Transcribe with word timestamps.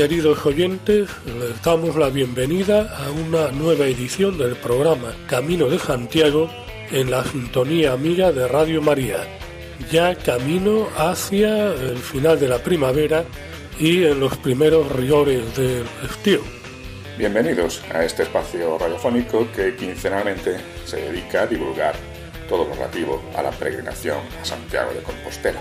Queridos 0.00 0.46
oyentes, 0.46 1.10
les 1.26 1.62
damos 1.62 1.94
la 1.94 2.08
bienvenida 2.08 2.88
a 3.04 3.10
una 3.10 3.52
nueva 3.52 3.84
edición 3.84 4.38
del 4.38 4.56
programa 4.56 5.14
Camino 5.28 5.66
de 5.66 5.78
Santiago 5.78 6.48
en 6.90 7.10
la 7.10 7.22
sintonía 7.22 7.92
amiga 7.92 8.32
de 8.32 8.48
Radio 8.48 8.80
María, 8.80 9.18
ya 9.92 10.14
camino 10.14 10.88
hacia 10.96 11.74
el 11.74 11.98
final 11.98 12.40
de 12.40 12.48
la 12.48 12.60
primavera 12.60 13.26
y 13.78 14.04
en 14.04 14.20
los 14.20 14.38
primeros 14.38 14.90
rigores 14.90 15.54
del 15.54 15.84
estío. 16.10 16.40
Bienvenidos 17.18 17.82
a 17.92 18.02
este 18.02 18.22
espacio 18.22 18.78
radiofónico 18.78 19.52
que 19.54 19.76
quincenalmente 19.76 20.56
se 20.86 20.96
dedica 20.96 21.42
a 21.42 21.46
divulgar 21.46 21.94
todo 22.48 22.64
lo 22.64 22.72
relativo 22.72 23.22
a 23.36 23.42
la 23.42 23.50
peregrinación 23.50 24.16
a 24.40 24.44
Santiago 24.46 24.94
de 24.94 25.02
Compostela. 25.02 25.60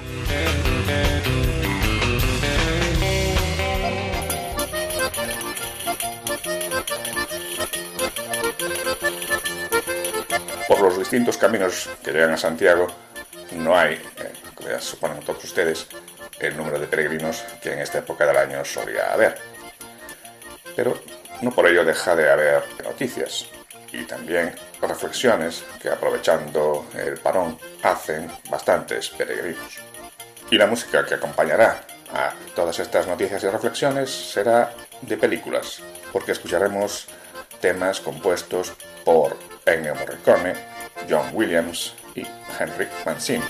Distintos 11.09 11.37
caminos 11.37 11.89
que 12.03 12.11
llegan 12.11 12.33
a 12.33 12.37
Santiago, 12.37 12.85
no 13.53 13.75
hay, 13.75 13.95
eh, 13.95 14.31
como 14.53 14.69
ya 14.69 14.79
suponen 14.79 15.19
todos 15.21 15.43
ustedes, 15.43 15.87
el 16.39 16.55
número 16.55 16.77
de 16.77 16.85
peregrinos 16.85 17.43
que 17.63 17.73
en 17.73 17.79
esta 17.79 17.97
época 17.97 18.27
del 18.27 18.37
año 18.37 18.63
solía 18.63 19.11
haber. 19.11 19.35
Pero 20.75 21.01
no 21.41 21.49
por 21.49 21.65
ello 21.65 21.83
deja 21.83 22.15
de 22.15 22.31
haber 22.31 22.63
noticias 22.83 23.47
y 23.91 24.03
también 24.03 24.53
reflexiones 24.83 25.63
que 25.81 25.89
aprovechando 25.89 26.85
el 26.93 27.17
parón 27.17 27.57
hacen 27.81 28.31
bastantes 28.47 29.09
peregrinos. 29.09 29.79
Y 30.51 30.59
la 30.59 30.67
música 30.67 31.03
que 31.07 31.15
acompañará 31.15 31.81
a 32.13 32.35
todas 32.53 32.77
estas 32.77 33.07
noticias 33.07 33.43
y 33.43 33.47
reflexiones 33.47 34.11
será 34.11 34.71
de 35.01 35.17
películas, 35.17 35.79
porque 36.13 36.33
escucharemos 36.33 37.07
temas 37.59 37.99
compuestos 37.99 38.73
por 39.03 39.35
Ennio 39.65 39.95
Morricone, 39.95 40.78
John 41.07 41.29
Williams 41.33 41.93
y 42.15 42.25
Henrik 42.59 42.89
Mancini. 43.05 43.43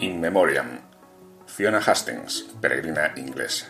In 0.00 0.20
Memoriam, 0.20 0.80
Fiona 1.46 1.78
Hastings, 1.78 2.46
peregrina 2.60 3.12
inglesa. 3.16 3.66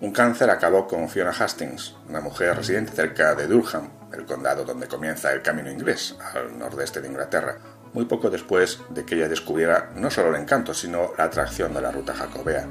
Un 0.00 0.12
cáncer 0.12 0.50
acabó 0.50 0.86
con 0.86 1.08
Fiona 1.08 1.30
Hastings, 1.30 1.96
una 2.08 2.20
mujer 2.20 2.56
residente 2.56 2.92
cerca 2.92 3.34
de 3.34 3.46
Durham, 3.46 3.90
el 4.12 4.24
condado 4.26 4.64
donde 4.64 4.88
comienza 4.88 5.32
el 5.32 5.42
camino 5.42 5.70
inglés, 5.70 6.16
al 6.34 6.58
nordeste 6.58 7.00
de 7.00 7.08
Inglaterra, 7.08 7.58
muy 7.96 8.04
poco 8.04 8.28
después 8.28 8.78
de 8.90 9.06
que 9.06 9.14
ella 9.14 9.26
descubriera 9.26 9.90
no 9.96 10.10
solo 10.10 10.28
el 10.28 10.42
encanto, 10.42 10.74
sino 10.74 11.12
la 11.16 11.24
atracción 11.24 11.72
de 11.72 11.80
la 11.80 11.90
ruta 11.90 12.12
jacobea, 12.12 12.66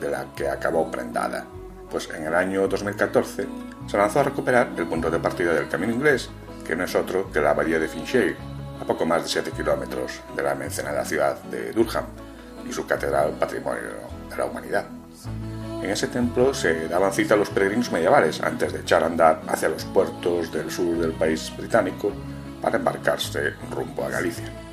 de 0.00 0.10
la 0.10 0.26
que 0.34 0.48
acabó 0.48 0.90
prendada. 0.90 1.46
Pues 1.88 2.10
en 2.10 2.26
el 2.26 2.34
año 2.34 2.66
2014 2.66 3.46
se 3.86 3.96
lanzó 3.96 4.18
a 4.18 4.24
recuperar 4.24 4.70
el 4.76 4.88
punto 4.88 5.12
de 5.12 5.20
partida 5.20 5.54
del 5.54 5.68
camino 5.68 5.92
inglés, 5.92 6.28
que 6.66 6.74
no 6.74 6.82
es 6.82 6.94
otro 6.96 7.30
que 7.30 7.40
la 7.40 7.50
abadía 7.50 7.78
de 7.78 7.86
Finchale, 7.86 8.36
a 8.80 8.84
poco 8.84 9.06
más 9.06 9.22
de 9.22 9.28
7 9.28 9.52
kilómetros 9.52 10.20
de 10.34 10.42
la 10.42 10.56
mencionada 10.56 11.04
ciudad 11.04 11.40
de 11.44 11.70
Durham 11.70 12.06
y 12.68 12.72
su 12.72 12.84
catedral 12.84 13.30
Patrimonio 13.38 13.80
de 14.28 14.36
la 14.36 14.44
Humanidad. 14.44 14.86
En 15.84 15.88
ese 15.88 16.08
templo 16.08 16.52
se 16.52 16.88
daban 16.88 17.12
cita 17.12 17.34
a 17.34 17.36
los 17.36 17.50
peregrinos 17.50 17.92
medievales 17.92 18.42
antes 18.42 18.72
de 18.72 18.80
echar 18.80 19.04
a 19.04 19.06
andar 19.06 19.40
hacia 19.46 19.68
los 19.68 19.84
puertos 19.84 20.50
del 20.50 20.68
sur 20.68 20.98
del 20.98 21.12
país 21.12 21.52
británico 21.56 22.10
para 22.60 22.78
embarcarse 22.78 23.52
rumbo 23.70 24.04
a 24.04 24.08
Galicia. 24.08 24.63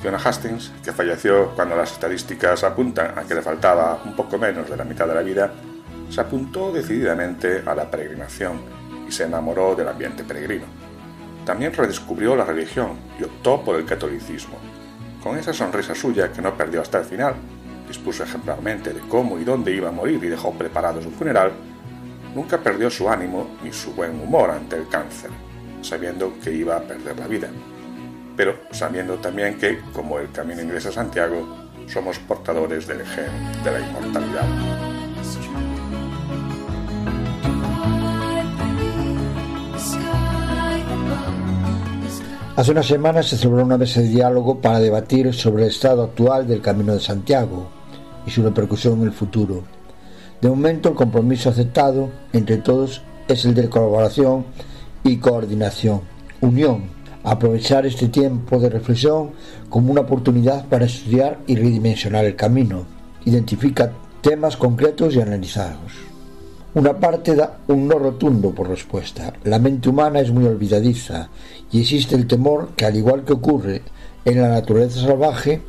Fiona 0.00 0.18
Hastings, 0.18 0.72
que 0.84 0.92
falleció 0.92 1.50
cuando 1.56 1.74
las 1.74 1.92
estadísticas 1.92 2.62
apuntan 2.62 3.18
a 3.18 3.24
que 3.24 3.34
le 3.34 3.42
faltaba 3.42 4.00
un 4.04 4.14
poco 4.14 4.38
menos 4.38 4.70
de 4.70 4.76
la 4.76 4.84
mitad 4.84 5.08
de 5.08 5.14
la 5.14 5.22
vida, 5.22 5.52
se 6.08 6.20
apuntó 6.20 6.72
decididamente 6.72 7.62
a 7.66 7.74
la 7.74 7.90
peregrinación 7.90 8.60
y 9.08 9.12
se 9.12 9.24
enamoró 9.24 9.74
del 9.74 9.88
ambiente 9.88 10.22
peregrino. 10.22 10.66
También 11.44 11.72
redescubrió 11.72 12.36
la 12.36 12.44
religión 12.44 12.92
y 13.18 13.24
optó 13.24 13.62
por 13.64 13.74
el 13.74 13.84
catolicismo. 13.84 14.58
Con 15.22 15.36
esa 15.36 15.52
sonrisa 15.52 15.94
suya 15.96 16.30
que 16.30 16.42
no 16.42 16.56
perdió 16.56 16.80
hasta 16.80 16.98
el 16.98 17.04
final, 17.04 17.34
dispuso 17.88 18.22
ejemplarmente 18.22 18.92
de 18.92 19.00
cómo 19.08 19.38
y 19.38 19.44
dónde 19.44 19.74
iba 19.74 19.88
a 19.88 19.92
morir 19.92 20.22
y 20.22 20.28
dejó 20.28 20.52
preparado 20.52 21.02
su 21.02 21.10
funeral, 21.10 21.52
nunca 22.34 22.58
perdió 22.58 22.88
su 22.88 23.08
ánimo 23.10 23.48
ni 23.64 23.72
su 23.72 23.92
buen 23.94 24.20
humor 24.20 24.50
ante 24.50 24.76
el 24.76 24.88
cáncer, 24.88 25.30
sabiendo 25.82 26.34
que 26.42 26.52
iba 26.52 26.76
a 26.76 26.80
perder 26.82 27.18
la 27.18 27.26
vida, 27.26 27.48
pero 28.38 28.54
sabiendo 28.70 29.16
también 29.16 29.58
que, 29.58 29.80
como 29.92 30.20
el 30.20 30.30
camino 30.30 30.62
ingresa 30.62 30.90
a 30.90 30.92
Santiago, 30.92 31.44
somos 31.88 32.20
portadores 32.20 32.86
del 32.86 33.04
gen 33.04 33.26
de 33.64 33.72
la 33.72 33.80
inmortalidad. 33.80 34.44
Hace 42.54 42.70
unas 42.70 42.86
semanas 42.86 43.26
se 43.26 43.36
celebró 43.36 43.64
una 43.64 43.76
mesa 43.76 44.00
de 44.00 44.08
diálogo 44.08 44.60
para 44.60 44.78
debatir 44.78 45.34
sobre 45.34 45.64
el 45.64 45.70
estado 45.70 46.04
actual 46.04 46.46
del 46.46 46.62
Camino 46.62 46.94
de 46.94 47.00
Santiago 47.00 47.68
y 48.24 48.30
su 48.30 48.44
repercusión 48.44 49.00
en 49.00 49.08
el 49.08 49.12
futuro. 49.12 49.64
De 50.40 50.48
momento, 50.48 50.90
el 50.90 50.94
compromiso 50.94 51.50
aceptado 51.50 52.08
entre 52.32 52.58
todos 52.58 53.02
es 53.26 53.44
el 53.44 53.54
de 53.54 53.68
colaboración 53.68 54.46
y 55.02 55.16
coordinación, 55.16 56.02
unión, 56.40 56.97
aprovechar 57.24 57.86
este 57.86 58.08
tiempo 58.08 58.58
de 58.58 58.70
reflexión 58.70 59.30
como 59.68 59.92
una 59.92 60.02
oportunidad 60.02 60.66
para 60.66 60.86
estudiar 60.86 61.38
y 61.46 61.56
redimensionar 61.56 62.24
el 62.24 62.36
camino. 62.36 62.84
Identifica 63.24 63.92
temas 64.20 64.56
concretos 64.56 65.14
y 65.14 65.20
analizados. 65.20 65.92
Una 66.74 66.98
parte 66.98 67.34
da 67.34 67.58
un 67.68 67.88
no 67.88 67.98
rotundo 67.98 68.50
por 68.50 68.68
respuesta. 68.68 69.32
La 69.44 69.58
mente 69.58 69.88
humana 69.88 70.20
es 70.20 70.30
muy 70.30 70.44
olvidadiza 70.44 71.28
y 71.72 71.80
existe 71.80 72.14
el 72.14 72.26
temor 72.26 72.70
que, 72.76 72.84
al 72.84 72.96
igual 72.96 73.24
que 73.24 73.32
ocurre 73.32 73.82
en 74.24 74.40
la 74.40 74.48
naturaleza 74.48 75.00
salvaje, 75.00 75.62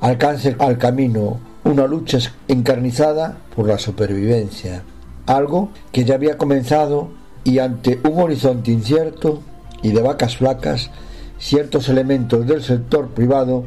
alcance 0.00 0.54
al 0.58 0.78
camino 0.78 1.40
una 1.64 1.86
lucha 1.86 2.18
encarnizada 2.48 3.38
por 3.54 3.66
la 3.66 3.78
supervivencia, 3.78 4.82
algo 5.26 5.70
que 5.90 6.04
ya 6.04 6.14
había 6.14 6.36
comenzado 6.36 7.08
y 7.44 7.58
ante 7.58 8.00
un 8.04 8.20
horizonte 8.20 8.70
incierto 8.70 9.42
y 9.82 9.90
de 9.90 10.02
vacas 10.02 10.36
flacas, 10.36 10.90
ciertos 11.38 11.88
elementos 11.88 12.46
del 12.46 12.62
sector 12.62 13.08
privado 13.08 13.64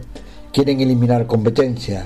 quieren 0.54 0.80
eliminar 0.80 1.28
competencia, 1.28 2.06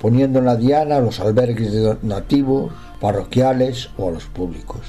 poniendo 0.00 0.38
en 0.38 0.44
la 0.44 0.56
diana 0.56 0.96
a 0.96 1.00
los 1.00 1.20
albergues 1.20 1.72
nativos, 2.02 2.72
parroquiales 3.00 3.90
o 3.98 4.08
a 4.08 4.12
los 4.12 4.26
públicos. 4.26 4.80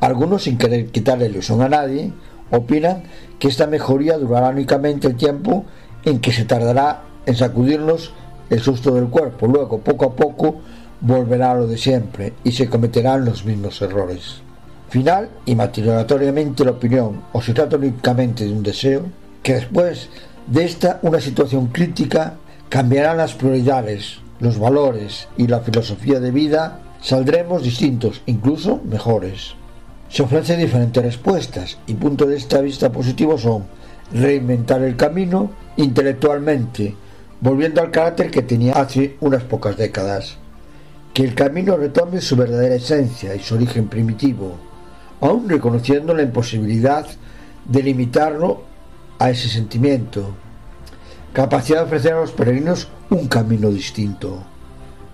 Algunos, 0.00 0.44
sin 0.44 0.58
querer 0.58 0.86
quitarle 0.86 1.26
ilusión 1.26 1.62
a 1.62 1.68
nadie, 1.68 2.12
opinan 2.50 3.04
que 3.38 3.48
esta 3.48 3.66
mejoría 3.66 4.18
durará 4.18 4.50
únicamente 4.50 5.08
el 5.08 5.16
tiempo 5.16 5.64
en 6.04 6.20
que 6.20 6.32
se 6.32 6.44
tardará 6.44 7.02
en 7.26 7.34
sacudirnos 7.34 8.12
el 8.50 8.60
susto 8.60 8.94
del 8.94 9.08
cuerpo. 9.08 9.46
Luego, 9.46 9.78
poco 9.78 10.04
a 10.06 10.14
poco, 10.14 10.60
volverá 11.00 11.52
a 11.52 11.54
lo 11.54 11.66
de 11.66 11.78
siempre 11.78 12.34
y 12.44 12.52
se 12.52 12.68
cometerán 12.68 13.24
los 13.24 13.44
mismos 13.44 13.80
errores. 13.82 14.42
Final 14.92 15.30
y 15.46 15.54
maturatoriamente 15.54 16.66
la 16.66 16.72
opinión, 16.72 17.22
o 17.32 17.40
se 17.40 17.54
trata 17.54 17.76
únicamente 17.76 18.44
de 18.44 18.52
un 18.52 18.62
deseo, 18.62 19.06
que 19.42 19.54
después 19.54 20.10
de 20.46 20.66
esta 20.66 20.98
una 21.00 21.18
situación 21.18 21.68
crítica 21.68 22.34
cambiarán 22.68 23.16
las 23.16 23.32
prioridades, 23.32 24.18
los 24.38 24.58
valores 24.58 25.28
y 25.38 25.46
la 25.46 25.60
filosofía 25.60 26.20
de 26.20 26.30
vida, 26.30 26.78
saldremos 27.00 27.62
distintos, 27.62 28.20
incluso 28.26 28.82
mejores. 28.84 29.54
Se 30.10 30.24
ofrecen 30.24 30.60
diferentes 30.60 31.02
respuestas 31.02 31.78
y 31.86 31.94
puntos 31.94 32.28
de 32.28 32.36
esta 32.36 32.60
vista 32.60 32.92
positivo 32.92 33.38
son 33.38 33.64
reinventar 34.12 34.82
el 34.82 34.96
camino 34.96 35.52
intelectualmente, 35.78 36.94
volviendo 37.40 37.80
al 37.80 37.90
carácter 37.90 38.30
que 38.30 38.42
tenía 38.42 38.74
hace 38.74 39.16
unas 39.20 39.42
pocas 39.44 39.74
décadas, 39.78 40.36
que 41.14 41.24
el 41.24 41.34
camino 41.34 41.78
retome 41.78 42.20
su 42.20 42.36
verdadera 42.36 42.74
esencia 42.74 43.34
y 43.34 43.38
su 43.38 43.54
origen 43.54 43.88
primitivo, 43.88 44.70
aun 45.22 45.48
reconociendo 45.48 46.14
la 46.14 46.22
imposibilidad 46.22 47.06
de 47.64 47.82
limitarlo 47.82 48.64
a 49.20 49.30
ese 49.30 49.48
sentimiento, 49.48 50.34
capacidad 51.32 51.78
de 51.78 51.84
ofrecer 51.84 52.12
a 52.14 52.20
los 52.20 52.32
peregrinos 52.32 52.88
un 53.08 53.28
camino 53.28 53.70
distinto, 53.70 54.42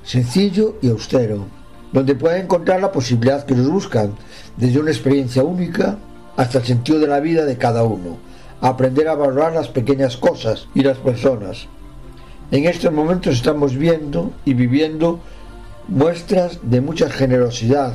sencillo 0.02 0.76
y 0.80 0.88
austero, 0.88 1.46
donde 1.92 2.14
pueden 2.14 2.44
encontrar 2.44 2.80
la 2.80 2.90
posibilidad 2.90 3.44
que 3.44 3.54
los 3.54 3.68
buscan, 3.70 4.14
desde 4.56 4.80
una 4.80 4.90
experiencia 4.90 5.44
única 5.44 5.98
hasta 6.38 6.58
el 6.58 6.64
sentido 6.64 6.98
de 6.98 7.06
la 7.06 7.20
vida 7.20 7.44
de 7.44 7.58
cada 7.58 7.84
uno, 7.84 8.16
aprender 8.62 9.08
a 9.08 9.14
valorar 9.14 9.52
las 9.52 9.68
pequeñas 9.68 10.16
cosas 10.16 10.68
y 10.74 10.82
las 10.82 10.96
personas. 10.96 11.66
En 12.50 12.64
estos 12.64 12.92
momentos 12.92 13.34
estamos 13.34 13.76
viendo 13.76 14.32
y 14.46 14.54
viviendo 14.54 15.20
muestras 15.86 16.60
de 16.62 16.80
mucha 16.80 17.10
generosidad, 17.10 17.92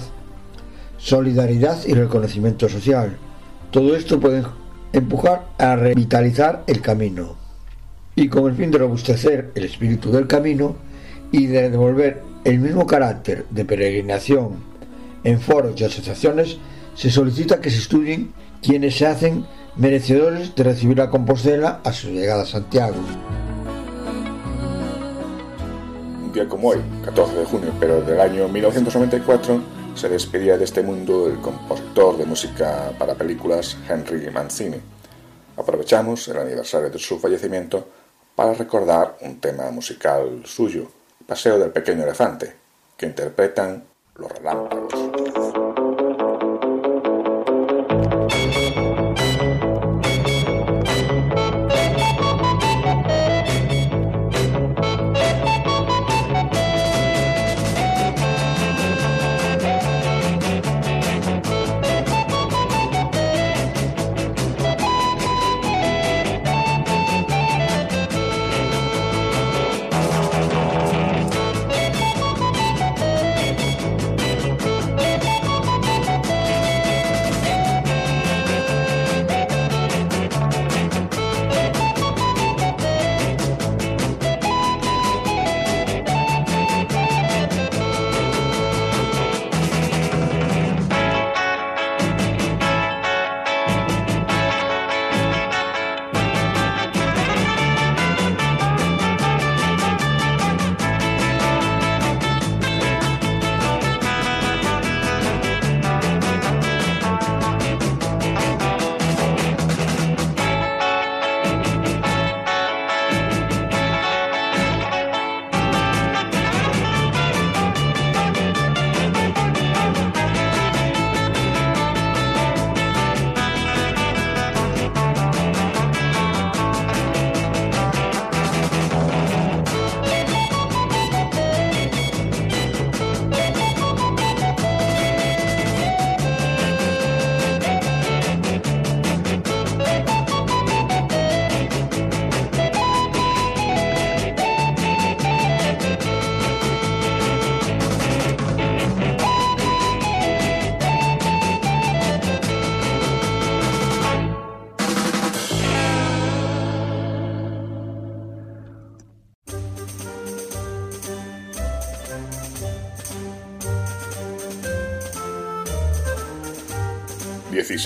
solidaridad 1.03 1.85
y 1.85 1.94
reconocimiento 1.94 2.69
social. 2.69 3.17
Todo 3.71 3.94
esto 3.95 4.21
puede 4.21 4.44
empujar 4.94 5.47
a 5.57 5.75
revitalizar 5.75 6.63
el 6.65 6.79
camino. 6.79 7.35
Y 8.15 8.29
con 8.29 8.50
el 8.50 8.55
fin 8.55 8.71
de 8.71 8.77
robustecer 8.77 9.51
el 9.53 9.65
espíritu 9.65 10.11
del 10.11 10.27
camino 10.27 10.77
y 11.31 11.47
de 11.47 11.69
devolver 11.69 12.21
el 12.45 12.59
mismo 12.59 12.88
carácter 12.88 13.45
de 13.50 13.65
peregrinación 13.65 14.51
en 15.25 15.41
foros 15.41 15.79
y 15.79 15.83
asociaciones, 15.83 16.57
se 16.95 17.09
solicita 17.09 17.59
que 17.59 17.69
se 17.69 17.79
estudien 17.79 18.31
quienes 18.61 18.95
se 18.95 19.06
hacen 19.06 19.45
merecedores 19.75 20.56
de 20.56 20.63
recibir 20.63 21.01
a 21.01 21.09
Compostela 21.09 21.81
a 21.83 21.91
su 21.91 22.11
llegada 22.11 22.44
a 22.44 22.45
Santiago. 22.45 22.95
Un 26.23 26.31
día 26.31 26.47
como 26.47 26.69
hoy, 26.69 26.79
14 27.03 27.35
de 27.35 27.45
junio, 27.45 27.73
pero 27.79 28.01
del 28.01 28.21
año 28.21 28.47
1994, 28.47 29.82
se 29.95 30.10
despedía 30.10 30.57
de 30.57 30.66
este 30.66 30.81
mundo 30.81 31.28
el 31.28 31.40
compositor 31.40 32.18
de 32.18 32.25
música 32.25 32.92
para 32.98 33.16
películas 33.16 33.78
Henry 33.88 34.30
Mancini. 34.31 34.81
Aprovechamos 35.57 36.28
el 36.28 36.38
aniversario 36.38 36.90
de 36.90 37.00
su 37.00 37.19
fallecimiento 37.19 37.88
para 38.36 38.54
recordar 38.54 39.18
un 39.22 39.40
tema 39.40 39.69
musical 39.69 40.42
suyo, 40.45 40.90
Paseo 41.28 41.60
del 41.60 41.72
Pequeño 41.72 42.04
Elefante, 42.04 42.56
que 42.98 43.06
interpretan 43.06 43.84
los 44.16 44.31
relámpagos. 44.31 45.52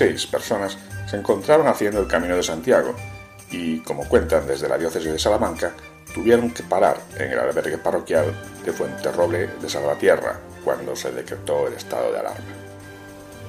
16 0.06 0.27
personas 0.27 0.77
se 1.08 1.18
encontraron 1.18 1.68
haciendo 1.68 2.01
el 2.01 2.08
Camino 2.08 2.36
de 2.36 2.44
Santiago 2.44 2.96
y, 3.51 3.80
como 3.80 4.08
cuentan 4.08 4.46
desde 4.46 4.70
la 4.70 4.77
diócesis 4.77 5.12
de 5.12 5.20
Salamanca, 5.20 5.74
tuvieron 6.13 6.51
que 6.51 6.63
parar 6.63 6.98
en 7.18 7.32
el 7.32 7.39
albergue 7.39 7.77
parroquial 7.77 8.25
de 8.63 8.72
Fuenterroble 8.72 9.50
de 9.62 9.70
Salvatierra 9.70 10.39
cuando 10.63 10.96
se 10.96 11.12
decretó 11.12 11.68
el 11.68 11.74
estado 11.74 12.12
de 12.12 12.20
alarma. 12.20 12.46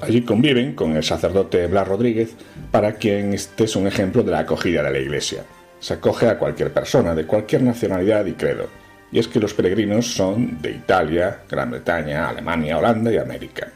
Allí 0.01 0.23
conviven 0.23 0.75
con 0.75 0.97
el 0.97 1.03
sacerdote 1.03 1.67
Blas 1.67 1.89
Rodríguez, 1.89 2.31
para 2.71 2.95
quien 2.95 3.35
este 3.35 3.65
es 3.65 3.75
un 3.75 3.87
ejemplo 3.87 4.23
de 4.23 4.31
la 4.31 4.41
acogida 4.41 4.83
de 4.83 4.93
la 4.93 4.99
Iglesia. 4.99 5.45
Se 5.81 5.95
acoge 5.95 6.29
a 6.29 6.39
cualquier 6.39 6.73
persona 6.73 7.15
de 7.15 7.27
cualquier 7.27 7.63
nacionalidad 7.63 8.25
y 8.27 8.35
credo, 8.35 8.69
y 9.11 9.19
es 9.19 9.27
que 9.27 9.41
los 9.41 9.55
peregrinos 9.55 10.15
son 10.15 10.63
de 10.63 10.71
Italia, 10.71 11.41
Gran 11.49 11.73
Bretaña, 11.73 12.29
Alemania, 12.29 12.79
Holanda 12.79 13.13
y 13.13 13.17
América. 13.17 13.73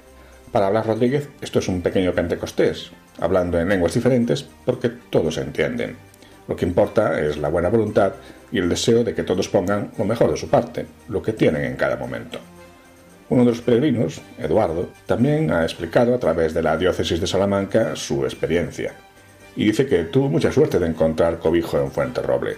Para 0.52 0.66
hablar 0.66 0.87
Rodríguez, 0.87 1.30
esto 1.40 1.61
es 1.61 1.68
un 1.68 1.80
pequeño 1.80 2.12
Pentecostés, 2.12 2.90
hablando 3.18 3.59
en 3.59 3.71
lenguas 3.71 3.94
diferentes 3.94 4.47
porque 4.66 4.90
todos 4.90 5.38
entienden. 5.38 5.97
Lo 6.47 6.54
que 6.54 6.66
importa 6.66 7.18
es 7.18 7.38
la 7.38 7.49
buena 7.49 7.71
voluntad 7.71 8.12
y 8.52 8.59
el 8.59 8.68
deseo 8.68 9.02
de 9.02 9.14
que 9.14 9.23
todos 9.23 9.49
pongan 9.49 9.92
lo 9.97 10.04
mejor 10.04 10.30
de 10.30 10.37
su 10.37 10.50
parte, 10.50 10.85
lo 11.09 11.23
que 11.23 11.32
tienen 11.32 11.64
en 11.64 11.76
cada 11.76 11.97
momento. 11.97 12.38
Uno 13.30 13.47
de 13.47 13.50
los 13.50 13.62
peregrinos, 13.62 14.21
Eduardo, 14.38 14.90
también 15.06 15.50
ha 15.50 15.62
explicado 15.62 16.14
a 16.14 16.18
través 16.18 16.52
de 16.52 16.62
la 16.62 16.76
diócesis 16.76 17.18
de 17.18 17.26
Salamanca 17.26 17.97
su 17.97 18.25
experiencia, 18.25 18.92
y 19.56 19.64
dice 19.64 19.87
que 19.87 20.04
tuvo 20.04 20.28
mucha 20.28 20.52
suerte 20.52 20.78
de 20.78 20.87
encontrar 20.87 21.38
cobijo 21.38 21.80
en 21.80 21.90
Fuente 21.90 22.21
Roble. 22.21 22.56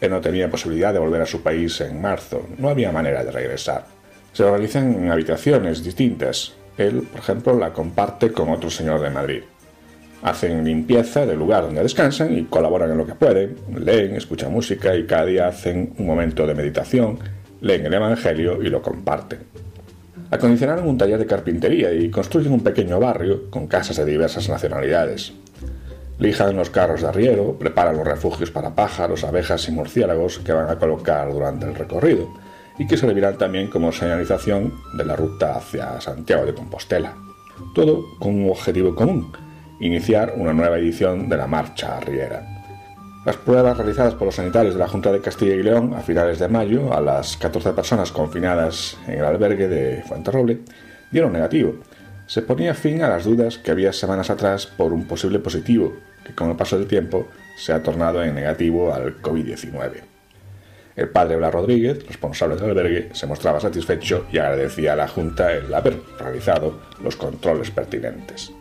Él 0.00 0.10
no 0.10 0.22
tenía 0.22 0.50
posibilidad 0.50 0.94
de 0.94 1.00
volver 1.00 1.20
a 1.20 1.26
su 1.26 1.42
país 1.42 1.82
en 1.82 2.00
marzo, 2.00 2.46
no 2.56 2.70
había 2.70 2.92
manera 2.92 3.22
de 3.22 3.30
regresar. 3.30 3.84
Se 4.32 4.42
organizan 4.42 4.94
en 4.94 5.10
habitaciones 5.10 5.84
distintas, 5.84 6.54
él, 6.78 7.02
por 7.10 7.20
ejemplo, 7.20 7.58
la 7.58 7.72
comparte 7.72 8.32
con 8.32 8.48
otro 8.50 8.70
señor 8.70 9.00
de 9.00 9.10
Madrid. 9.10 9.42
Hacen 10.22 10.64
limpieza 10.64 11.24
del 11.24 11.38
lugar 11.38 11.64
donde 11.64 11.82
descansan 11.82 12.36
y 12.36 12.44
colaboran 12.44 12.90
en 12.90 12.98
lo 12.98 13.06
que 13.06 13.14
pueden, 13.14 13.56
leen, 13.74 14.14
escuchan 14.14 14.52
música 14.52 14.94
y 14.94 15.06
cada 15.06 15.26
día 15.26 15.48
hacen 15.48 15.94
un 15.98 16.06
momento 16.06 16.46
de 16.46 16.54
meditación, 16.54 17.18
leen 17.60 17.86
el 17.86 17.94
Evangelio 17.94 18.62
y 18.62 18.68
lo 18.68 18.82
comparten. 18.82 19.40
Acondicionaron 20.30 20.86
un 20.86 20.98
taller 20.98 21.18
de 21.18 21.26
carpintería 21.26 21.92
y 21.92 22.10
construyen 22.10 22.52
un 22.52 22.62
pequeño 22.62 23.00
barrio 23.00 23.50
con 23.50 23.66
casas 23.66 23.96
de 23.96 24.04
diversas 24.04 24.48
nacionalidades. 24.48 25.32
Lijan 26.18 26.54
los 26.54 26.70
carros 26.70 27.00
de 27.00 27.08
arriero, 27.08 27.56
preparan 27.58 27.96
los 27.96 28.06
refugios 28.06 28.50
para 28.50 28.74
pájaros, 28.74 29.24
abejas 29.24 29.66
y 29.68 29.72
murciélagos 29.72 30.38
que 30.40 30.52
van 30.52 30.68
a 30.68 30.78
colocar 30.78 31.32
durante 31.32 31.66
el 31.66 31.74
recorrido 31.74 32.28
y 32.80 32.86
que 32.86 32.96
servirán 32.96 33.36
también 33.36 33.68
como 33.68 33.92
señalización 33.92 34.72
de 34.94 35.04
la 35.04 35.14
ruta 35.14 35.54
hacia 35.54 36.00
Santiago 36.00 36.46
de 36.46 36.54
Compostela. 36.54 37.14
Todo 37.74 38.06
con 38.18 38.34
un 38.42 38.48
objetivo 38.48 38.94
común, 38.94 39.30
iniciar 39.80 40.32
una 40.34 40.54
nueva 40.54 40.78
edición 40.78 41.28
de 41.28 41.36
la 41.36 41.46
Marcha 41.46 41.98
Arriera. 41.98 42.42
Las 43.26 43.36
pruebas 43.36 43.76
realizadas 43.76 44.14
por 44.14 44.24
los 44.24 44.36
sanitarios 44.36 44.72
de 44.72 44.80
la 44.80 44.88
Junta 44.88 45.12
de 45.12 45.20
Castilla 45.20 45.56
y 45.56 45.62
León 45.62 45.92
a 45.92 46.00
finales 46.00 46.38
de 46.38 46.48
mayo 46.48 46.90
a 46.94 47.02
las 47.02 47.36
14 47.36 47.74
personas 47.74 48.12
confinadas 48.12 48.96
en 49.06 49.18
el 49.18 49.26
albergue 49.26 49.68
de 49.68 50.02
Fuenterroble 50.02 50.60
dieron 51.10 51.34
negativo. 51.34 51.74
Se 52.26 52.40
ponía 52.40 52.72
fin 52.72 53.02
a 53.02 53.10
las 53.10 53.26
dudas 53.26 53.58
que 53.58 53.72
había 53.72 53.92
semanas 53.92 54.30
atrás 54.30 54.64
por 54.66 54.94
un 54.94 55.04
posible 55.06 55.38
positivo, 55.38 55.92
que 56.24 56.34
con 56.34 56.48
el 56.48 56.56
paso 56.56 56.78
del 56.78 56.88
tiempo 56.88 57.28
se 57.58 57.74
ha 57.74 57.82
tornado 57.82 58.24
en 58.24 58.34
negativo 58.34 58.94
al 58.94 59.20
COVID-19. 59.20 60.09
El 60.96 61.08
padre 61.08 61.36
Blas 61.36 61.52
Rodríguez, 61.52 62.06
responsable 62.06 62.56
del 62.56 62.70
albergue, 62.70 63.08
se 63.12 63.26
mostraba 63.26 63.60
satisfecho 63.60 64.26
y 64.32 64.38
agradecía 64.38 64.92
a 64.94 64.96
la 64.96 65.08
Junta 65.08 65.52
el 65.52 65.72
haber 65.72 65.96
realizado 66.18 66.80
los 67.02 67.16
controles 67.16 67.70
pertinentes. 67.70 68.52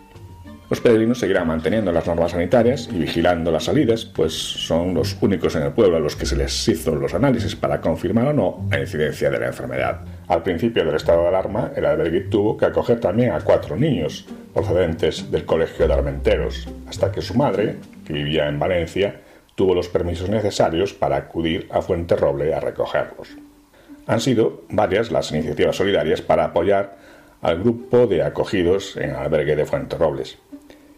Los 0.69 0.81
peregrinos 0.81 1.17
seguirán 1.17 1.48
manteniendo 1.48 1.91
las 1.91 2.05
normas 2.05 2.31
sanitarias 2.31 2.89
y 2.93 3.00
vigilando 3.00 3.51
las 3.51 3.63
salidas, 3.63 4.05
pues 4.05 4.33
son 4.33 4.93
los 4.93 5.17
únicos 5.19 5.55
en 5.55 5.63
el 5.63 5.71
pueblo 5.71 5.98
a 5.98 6.00
los 6.00 6.15
que 6.15 6.27
se 6.27 6.36
les 6.36 6.67
hizo 6.67 6.95
los 6.95 7.15
análisis 7.15 7.55
para 7.55 7.81
confirmar 7.81 8.27
o 8.27 8.33
no 8.33 8.67
la 8.69 8.79
incidencia 8.79 9.31
de 9.31 9.39
la 9.39 9.48
enfermedad. 9.48 10.01
Al 10.27 10.43
principio 10.43 10.86
del 10.86 10.93
estado 10.93 11.24
de 11.24 11.29
alarma, 11.29 11.71
el 11.75 11.86
albergue 11.86 12.21
tuvo 12.21 12.55
que 12.55 12.65
acoger 12.65 13.00
también 13.00 13.31
a 13.31 13.39
cuatro 13.39 13.75
niños 13.75 14.27
procedentes 14.53 15.31
del 15.31 15.43
Colegio 15.43 15.88
de 15.88 15.93
Armenteros, 15.93 16.67
hasta 16.88 17.12
que 17.12 17.24
su 17.24 17.33
madre, 17.33 17.77
que 18.05 18.13
vivía 18.13 18.48
en 18.48 18.59
Valencia, 18.59 19.21
tuvo 19.59 19.75
los 19.75 19.89
permisos 19.89 20.29
necesarios 20.29 20.93
para 20.93 21.17
acudir 21.17 21.67
a 21.69 21.81
Fuenterroble 21.81 22.53
a 22.53 22.61
recogerlos. 22.61 23.27
Han 24.07 24.21
sido 24.21 24.61
varias 24.69 25.11
las 25.11 25.33
iniciativas 25.33 25.75
solidarias 25.75 26.21
para 26.21 26.45
apoyar 26.45 26.95
al 27.41 27.59
grupo 27.59 28.07
de 28.07 28.23
acogidos 28.23 28.95
en 28.95 29.09
el 29.09 29.17
albergue 29.17 29.57
de 29.57 29.65
Fuenterrobles. 29.65 30.37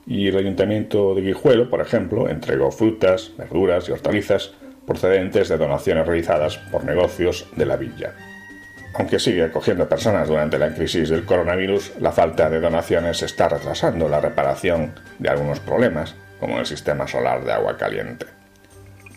Y 0.05 0.27
el 0.27 0.37
ayuntamiento 0.37 1.15
de 1.15 1.21
Guijuelo, 1.21 1.71
por 1.71 1.81
ejemplo, 1.81 2.29
entregó 2.29 2.69
frutas, 2.69 3.31
verduras 3.35 3.89
y 3.89 3.93
hortalizas 3.93 4.51
procedentes 4.85 5.49
de 5.49 5.57
donaciones 5.57 6.05
realizadas 6.05 6.59
por 6.71 6.85
negocios 6.85 7.47
de 7.55 7.65
la 7.65 7.77
villa. 7.77 8.13
Aunque 8.93 9.17
sigue 9.17 9.45
acogiendo 9.45 9.89
personas 9.89 10.27
durante 10.27 10.59
la 10.59 10.71
crisis 10.75 11.09
del 11.09 11.25
coronavirus, 11.25 11.93
la 11.99 12.11
falta 12.11 12.47
de 12.47 12.61
donaciones 12.61 13.23
está 13.23 13.49
retrasando 13.49 14.07
la 14.07 14.21
reparación 14.21 14.93
de 15.17 15.29
algunos 15.29 15.59
problemas, 15.59 16.13
como 16.39 16.59
el 16.59 16.67
sistema 16.67 17.07
solar 17.07 17.43
de 17.43 17.53
agua 17.53 17.75
caliente 17.75 18.27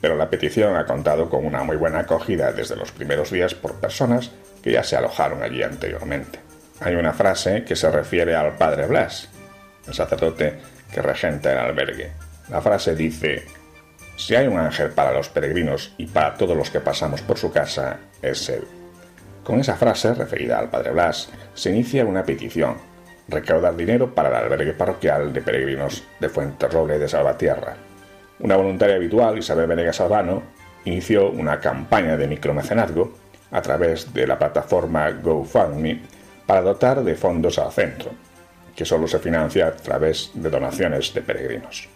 pero 0.04 0.16
la 0.16 0.28
petición 0.28 0.76
ha 0.76 0.84
contado 0.84 1.30
con 1.30 1.46
una 1.46 1.62
muy 1.62 1.78
buena 1.78 2.00
acogida 2.00 2.52
desde 2.52 2.76
los 2.76 2.92
primeros 2.92 3.30
días 3.30 3.54
por 3.54 3.80
personas 3.80 4.30
que 4.62 4.70
ya 4.70 4.84
se 4.84 4.96
alojaron 4.96 5.42
allí 5.42 5.62
anteriormente. 5.62 6.40
Hay 6.80 6.94
una 6.94 7.14
frase 7.14 7.64
que 7.64 7.74
se 7.74 7.90
refiere 7.90 8.36
al 8.36 8.58
padre 8.58 8.86
Blas, 8.86 9.30
el 9.86 9.94
sacerdote 9.94 10.58
que 10.92 11.00
regenta 11.00 11.52
el 11.52 11.56
albergue. 11.56 12.12
La 12.50 12.60
frase 12.60 12.94
dice, 12.94 13.46
si 14.18 14.34
hay 14.34 14.46
un 14.46 14.58
ángel 14.58 14.90
para 14.90 15.10
los 15.10 15.30
peregrinos 15.30 15.94
y 15.96 16.04
para 16.04 16.34
todos 16.34 16.54
los 16.54 16.68
que 16.68 16.80
pasamos 16.80 17.22
por 17.22 17.38
su 17.38 17.50
casa, 17.50 17.96
es 18.20 18.46
él. 18.50 18.64
Con 19.42 19.58
esa 19.58 19.76
frase, 19.76 20.12
referida 20.12 20.58
al 20.58 20.68
padre 20.68 20.90
Blas, 20.90 21.30
se 21.54 21.70
inicia 21.70 22.04
una 22.04 22.24
petición, 22.24 22.76
recaudar 23.26 23.74
dinero 23.74 24.14
para 24.14 24.28
el 24.28 24.34
albergue 24.34 24.74
parroquial 24.74 25.32
de 25.32 25.40
peregrinos 25.40 26.04
de 26.20 26.28
Fuenterroble 26.28 26.98
de 26.98 27.08
Salvatierra, 27.08 27.78
una 28.40 28.56
voluntaria 28.56 28.96
habitual, 28.96 29.38
Isabel 29.38 29.66
Venegas 29.66 30.00
Albano, 30.00 30.42
inició 30.84 31.30
una 31.30 31.60
campaña 31.60 32.16
de 32.16 32.28
micromecenazgo 32.28 33.12
a 33.50 33.62
través 33.62 34.12
de 34.12 34.26
la 34.26 34.38
plataforma 34.38 35.10
GoFundMe 35.10 36.00
para 36.46 36.62
dotar 36.62 37.02
de 37.04 37.14
fondos 37.14 37.58
al 37.58 37.72
centro, 37.72 38.10
que 38.74 38.84
solo 38.84 39.06
se 39.06 39.18
financia 39.18 39.68
a 39.68 39.76
través 39.76 40.30
de 40.34 40.50
donaciones 40.50 41.14
de 41.14 41.22
peregrinos. 41.22 41.88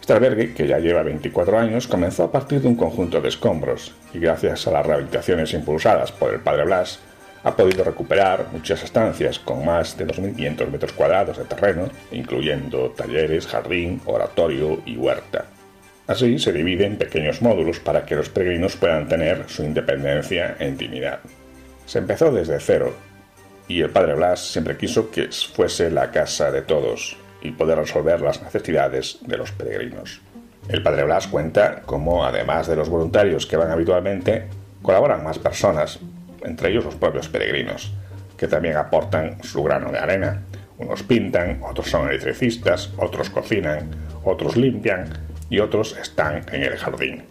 Este 0.00 0.12
albergue, 0.12 0.54
que 0.54 0.66
ya 0.66 0.78
lleva 0.78 1.02
24 1.02 1.58
años, 1.58 1.86
comenzó 1.86 2.24
a 2.24 2.32
partir 2.32 2.60
de 2.60 2.68
un 2.68 2.74
conjunto 2.74 3.20
de 3.20 3.28
escombros 3.28 3.94
y 4.12 4.18
gracias 4.18 4.66
a 4.66 4.72
las 4.72 4.84
rehabilitaciones 4.84 5.52
impulsadas 5.54 6.10
por 6.10 6.34
el 6.34 6.40
padre 6.40 6.64
Blas, 6.64 6.98
ha 7.44 7.56
podido 7.56 7.84
recuperar 7.84 8.46
muchas 8.52 8.82
estancias 8.82 9.38
con 9.38 9.64
más 9.64 9.96
de 9.96 10.06
2.500 10.06 10.68
metros 10.68 10.92
cuadrados 10.92 11.38
de 11.38 11.44
terreno, 11.44 11.88
incluyendo 12.10 12.90
talleres, 12.90 13.46
jardín, 13.46 14.00
oratorio 14.04 14.82
y 14.84 14.96
huerta. 14.96 15.46
Así 16.10 16.40
se 16.40 16.52
divide 16.52 16.86
en 16.86 16.96
pequeños 16.96 17.40
módulos 17.40 17.78
para 17.78 18.04
que 18.04 18.16
los 18.16 18.28
peregrinos 18.28 18.74
puedan 18.74 19.06
tener 19.06 19.44
su 19.46 19.62
independencia 19.62 20.56
e 20.58 20.66
intimidad. 20.66 21.20
Se 21.86 22.00
empezó 22.00 22.32
desde 22.32 22.58
cero 22.58 22.96
y 23.68 23.80
el 23.80 23.90
padre 23.90 24.16
Blas 24.16 24.40
siempre 24.40 24.76
quiso 24.76 25.12
que 25.12 25.28
fuese 25.28 25.88
la 25.88 26.10
casa 26.10 26.50
de 26.50 26.62
todos 26.62 27.16
y 27.42 27.52
poder 27.52 27.78
resolver 27.78 28.20
las 28.22 28.42
necesidades 28.42 29.18
de 29.24 29.36
los 29.36 29.52
peregrinos. 29.52 30.20
El 30.68 30.82
padre 30.82 31.04
Blas 31.04 31.28
cuenta 31.28 31.82
cómo, 31.86 32.24
además 32.24 32.66
de 32.66 32.74
los 32.74 32.88
voluntarios 32.88 33.46
que 33.46 33.56
van 33.56 33.70
habitualmente, 33.70 34.46
colaboran 34.82 35.22
más 35.22 35.38
personas, 35.38 36.00
entre 36.42 36.70
ellos 36.70 36.86
los 36.86 36.96
propios 36.96 37.28
peregrinos, 37.28 37.94
que 38.36 38.48
también 38.48 38.78
aportan 38.78 39.40
su 39.44 39.62
grano 39.62 39.92
de 39.92 40.00
arena. 40.00 40.42
Unos 40.76 41.04
pintan, 41.04 41.60
otros 41.62 41.88
son 41.88 42.08
electricistas, 42.08 42.90
otros 42.96 43.30
cocinan, 43.30 43.90
otros 44.24 44.56
limpian 44.56 45.29
y 45.50 45.58
otros 45.58 45.96
están 46.00 46.46
en 46.52 46.62
el 46.62 46.76
jardín. 46.78 47.24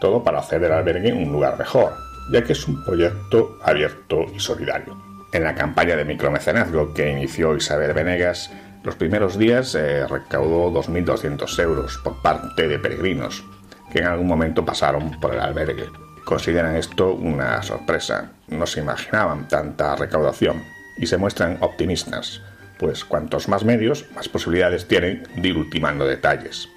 Todo 0.00 0.22
para 0.22 0.38
hacer 0.38 0.60
del 0.60 0.72
albergue 0.72 1.12
un 1.12 1.32
lugar 1.32 1.58
mejor, 1.58 1.94
ya 2.30 2.44
que 2.44 2.52
es 2.52 2.68
un 2.68 2.84
proyecto 2.84 3.58
abierto 3.62 4.26
y 4.34 4.38
solidario. 4.38 4.96
En 5.32 5.42
la 5.42 5.54
campaña 5.54 5.96
de 5.96 6.04
micromecenazgo 6.04 6.94
que 6.94 7.10
inició 7.10 7.56
Isabel 7.56 7.92
Venegas, 7.92 8.50
los 8.84 8.94
primeros 8.94 9.36
días 9.36 9.74
eh, 9.74 10.06
recaudó 10.06 10.70
2.200 10.70 11.58
euros 11.62 11.98
por 12.04 12.22
parte 12.22 12.68
de 12.68 12.78
peregrinos, 12.78 13.44
que 13.90 13.98
en 13.98 14.06
algún 14.06 14.28
momento 14.28 14.64
pasaron 14.64 15.18
por 15.20 15.34
el 15.34 15.40
albergue. 15.40 15.86
Consideran 16.24 16.76
esto 16.76 17.12
una 17.12 17.62
sorpresa, 17.62 18.32
no 18.48 18.66
se 18.66 18.80
imaginaban 18.80 19.48
tanta 19.48 19.96
recaudación 19.96 20.62
y 20.98 21.06
se 21.06 21.16
muestran 21.16 21.58
optimistas, 21.60 22.42
pues 22.78 23.04
cuantos 23.04 23.48
más 23.48 23.64
medios, 23.64 24.06
más 24.14 24.28
posibilidades 24.28 24.86
tienen 24.86 25.26
de 25.36 25.48
ir 25.48 25.56
ultimando 25.56 26.04
detalles. 26.04 26.68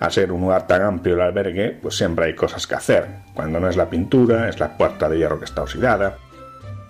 A 0.00 0.08
ser 0.08 0.32
un 0.32 0.40
lugar 0.40 0.66
tan 0.66 0.80
amplio 0.80 1.14
el 1.14 1.20
albergue, 1.20 1.78
pues 1.80 1.94
siempre 1.94 2.24
hay 2.24 2.34
cosas 2.34 2.66
que 2.66 2.74
hacer. 2.74 3.06
Cuando 3.34 3.60
no 3.60 3.68
es 3.68 3.76
la 3.76 3.90
pintura, 3.90 4.48
es 4.48 4.58
la 4.58 4.78
puerta 4.78 5.10
de 5.10 5.18
hierro 5.18 5.38
que 5.38 5.44
está 5.44 5.62
oxidada. 5.62 6.16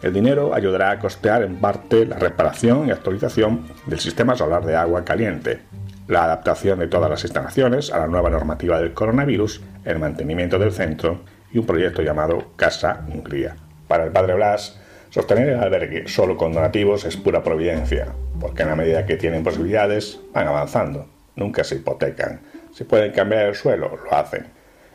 El 0.00 0.12
dinero 0.12 0.54
ayudará 0.54 0.92
a 0.92 0.98
costear 1.00 1.42
en 1.42 1.56
parte 1.56 2.06
la 2.06 2.20
reparación 2.20 2.86
y 2.86 2.92
actualización 2.92 3.66
del 3.86 3.98
sistema 3.98 4.36
solar 4.36 4.64
de 4.64 4.76
agua 4.76 5.04
caliente, 5.04 5.58
la 6.06 6.22
adaptación 6.22 6.78
de 6.78 6.86
todas 6.86 7.10
las 7.10 7.24
instalaciones 7.24 7.92
a 7.92 7.98
la 7.98 8.06
nueva 8.06 8.30
normativa 8.30 8.78
del 8.80 8.94
coronavirus, 8.94 9.60
el 9.84 9.98
mantenimiento 9.98 10.60
del 10.60 10.70
centro 10.70 11.22
y 11.52 11.58
un 11.58 11.66
proyecto 11.66 12.02
llamado 12.02 12.52
Casa 12.54 13.04
Hungría. 13.12 13.56
Para 13.88 14.04
el 14.04 14.12
padre 14.12 14.34
Blas, 14.34 14.80
sostener 15.10 15.48
el 15.48 15.58
albergue 15.58 16.06
solo 16.06 16.36
con 16.36 16.52
donativos 16.52 17.04
es 17.04 17.16
pura 17.16 17.42
providencia, 17.42 18.14
porque 18.38 18.62
en 18.62 18.68
la 18.68 18.76
medida 18.76 19.04
que 19.04 19.16
tienen 19.16 19.42
posibilidades 19.42 20.20
van 20.32 20.46
avanzando, 20.46 21.08
nunca 21.34 21.64
se 21.64 21.74
hipotecan 21.74 22.40
si 22.72 22.84
pueden 22.84 23.12
cambiar 23.12 23.46
el 23.46 23.54
suelo, 23.54 23.98
lo 24.04 24.14
hacen. 24.14 24.46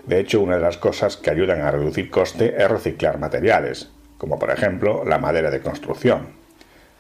De 0.06 0.20
hecho, 0.20 0.42
una 0.42 0.56
de 0.56 0.62
las 0.62 0.78
cosas 0.78 1.18
que 1.18 1.32
ayudan 1.32 1.62
a 1.62 1.72
reducir 1.72 2.10
coste 2.10 2.56
es 2.58 2.70
reciclar 2.70 3.18
materiales, 3.18 3.90
como 4.18 4.38
por 4.38 4.52
ejemplo 4.52 5.04
la 5.04 5.18
madera 5.18 5.50
de 5.50 5.62
construcción. 5.62 6.28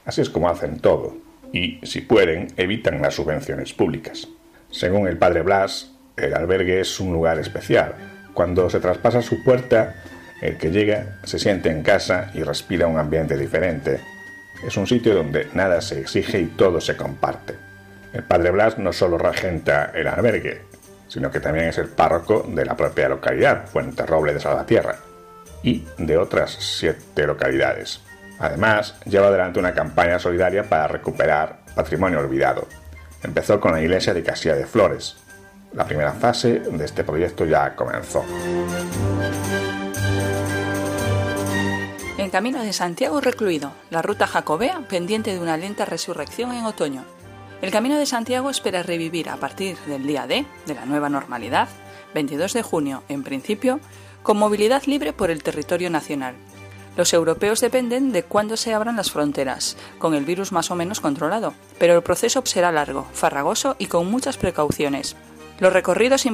Así 0.06 0.22
es 0.22 0.30
como 0.30 0.50
hacen 0.50 0.80
todo, 0.80 1.16
y 1.52 1.80
si 1.84 2.02
pueden, 2.02 2.48
evitan 2.58 3.02
las 3.02 3.16
subvenciones 3.16 3.74
públicas. 3.74 4.28
Según 4.72 5.08
el 5.08 5.18
padre 5.18 5.42
Blas, 5.42 5.92
el 6.18 6.34
albergue 6.34 6.80
es 6.80 7.00
un 7.00 7.14
lugar 7.14 7.40
especial. 7.40 7.96
Cuando 8.34 8.70
se 8.70 8.80
traspasa 8.80 9.22
su 9.22 9.44
puerta, 9.44 9.96
el 10.42 10.58
que 10.58 10.72
llega 10.72 11.20
se 11.24 11.40
siente 11.40 11.70
en 11.70 11.84
casa 11.84 12.32
y 12.34 12.44
respira 12.44 12.88
un 12.88 12.98
ambiente 12.98 13.38
diferente. 13.38 14.02
Es 14.66 14.78
un 14.78 14.88
sitio 14.88 15.14
donde 15.14 15.48
nada 15.54 15.82
se 15.82 16.00
exige 16.00 16.40
y 16.42 16.46
todo 16.46 16.82
se 16.82 16.98
comparte. 16.98 17.65
El 18.16 18.24
padre 18.24 18.50
Blas 18.52 18.78
no 18.78 18.94
solo 18.94 19.18
regenta 19.18 19.92
el 19.94 20.08
albergue, 20.08 20.62
sino 21.10 21.30
que 21.30 21.42
también 21.42 21.68
es 21.68 21.78
el 21.78 21.90
párroco 21.90 22.46
de 22.48 22.64
la 22.64 22.78
propia 22.78 23.10
localidad, 23.10 23.68
Fuente 23.68 24.06
Roble 24.06 24.34
de 24.34 24.40
Salvatierra, 24.40 24.96
y 25.62 25.86
de 25.98 26.18
otras 26.18 26.52
siete 26.52 27.28
localidades. 27.28 28.00
Además, 28.40 28.96
lleva 29.04 29.28
adelante 29.28 29.60
una 29.60 29.74
campaña 29.74 30.18
solidaria 30.18 30.64
para 30.64 30.88
recuperar 30.88 31.60
patrimonio 31.76 32.20
olvidado. 32.20 32.70
Empezó 33.22 33.60
con 33.60 33.74
la 33.74 33.82
iglesia 33.82 34.14
de 34.14 34.24
Casilla 34.24 34.56
de 34.56 34.66
Flores. 34.66 35.18
La 35.74 35.84
primera 35.84 36.14
fase 36.14 36.60
de 36.60 36.86
este 36.86 37.04
proyecto 37.04 37.44
ya 37.44 37.76
comenzó. 37.76 38.24
En 42.18 42.30
camino 42.30 42.64
de 42.64 42.72
Santiago 42.72 43.20
recluido, 43.20 43.74
la 43.90 44.02
ruta 44.02 44.26
jacobea 44.26 44.80
pendiente 44.88 45.34
de 45.34 45.40
una 45.42 45.58
lenta 45.58 45.84
resurrección 45.84 46.54
en 46.54 46.64
otoño. 46.64 47.15
El 47.62 47.72
Camino 47.72 47.98
de 47.98 48.06
Santiago 48.06 48.50
espera 48.50 48.84
revivir 48.84 49.30
a 49.30 49.38
partir 49.38 49.78
del 49.88 50.06
día 50.06 50.28
D 50.28 50.46
de 50.66 50.76
la 50.76 50.86
nueva 50.86 51.10
normalidad, 51.10 51.70
22 52.14 52.54
de 52.54 52.62
junio 52.62 53.04
en 53.08 53.24
principio, 53.24 53.80
con 54.24 54.38
movilidad 54.38 54.84
libre 54.86 55.14
por 55.14 55.32
el 55.32 55.42
territorio 55.42 55.90
nacional. 55.90 56.36
Los 56.98 57.14
europeos 57.14 57.62
dependen 57.62 58.12
de 58.12 58.24
cuándo 58.24 58.58
se 58.58 58.74
abran 58.74 58.98
las 58.98 59.12
fronteras, 59.12 59.78
con 60.00 60.14
el 60.14 60.26
virus 60.26 60.52
más 60.52 60.70
o 60.72 60.76
menos 60.76 61.00
controlado, 61.00 61.54
pero 61.78 61.96
el 61.96 62.04
proceso 62.04 62.42
será 62.46 62.72
largo, 62.72 63.08
farragoso 63.14 63.76
y 63.80 63.88
con 63.88 64.10
muchas 64.10 64.38
precauciones. 64.38 65.16
Los 65.60 65.74
recorridos 65.74 66.26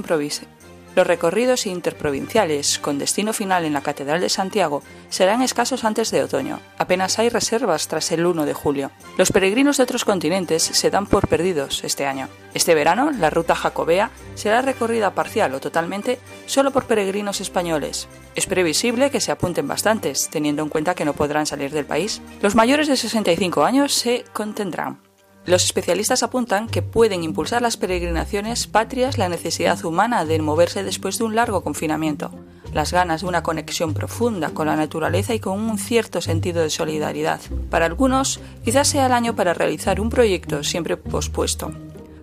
Los 0.95 1.07
recorridos 1.07 1.65
interprovinciales, 1.67 2.77
con 2.77 2.99
destino 2.99 3.31
final 3.31 3.63
en 3.63 3.73
la 3.73 3.81
Catedral 3.81 4.19
de 4.19 4.27
Santiago, 4.27 4.83
serán 5.09 5.41
escasos 5.41 5.85
antes 5.85 6.11
de 6.11 6.21
otoño. 6.21 6.59
Apenas 6.77 7.17
hay 7.17 7.29
reservas 7.29 7.87
tras 7.87 8.11
el 8.11 8.25
1 8.25 8.45
de 8.45 8.53
julio. 8.53 8.91
Los 9.17 9.31
peregrinos 9.31 9.77
de 9.77 9.83
otros 9.83 10.03
continentes 10.03 10.63
se 10.63 10.89
dan 10.89 11.05
por 11.07 11.29
perdidos 11.29 11.83
este 11.85 12.05
año. 12.05 12.27
Este 12.53 12.75
verano, 12.75 13.11
la 13.11 13.29
ruta 13.29 13.55
jacobea 13.55 14.11
será 14.35 14.61
recorrida 14.61 15.15
parcial 15.15 15.53
o 15.53 15.61
totalmente 15.61 16.19
solo 16.45 16.71
por 16.71 16.85
peregrinos 16.85 17.39
españoles. 17.39 18.09
Es 18.35 18.45
previsible 18.45 19.11
que 19.11 19.21
se 19.21 19.31
apunten 19.31 19.67
bastantes, 19.67 20.29
teniendo 20.29 20.61
en 20.61 20.69
cuenta 20.69 20.95
que 20.95 21.05
no 21.05 21.13
podrán 21.13 21.45
salir 21.45 21.71
del 21.71 21.85
país. 21.85 22.21
Los 22.41 22.55
mayores 22.55 22.89
de 22.89 22.97
65 22.97 23.63
años 23.63 23.93
se 23.93 24.25
contendrán. 24.33 25.10
Los 25.45 25.65
especialistas 25.65 26.21
apuntan 26.21 26.67
que 26.67 26.83
pueden 26.83 27.23
impulsar 27.23 27.63
las 27.63 27.75
peregrinaciones 27.75 28.67
patrias 28.67 29.17
la 29.17 29.27
necesidad 29.27 29.83
humana 29.83 30.23
de 30.23 30.39
moverse 30.39 30.83
después 30.83 31.17
de 31.17 31.23
un 31.23 31.35
largo 31.35 31.61
confinamiento, 31.61 32.31
las 32.73 32.93
ganas 32.93 33.21
de 33.21 33.27
una 33.27 33.41
conexión 33.41 33.95
profunda 33.95 34.51
con 34.51 34.67
la 34.67 34.75
naturaleza 34.75 35.33
y 35.33 35.39
con 35.39 35.59
un 35.59 35.79
cierto 35.79 36.21
sentido 36.21 36.61
de 36.61 36.69
solidaridad. 36.69 37.41
Para 37.71 37.87
algunos, 37.87 38.39
quizás 38.63 38.87
sea 38.87 39.07
el 39.07 39.13
año 39.13 39.35
para 39.35 39.55
realizar 39.55 39.99
un 39.99 40.11
proyecto 40.11 40.63
siempre 40.63 40.95
pospuesto. 40.95 41.71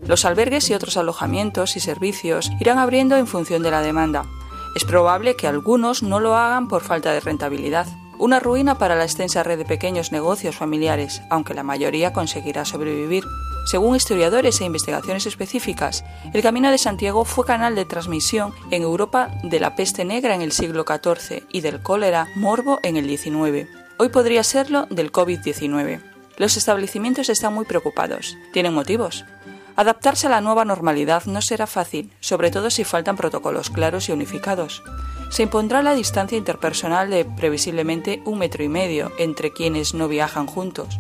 Los 0.07 0.25
albergues 0.25 0.71
y 0.71 0.75
otros 0.75 0.97
alojamientos 0.97 1.77
y 1.77 1.81
servicios 1.81 2.51
irán 2.61 2.79
abriendo 2.79 3.17
en 3.17 3.27
función 3.27 3.65
de 3.65 3.73
la 3.73 3.83
demanda. 3.83 4.27
Es 4.77 4.85
probable 4.85 5.35
que 5.35 5.49
algunos 5.49 6.05
no 6.05 6.21
lo 6.21 6.37
hagan 6.37 6.69
por 6.69 6.83
falta 6.83 7.13
de 7.13 7.21
rentabilidad, 7.21 7.89
una 8.19 8.41
ruina 8.41 8.77
para 8.77 8.97
la 8.97 9.05
extensa 9.05 9.43
red 9.43 9.59
de 9.59 9.65
pequeños 9.65 10.13
negocios 10.13 10.57
familiares, 10.57 11.23
aunque 11.31 11.55
la 11.55 11.63
mayoría 11.63 12.13
conseguirá 12.13 12.65
sobrevivir. 12.65 13.25
Según 13.65 13.97
historiadores 13.97 14.61
e 14.61 14.65
investigaciones 14.65 15.27
específicas, 15.27 16.05
el 16.33 16.43
Camino 16.43 16.71
de 16.71 16.79
Santiago 16.79 17.25
fue 17.25 17.45
canal 17.45 17.75
de 17.75 17.85
transmisión 17.85 18.53
en 18.71 18.83
Europa 18.83 19.31
de 19.43 19.61
la 19.61 19.77
peste 19.77 20.05
negra 20.05 20.35
en 20.35 20.43
el 20.43 20.53
siglo 20.53 20.85
XIV 20.87 21.45
y 21.53 21.61
del 21.61 21.83
cólera 21.83 22.29
morbo 22.35 22.79
en 22.83 22.97
el 22.97 23.07
XIX. 23.07 23.69
Hoy 23.99 24.09
podría 24.09 24.43
serlo 24.43 24.87
del 24.91 25.13
COVID-19. 25.13 26.01
Los 26.39 26.57
establecimientos 26.57 27.29
están 27.29 27.53
muy 27.53 27.65
preocupados. 27.65 28.37
Tienen 28.53 28.73
motivos. 28.73 29.25
Adaptarse 29.79 30.27
a 30.27 30.31
la 30.31 30.41
nueva 30.41 30.65
normalidad 30.65 31.25
no 31.27 31.41
será 31.41 31.67
fácil, 31.67 32.13
sobre 32.21 32.51
todo 32.51 32.69
si 32.69 32.85
faltan 32.85 33.17
protocolos 33.17 33.71
claros 33.71 34.09
y 34.09 34.13
unificados 34.13 34.83
se 35.31 35.43
impondrá 35.43 35.83
la 35.83 35.95
distancia 35.95 36.39
interpersonal 36.39 37.11
de 37.11 37.25
previsiblemente 37.25 38.23
un 38.25 38.39
metro 38.39 38.65
y 38.65 38.69
medio 38.69 39.13
entre 39.19 39.53
quienes 39.53 39.95
no 39.95 40.09
viajan 40.09 40.47
juntos, 40.47 40.99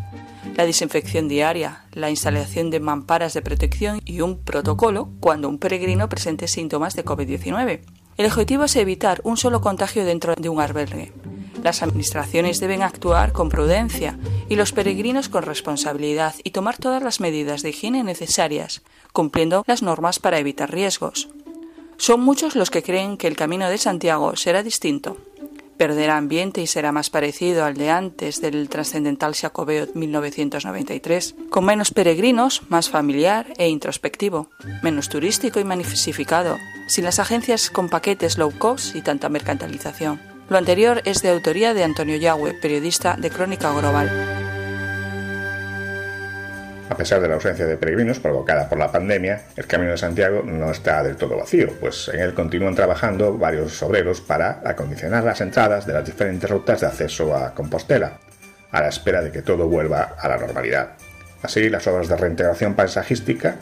la 0.54 0.66
desinfección 0.66 1.28
diaria, 1.28 1.84
la 1.92 2.10
instalación 2.10 2.70
de 2.70 2.80
mamparas 2.80 3.32
de 3.34 3.42
protección 3.42 4.00
y 4.04 4.20
un 4.20 4.42
protocolo 4.42 5.10
cuando 5.20 5.48
un 5.48 5.58
peregrino 5.58 6.08
presente 6.08 6.48
síntomas 6.48 6.94
de 6.94 7.04
COVID-19. 7.04 7.97
El 8.18 8.26
objetivo 8.26 8.64
es 8.64 8.74
evitar 8.74 9.20
un 9.22 9.36
solo 9.36 9.60
contagio 9.60 10.04
dentro 10.04 10.34
de 10.34 10.48
un 10.48 10.60
albergue. 10.60 11.12
Las 11.62 11.84
administraciones 11.84 12.58
deben 12.58 12.82
actuar 12.82 13.32
con 13.32 13.48
prudencia 13.48 14.18
y 14.48 14.56
los 14.56 14.72
peregrinos 14.72 15.28
con 15.28 15.44
responsabilidad 15.44 16.34
y 16.42 16.50
tomar 16.50 16.78
todas 16.78 17.00
las 17.00 17.20
medidas 17.20 17.62
de 17.62 17.70
higiene 17.70 18.02
necesarias, 18.02 18.82
cumpliendo 19.12 19.62
las 19.68 19.82
normas 19.82 20.18
para 20.18 20.40
evitar 20.40 20.72
riesgos. 20.72 21.28
Son 21.96 22.20
muchos 22.20 22.56
los 22.56 22.70
que 22.70 22.82
creen 22.82 23.18
que 23.18 23.28
el 23.28 23.36
camino 23.36 23.70
de 23.70 23.78
Santiago 23.78 24.34
será 24.34 24.64
distinto. 24.64 25.16
Perderá 25.78 26.16
ambiente 26.16 26.60
y 26.60 26.66
será 26.66 26.90
más 26.90 27.08
parecido 27.08 27.64
al 27.64 27.74
de 27.74 27.90
antes 27.90 28.40
del 28.40 28.68
trascendental 28.68 29.34
Jacobeo 29.36 29.86
1993, 29.94 31.36
con 31.50 31.64
menos 31.64 31.92
peregrinos, 31.92 32.62
más 32.68 32.90
familiar 32.90 33.46
e 33.58 33.68
introspectivo, 33.68 34.50
menos 34.82 35.08
turístico 35.08 35.60
y 35.60 35.64
magnificado, 35.64 36.56
sin 36.88 37.04
las 37.04 37.20
agencias 37.20 37.70
con 37.70 37.88
paquetes 37.88 38.38
low 38.38 38.52
cost 38.58 38.96
y 38.96 39.02
tanta 39.02 39.28
mercantilización. 39.28 40.20
Lo 40.48 40.58
anterior 40.58 41.00
es 41.04 41.22
de 41.22 41.30
autoría 41.30 41.74
de 41.74 41.84
Antonio 41.84 42.16
Yagüe, 42.16 42.54
periodista 42.54 43.16
de 43.16 43.30
Crónica 43.30 43.72
Global. 43.72 44.47
A 46.90 46.96
pesar 46.96 47.20
de 47.20 47.28
la 47.28 47.34
ausencia 47.34 47.66
de 47.66 47.76
peregrinos 47.76 48.18
provocada 48.18 48.68
por 48.68 48.78
la 48.78 48.90
pandemia, 48.90 49.42
el 49.56 49.66
Camino 49.66 49.92
de 49.92 49.98
Santiago 49.98 50.42
no 50.42 50.70
está 50.70 51.02
del 51.02 51.16
todo 51.16 51.36
vacío, 51.36 51.68
pues 51.78 52.08
en 52.08 52.20
él 52.20 52.32
continúan 52.32 52.74
trabajando 52.74 53.36
varios 53.36 53.82
obreros 53.82 54.22
para 54.22 54.62
acondicionar 54.64 55.22
las 55.22 55.40
entradas 55.42 55.86
de 55.86 55.92
las 55.92 56.04
diferentes 56.04 56.48
rutas 56.48 56.80
de 56.80 56.86
acceso 56.86 57.36
a 57.36 57.54
Compostela, 57.54 58.18
a 58.72 58.80
la 58.80 58.88
espera 58.88 59.20
de 59.20 59.30
que 59.30 59.42
todo 59.42 59.68
vuelva 59.68 60.14
a 60.18 60.28
la 60.28 60.38
normalidad. 60.38 60.92
Así, 61.42 61.68
las 61.68 61.86
obras 61.86 62.08
de 62.08 62.16
reintegración 62.16 62.74
paisajística 62.74 63.56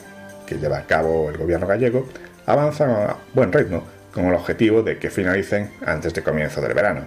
que 0.45 0.55
lleva 0.55 0.77
a 0.77 0.87
cabo 0.87 1.29
el 1.29 1.37
gobierno 1.37 1.67
gallego 1.67 2.07
avanzan 2.45 2.89
a 2.89 3.17
buen 3.33 3.51
ritmo 3.51 3.83
con 4.13 4.25
el 4.25 4.33
objetivo 4.33 4.81
de 4.81 4.97
que 4.97 5.09
finalicen 5.09 5.69
antes 5.85 6.13
de 6.13 6.23
comienzo 6.23 6.61
del 6.61 6.73
verano 6.73 7.01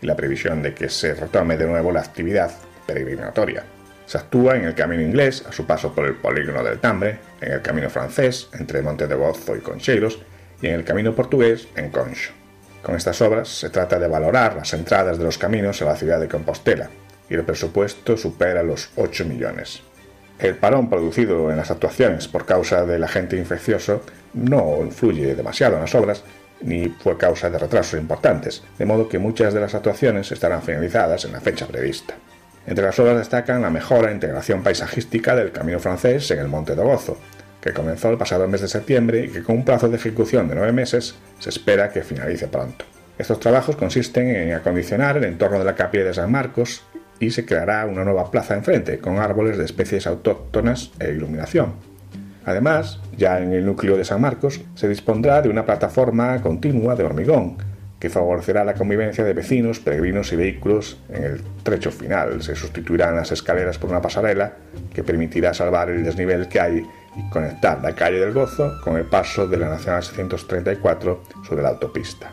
y 0.00 0.06
la 0.06 0.16
previsión 0.16 0.62
de 0.62 0.74
que 0.74 0.88
se 0.88 1.14
retome 1.14 1.56
de 1.58 1.66
nuevo 1.66 1.92
la 1.92 2.00
actividad 2.00 2.50
peregrinatoria. 2.86 3.75
Se 4.06 4.18
actúa 4.18 4.56
en 4.56 4.64
el 4.64 4.74
camino 4.74 5.02
inglés, 5.02 5.44
a 5.48 5.52
su 5.52 5.66
paso 5.66 5.92
por 5.92 6.06
el 6.06 6.14
polígono 6.14 6.62
del 6.62 6.78
Tambre, 6.78 7.18
en 7.40 7.52
el 7.52 7.62
camino 7.62 7.90
francés, 7.90 8.48
entre 8.52 8.80
Monte 8.80 9.06
de 9.06 9.16
Gozo 9.16 9.56
y 9.56 9.60
Concheiros, 9.60 10.20
y 10.62 10.68
en 10.68 10.74
el 10.74 10.84
camino 10.84 11.14
portugués, 11.14 11.68
en 11.76 11.90
Concho. 11.90 12.30
Con 12.82 12.94
estas 12.94 13.20
obras 13.20 13.48
se 13.48 13.68
trata 13.70 13.98
de 13.98 14.06
valorar 14.06 14.54
las 14.54 14.72
entradas 14.72 15.18
de 15.18 15.24
los 15.24 15.38
caminos 15.38 15.82
a 15.82 15.86
la 15.86 15.96
ciudad 15.96 16.20
de 16.20 16.28
Compostela, 16.28 16.88
y 17.28 17.34
el 17.34 17.44
presupuesto 17.44 18.16
supera 18.16 18.62
los 18.62 18.90
8 18.94 19.24
millones. 19.24 19.82
El 20.38 20.54
parón 20.54 20.88
producido 20.88 21.50
en 21.50 21.56
las 21.56 21.70
actuaciones 21.70 22.28
por 22.28 22.46
causa 22.46 22.86
del 22.86 23.02
agente 23.02 23.36
infeccioso 23.36 24.02
no 24.34 24.78
influye 24.82 25.34
demasiado 25.34 25.74
en 25.74 25.80
las 25.80 25.94
obras, 25.96 26.22
ni 26.60 26.88
fue 26.88 27.16
causa 27.16 27.50
de 27.50 27.58
retrasos 27.58 27.98
importantes, 27.98 28.62
de 28.78 28.86
modo 28.86 29.08
que 29.08 29.18
muchas 29.18 29.52
de 29.52 29.60
las 29.60 29.74
actuaciones 29.74 30.30
estarán 30.30 30.62
finalizadas 30.62 31.24
en 31.24 31.32
la 31.32 31.40
fecha 31.40 31.66
prevista. 31.66 32.14
Entre 32.66 32.84
las 32.84 32.98
obras 32.98 33.16
destacan 33.16 33.62
la 33.62 33.70
mejora 33.70 34.10
e 34.10 34.14
integración 34.14 34.62
paisajística 34.62 35.36
del 35.36 35.52
camino 35.52 35.78
francés 35.78 36.30
en 36.32 36.40
el 36.40 36.48
Monte 36.48 36.74
de 36.74 36.82
Gozo, 36.82 37.16
que 37.60 37.72
comenzó 37.72 38.10
el 38.10 38.18
pasado 38.18 38.48
mes 38.48 38.60
de 38.60 38.68
septiembre 38.68 39.24
y 39.24 39.28
que 39.28 39.42
con 39.42 39.56
un 39.56 39.64
plazo 39.64 39.88
de 39.88 39.96
ejecución 39.96 40.48
de 40.48 40.56
nueve 40.56 40.72
meses 40.72 41.14
se 41.38 41.50
espera 41.50 41.90
que 41.90 42.02
finalice 42.02 42.48
pronto. 42.48 42.84
Estos 43.18 43.38
trabajos 43.40 43.76
consisten 43.76 44.28
en 44.28 44.52
acondicionar 44.52 45.16
el 45.16 45.24
entorno 45.24 45.58
de 45.58 45.64
la 45.64 45.74
capilla 45.74 46.04
de 46.04 46.14
San 46.14 46.30
Marcos 46.30 46.82
y 47.20 47.30
se 47.30 47.46
creará 47.46 47.86
una 47.86 48.04
nueva 48.04 48.30
plaza 48.30 48.54
enfrente 48.54 48.98
con 48.98 49.18
árboles 49.18 49.56
de 49.56 49.64
especies 49.64 50.06
autóctonas 50.06 50.90
e 50.98 51.10
iluminación. 51.10 51.74
Además, 52.44 53.00
ya 53.16 53.38
en 53.40 53.52
el 53.52 53.64
núcleo 53.64 53.96
de 53.96 54.04
San 54.04 54.20
Marcos 54.20 54.60
se 54.74 54.88
dispondrá 54.88 55.40
de 55.40 55.48
una 55.48 55.64
plataforma 55.64 56.42
continua 56.42 56.94
de 56.94 57.04
hormigón 57.04 57.56
que 58.06 58.10
favorecerá 58.10 58.64
la 58.64 58.74
convivencia 58.74 59.24
de 59.24 59.32
vecinos, 59.32 59.80
peregrinos 59.80 60.32
y 60.32 60.36
vehículos 60.36 60.96
en 61.08 61.24
el 61.24 61.40
trecho 61.64 61.90
final. 61.90 62.40
Se 62.40 62.54
sustituirán 62.54 63.16
las 63.16 63.32
escaleras 63.32 63.78
por 63.78 63.90
una 63.90 64.00
pasarela 64.00 64.52
que 64.94 65.02
permitirá 65.02 65.52
salvar 65.52 65.90
el 65.90 66.04
desnivel 66.04 66.46
que 66.46 66.60
hay 66.60 66.86
y 67.16 67.30
conectar 67.30 67.82
la 67.82 67.96
calle 67.96 68.20
del 68.20 68.32
Gozo 68.32 68.80
con 68.84 68.96
el 68.96 69.06
paso 69.06 69.48
de 69.48 69.56
la 69.56 69.68
Nacional 69.70 70.04
634 70.04 71.22
sobre 71.48 71.62
la 71.64 71.70
autopista. 71.70 72.30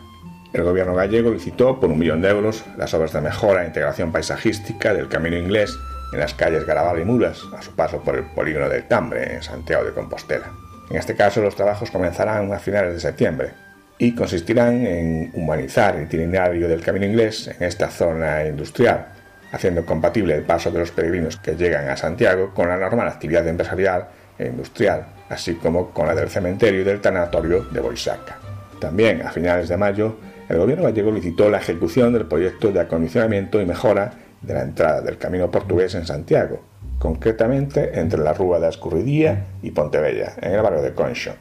El 0.52 0.62
gobierno 0.62 0.94
gallego 0.94 1.32
licitó 1.32 1.80
por 1.80 1.90
un 1.90 1.98
millón 1.98 2.22
de 2.22 2.28
euros 2.28 2.64
las 2.76 2.94
obras 2.94 3.12
de 3.12 3.20
mejora 3.20 3.64
e 3.64 3.66
integración 3.66 4.12
paisajística 4.12 4.94
del 4.94 5.08
camino 5.08 5.36
inglés 5.36 5.76
en 6.12 6.20
las 6.20 6.34
calles 6.34 6.64
Garabal 6.64 7.00
y 7.00 7.04
Mulas, 7.04 7.42
a 7.52 7.62
su 7.62 7.74
paso 7.74 8.00
por 8.00 8.14
el 8.14 8.26
polígono 8.26 8.68
del 8.68 8.86
Tambre, 8.86 9.34
en 9.34 9.42
Santiago 9.42 9.82
de 9.82 9.92
Compostela. 9.92 10.52
En 10.88 10.98
este 10.98 11.16
caso, 11.16 11.42
los 11.42 11.56
trabajos 11.56 11.90
comenzarán 11.90 12.52
a 12.52 12.60
finales 12.60 12.94
de 12.94 13.00
septiembre, 13.00 13.63
y 13.98 14.14
consistirán 14.14 14.86
en 14.86 15.30
humanizar 15.34 15.96
el 15.96 16.04
itinerario 16.04 16.68
del 16.68 16.82
camino 16.82 17.06
inglés 17.06 17.48
en 17.48 17.66
esta 17.66 17.90
zona 17.90 18.44
industrial, 18.44 19.06
haciendo 19.52 19.86
compatible 19.86 20.34
el 20.34 20.42
paso 20.42 20.70
de 20.70 20.80
los 20.80 20.90
peregrinos 20.90 21.36
que 21.36 21.54
llegan 21.54 21.88
a 21.88 21.96
Santiago 21.96 22.52
con 22.52 22.68
la 22.68 22.76
normal 22.76 23.08
actividad 23.08 23.46
empresarial 23.46 24.08
e 24.38 24.46
industrial, 24.46 25.06
así 25.28 25.54
como 25.54 25.90
con 25.90 26.06
la 26.06 26.14
del 26.14 26.28
cementerio 26.28 26.80
y 26.80 26.84
del 26.84 27.00
tanatorio 27.00 27.64
de 27.64 27.80
Boisaca. 27.80 28.38
También, 28.80 29.22
a 29.22 29.30
finales 29.30 29.68
de 29.68 29.76
mayo, 29.76 30.16
el 30.48 30.58
gobierno 30.58 30.84
gallego 30.84 31.12
licitó 31.12 31.48
la 31.48 31.58
ejecución 31.58 32.12
del 32.12 32.26
proyecto 32.26 32.72
de 32.72 32.80
acondicionamiento 32.80 33.60
y 33.60 33.66
mejora 33.66 34.12
de 34.42 34.54
la 34.54 34.62
entrada 34.62 35.00
del 35.00 35.16
camino 35.16 35.50
portugués 35.50 35.94
en 35.94 36.04
Santiago, 36.04 36.60
concretamente 36.98 37.98
entre 37.98 38.20
la 38.20 38.34
Rúa 38.34 38.58
de 38.58 38.68
Escurridía 38.68 39.46
y 39.62 39.70
Pontebella, 39.70 40.34
en 40.42 40.52
el 40.52 40.62
barrio 40.62 40.82
de 40.82 40.92
Concho. 40.92 41.34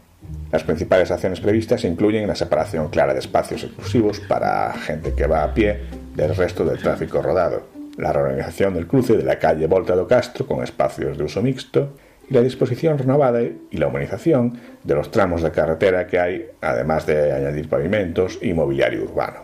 Las 0.53 0.63
principales 0.63 1.09
acciones 1.09 1.41
previstas 1.41 1.83
incluyen 1.83 2.27
la 2.27 2.35
separación 2.35 2.89
clara 2.89 3.13
de 3.13 3.19
espacios 3.21 3.63
exclusivos 3.63 4.19
para 4.19 4.71
gente 4.73 5.15
que 5.15 5.25
va 5.25 5.43
a 5.43 5.51
pie 5.51 5.79
del 6.15 6.35
resto 6.35 6.63
del 6.63 6.77
tráfico 6.77 7.23
rodado, 7.23 7.63
la 7.97 8.13
reorganización 8.13 8.75
del 8.75 8.85
cruce 8.85 9.17
de 9.17 9.23
la 9.23 9.39
calle 9.39 9.65
Volta 9.65 9.95
do 9.95 10.05
Castro 10.05 10.45
con 10.45 10.61
espacios 10.61 11.17
de 11.17 11.23
uso 11.23 11.41
mixto 11.41 11.97
y 12.29 12.35
la 12.35 12.41
disposición 12.41 12.99
renovada 12.99 13.41
y 13.41 13.77
la 13.77 13.87
humanización 13.87 14.61
de 14.83 14.93
los 14.93 15.09
tramos 15.09 15.41
de 15.41 15.49
carretera 15.49 16.05
que 16.05 16.19
hay, 16.19 16.45
además 16.61 17.07
de 17.07 17.33
añadir 17.33 17.67
pavimentos 17.67 18.37
y 18.39 18.53
mobiliario 18.53 19.05
urbano. 19.05 19.41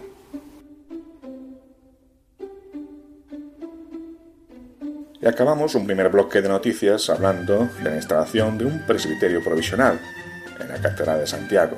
Y 5.19 5.25
acabamos 5.25 5.73
un 5.73 5.87
primer 5.87 6.09
bloque 6.09 6.39
de 6.43 6.49
noticias 6.49 7.09
hablando 7.09 7.67
de 7.81 7.89
la 7.89 7.95
instalación 7.95 8.59
de 8.59 8.65
un 8.65 8.85
presbiterio 8.85 9.43
provisional 9.43 9.99
en 10.59 10.69
la 10.69 10.77
Catedral 10.77 11.19
de 11.19 11.27
Santiago, 11.27 11.77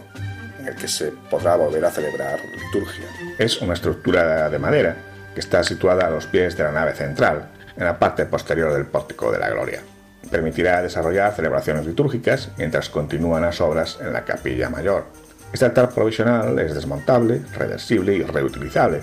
en 0.60 0.68
el 0.68 0.76
que 0.76 0.88
se 0.88 1.12
podrá 1.30 1.56
volver 1.56 1.84
a 1.86 1.92
celebrar 1.92 2.40
liturgia. 2.40 3.06
Es 3.38 3.62
una 3.62 3.74
estructura 3.74 4.50
de 4.50 4.60
madera 4.60 4.96
que 5.34 5.40
está 5.40 5.64
situada 5.64 6.08
a 6.08 6.10
los 6.10 6.28
pies 6.28 6.58
de 6.58 6.64
la 6.64 6.72
nave 6.72 6.94
central, 6.94 7.50
en 7.78 7.86
la 7.86 7.98
parte 7.98 8.26
posterior 8.26 8.74
del 8.74 8.86
pórtico 8.86 9.32
de 9.32 9.40
la 9.40 9.50
Gloria. 9.50 9.82
Permitirá 10.30 10.82
desarrollar 10.82 11.34
celebraciones 11.34 11.86
litúrgicas 11.86 12.50
mientras 12.58 12.90
continúan 12.90 13.42
las 13.42 13.62
obras 13.62 13.98
en 14.02 14.14
la 14.14 14.24
capilla 14.24 14.70
mayor. 14.70 15.06
Este 15.52 15.66
altar 15.66 15.90
provisional 15.90 16.58
es 16.60 16.74
desmontable, 16.74 17.42
reversible 17.58 18.14
y 18.14 18.24
reutilizable 18.24 19.02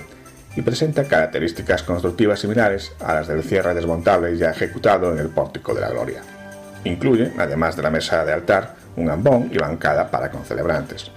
y 0.57 0.63
presenta 0.63 1.05
características 1.05 1.83
constructivas 1.83 2.41
similares 2.41 2.93
a 3.01 3.15
las 3.15 3.29
del 3.29 3.45
cierre 3.45 3.75
desmontable 3.75 4.37
ya 4.37 4.51
ejecutado 4.51 5.13
en 5.13 5.19
el 5.19 5.29
pórtico 5.29 5.75
de 5.75 5.83
la 5.83 5.91
Gloria. 5.91 6.23
Incluye, 6.85 7.33
además 7.39 7.77
de 7.77 7.83
la 7.83 7.91
mesa 7.91 8.25
de 8.25 8.33
altar, 8.33 8.75
un 8.99 9.11
ambón 9.11 9.49
y 9.53 9.59
bancada 9.59 10.11
para 10.11 10.31
concelebrantes. 10.31 11.11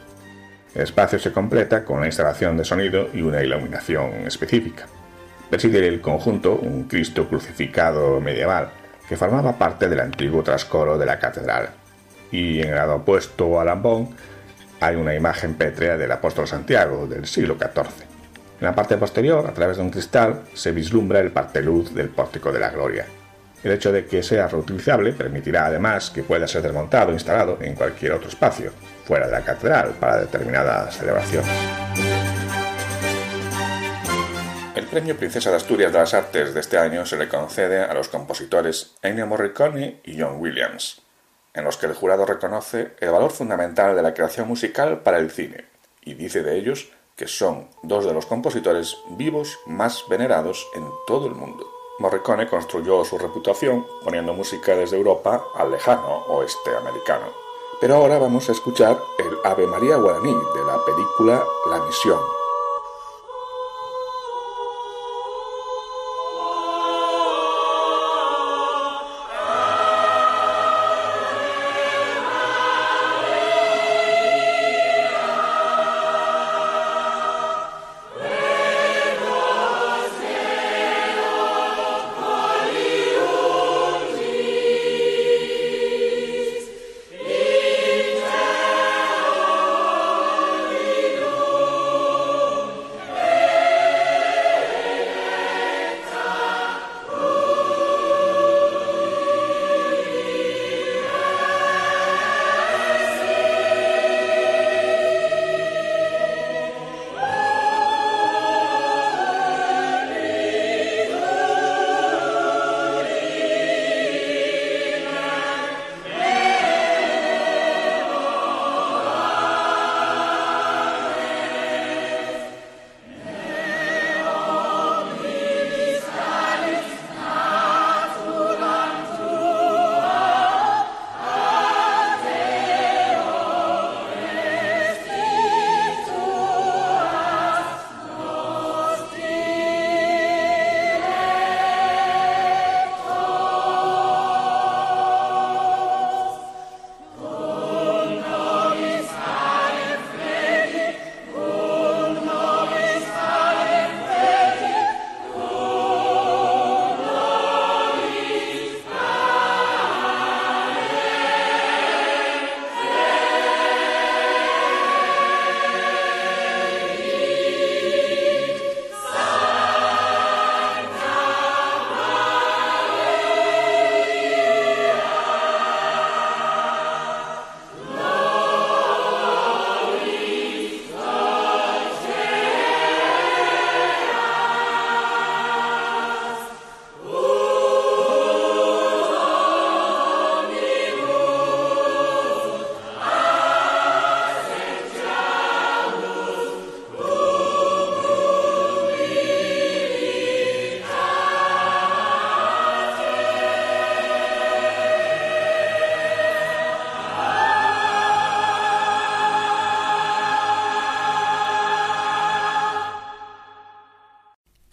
El 0.74 0.84
espacio 0.84 1.20
se 1.20 1.34
completa 1.34 1.84
con 1.84 2.00
la 2.00 2.06
instalación 2.06 2.56
de 2.56 2.64
sonido 2.64 3.10
y 3.14 3.22
una 3.22 3.44
iluminación 3.44 4.26
específica. 4.26 4.86
Preside 5.50 5.86
el 5.88 6.00
conjunto 6.00 6.56
un 6.56 6.86
Cristo 6.86 7.28
crucificado 7.28 8.22
medieval 8.22 8.70
que 9.10 9.18
formaba 9.18 9.58
parte 9.58 9.90
del 9.90 10.00
antiguo 10.00 10.44
trascoro 10.44 10.98
de 10.98 11.06
la 11.06 11.20
catedral. 11.20 11.72
Y 12.32 12.62
en 12.62 12.70
el 12.70 12.76
lado 12.76 12.96
opuesto 12.96 13.60
al 13.60 13.68
ambón 13.68 14.16
hay 14.80 14.96
una 14.96 15.14
imagen 15.14 15.56
pétrea 15.56 15.98
del 15.98 16.12
apóstol 16.12 16.48
Santiago 16.48 17.06
del 17.06 17.26
siglo 17.26 17.58
XIV. 17.60 18.06
En 18.62 18.66
la 18.66 18.76
parte 18.76 18.96
posterior, 18.98 19.46
a 19.46 19.54
través 19.54 19.78
de 19.78 19.84
un 19.84 19.90
cristal, 19.90 20.44
se 20.54 20.72
vislumbra 20.72 21.20
el 21.20 21.32
parteluz 21.32 21.94
del 21.94 22.10
pórtico 22.10 22.52
de 22.52 22.60
la 22.60 22.70
gloria. 22.70 23.06
El 23.64 23.72
hecho 23.72 23.92
de 23.92 24.06
que 24.06 24.24
sea 24.24 24.48
reutilizable 24.48 25.14
permitirá 25.14 25.68
además 25.68 26.10
que 26.10 26.24
pueda 26.24 26.48
ser 26.48 26.64
desmontado 26.64 27.12
e 27.12 27.14
instalado 27.14 27.58
en 27.62 27.76
cualquier 27.76 28.14
otro 28.14 28.30
espacio, 28.30 28.72
fuera 29.06 29.28
de 29.28 29.34
la 29.34 29.42
catedral, 29.42 29.92
para 30.00 30.22
determinadas 30.22 30.98
celebraciones. 30.98 31.50
El 34.76 34.88
premio 34.88 35.16
Princesa 35.16 35.52
de 35.52 35.58
Asturias 35.58 35.92
de 35.92 36.00
las 36.00 36.14
Artes 36.14 36.54
de 36.54 36.60
este 36.60 36.78
año 36.78 37.06
se 37.06 37.18
le 37.18 37.28
concede 37.28 37.82
a 37.82 37.94
los 37.94 38.10
compositores 38.10 38.96
Ennio 39.02 39.28
Morricone 39.28 40.02
y 40.04 40.20
John 40.20 40.38
Williams, 40.40 41.02
en 41.54 41.64
los 41.64 41.78
que 41.78 41.86
el 41.86 41.94
jurado 41.94 42.26
reconoce 42.26 42.94
el 43.00 43.12
valor 43.12 43.32
fundamental 43.32 43.96
de 43.96 44.02
la 44.02 44.14
creación 44.14 44.48
musical 44.48 45.02
para 45.02 45.20
el 45.20 45.30
cine 45.30 45.66
y 46.04 46.16
dice 46.16 46.44
de 46.44 46.58
ellos 46.58 46.90
que 47.16 47.28
son 47.28 47.68
dos 47.84 48.06
de 48.06 48.14
los 48.14 48.26
compositores 48.26 48.98
vivos 49.12 49.60
más 49.68 50.04
venerados 50.10 50.68
en 50.76 50.88
todo 51.06 51.28
el 51.28 51.36
mundo. 51.36 51.71
Morricone 52.02 52.50
construyó 52.50 53.06
su 53.06 53.18
reputación 53.18 53.86
poniendo 54.04 54.34
música 54.34 54.76
desde 54.76 54.98
Europa 54.98 55.46
al 55.56 55.72
lejano 55.72 56.26
oeste 56.30 56.76
americano. 56.76 57.28
Pero 57.80 57.96
ahora 57.96 58.18
vamos 58.18 58.50
a 58.50 58.52
escuchar 58.52 59.00
el 59.20 59.38
Ave 59.44 59.68
María 59.68 59.98
guaraní 59.98 60.34
de 60.34 60.64
la 60.66 60.84
película 60.84 61.44
La 61.70 61.80
Misión, 61.86 62.20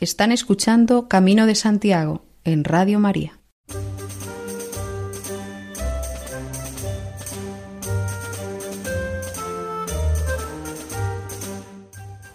Están 0.00 0.30
escuchando 0.30 1.08
Camino 1.08 1.44
de 1.44 1.56
Santiago 1.56 2.24
en 2.44 2.62
Radio 2.62 3.00
María. 3.00 3.40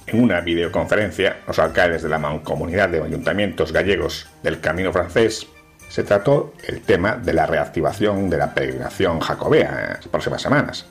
En 0.08 0.22
una 0.22 0.42
videoconferencia, 0.42 1.38
los 1.48 1.58
alcaldes 1.58 2.04
de 2.04 2.10
la 2.10 2.20
mancomunidad 2.20 2.90
de 2.90 3.02
ayuntamientos 3.02 3.72
gallegos 3.72 4.28
del 4.44 4.60
Camino 4.60 4.92
Francés 4.92 5.48
se 5.88 6.04
trató 6.04 6.54
el 6.68 6.82
tema 6.82 7.16
de 7.16 7.32
la 7.32 7.46
reactivación 7.46 8.30
de 8.30 8.40
la 8.40 8.54
peregrinación 8.54 9.22
jacobea 9.22 9.70
en 9.70 9.90
las 9.94 10.08
próximas 10.10 10.42
semanas, 10.42 10.86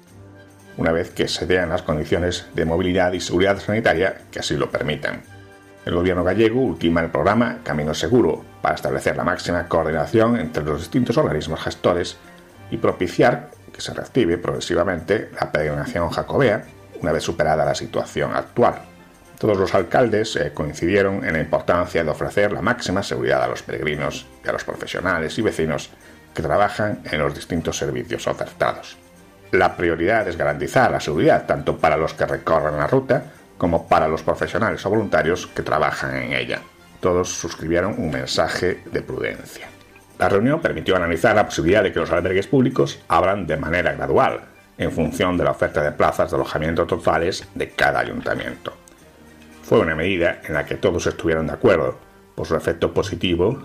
una 0.79 0.91
vez 0.91 1.11
que 1.11 1.29
se 1.29 1.45
den 1.45 1.69
las 1.69 1.83
condiciones 1.83 2.47
de 2.55 2.65
movilidad 2.65 3.13
y 3.13 3.21
seguridad 3.21 3.61
sanitaria 3.61 4.23
que 4.31 4.39
así 4.39 4.57
lo 4.57 4.71
permitan. 4.71 5.32
El 5.85 5.95
gobierno 5.95 6.23
gallego 6.23 6.61
ultima 6.61 7.01
el 7.01 7.11
programa 7.11 7.59
Camino 7.65 7.93
Seguro 7.93 8.45
para 8.61 8.77
establecer 8.77 9.17
la 9.17 9.25
máxima 9.25 9.67
coordinación 9.67 10.39
entre 10.39 10.63
los 10.63 10.79
distintos 10.79 11.17
organismos 11.17 11.61
gestores 11.61 12.17
y 12.71 12.77
propiciar 12.77 13.51
que 13.73 13.81
se 13.81 13.93
reactive 13.93 14.39
progresivamente 14.39 15.31
la 15.41 15.51
peregrinación 15.51 16.09
jacobea 16.11 16.65
una 17.01 17.11
vez 17.11 17.25
superada 17.25 17.65
la 17.65 17.75
situación 17.75 18.33
actual. 18.35 18.77
Todos 19.41 19.59
los 19.59 19.75
alcaldes 19.75 20.37
eh, 20.37 20.53
coincidieron 20.55 21.25
en 21.25 21.33
la 21.33 21.41
importancia 21.41 22.05
de 22.05 22.11
ofrecer 22.11 22.53
la 22.53 22.63
máxima 22.63 23.03
seguridad 23.03 23.43
a 23.43 23.49
los 23.49 23.63
peregrinos 23.63 24.27
y 24.45 24.49
a 24.49 24.53
los 24.53 24.63
profesionales 24.63 25.37
y 25.37 25.43
vecinos 25.43 25.91
que 26.33 26.43
trabajan 26.43 27.01
en 27.11 27.19
los 27.19 27.35
distintos 27.35 27.77
servicios 27.77 28.29
ofertados. 28.29 28.97
la 29.51 29.77
prioridad 29.77 30.27
es 30.29 30.37
garantizar 30.39 30.93
la 30.93 31.01
seguridad 31.01 31.45
tanto 31.45 31.77
para 31.77 31.99
los 31.99 32.15
que 32.15 32.25
recorren 32.25 32.79
la 32.79 32.87
ruta 32.87 33.25
como 33.63 33.87
para 33.87 34.09
los 34.09 34.25
profesionales 34.25 34.85
o 34.85 34.91
voluntarios 34.91 35.47
que 35.47 35.63
trabajan 35.63 36.17
en 36.17 36.33
ella. 36.33 36.63
Todos 36.99 37.29
suscribieron 37.29 37.95
un 37.97 38.11
mensaje 38.11 38.83
de 38.91 39.03
prudencia. 39.03 39.69
La 40.19 40.29
reunión 40.29 40.61
permitió 40.61 40.97
analizar 40.97 41.37
la 41.37 41.47
posibilidad 41.47 41.85
de 41.85 41.93
que 41.93 42.01
los 42.01 42.11
albergues 42.11 42.49
públicos 42.49 42.99
abran 43.07 43.47
de 43.47 43.57
manera 43.57 43.93
gradual, 43.93 44.41
en 44.79 44.91
función 44.91 45.39
de 45.39 45.45
la 45.45 45.53
oferta 45.53 45.81
de 45.81 45.93
plazas 45.93 46.33
de 46.33 46.39
alojamiento 46.39 46.89
totales 46.89 47.47
de 47.55 47.71
cada 47.71 48.01
ayuntamiento. 48.01 48.73
Fue 49.63 49.79
una 49.79 49.95
medida 49.95 50.41
en 50.43 50.55
la 50.55 50.67
que 50.67 50.75
todos 50.75 51.07
estuvieron 51.07 51.47
de 51.47 51.53
acuerdo 51.53 52.01
por 52.35 52.49
su 52.49 52.57
efecto 52.57 52.93
positivo 52.93 53.63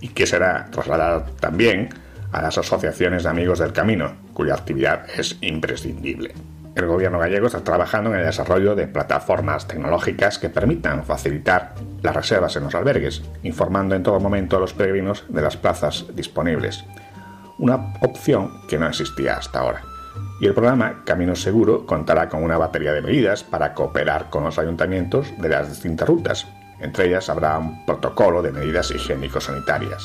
y 0.00 0.08
que 0.08 0.26
será 0.26 0.66
trasladada 0.72 1.26
también 1.38 1.90
a 2.32 2.42
las 2.42 2.58
asociaciones 2.58 3.22
de 3.22 3.28
amigos 3.28 3.60
del 3.60 3.72
camino, 3.72 4.16
cuya 4.34 4.54
actividad 4.54 5.06
es 5.16 5.36
imprescindible. 5.42 6.34
El 6.74 6.86
gobierno 6.86 7.18
gallego 7.18 7.46
está 7.46 7.62
trabajando 7.62 8.10
en 8.10 8.20
el 8.20 8.26
desarrollo 8.26 8.74
de 8.74 8.86
plataformas 8.86 9.68
tecnológicas 9.68 10.38
que 10.38 10.48
permitan 10.48 11.04
facilitar 11.04 11.74
las 12.00 12.16
reservas 12.16 12.56
en 12.56 12.64
los 12.64 12.74
albergues, 12.74 13.22
informando 13.42 13.94
en 13.94 14.02
todo 14.02 14.18
momento 14.20 14.56
a 14.56 14.60
los 14.60 14.72
peregrinos 14.72 15.24
de 15.28 15.42
las 15.42 15.56
plazas 15.56 16.06
disponibles, 16.14 16.84
una 17.58 17.94
opción 18.00 18.62
que 18.68 18.78
no 18.78 18.88
existía 18.88 19.36
hasta 19.36 19.60
ahora. 19.60 19.82
Y 20.40 20.46
el 20.46 20.54
programa 20.54 21.02
Camino 21.04 21.36
Seguro 21.36 21.86
contará 21.86 22.28
con 22.28 22.42
una 22.42 22.58
batería 22.58 22.92
de 22.92 23.02
medidas 23.02 23.44
para 23.44 23.74
cooperar 23.74 24.30
con 24.30 24.44
los 24.44 24.58
ayuntamientos 24.58 25.32
de 25.38 25.48
las 25.50 25.68
distintas 25.68 26.08
rutas. 26.08 26.48
Entre 26.80 27.06
ellas 27.06 27.28
habrá 27.28 27.58
un 27.58 27.84
protocolo 27.84 28.42
de 28.42 28.50
medidas 28.50 28.90
higiénico-sanitarias. 28.90 30.04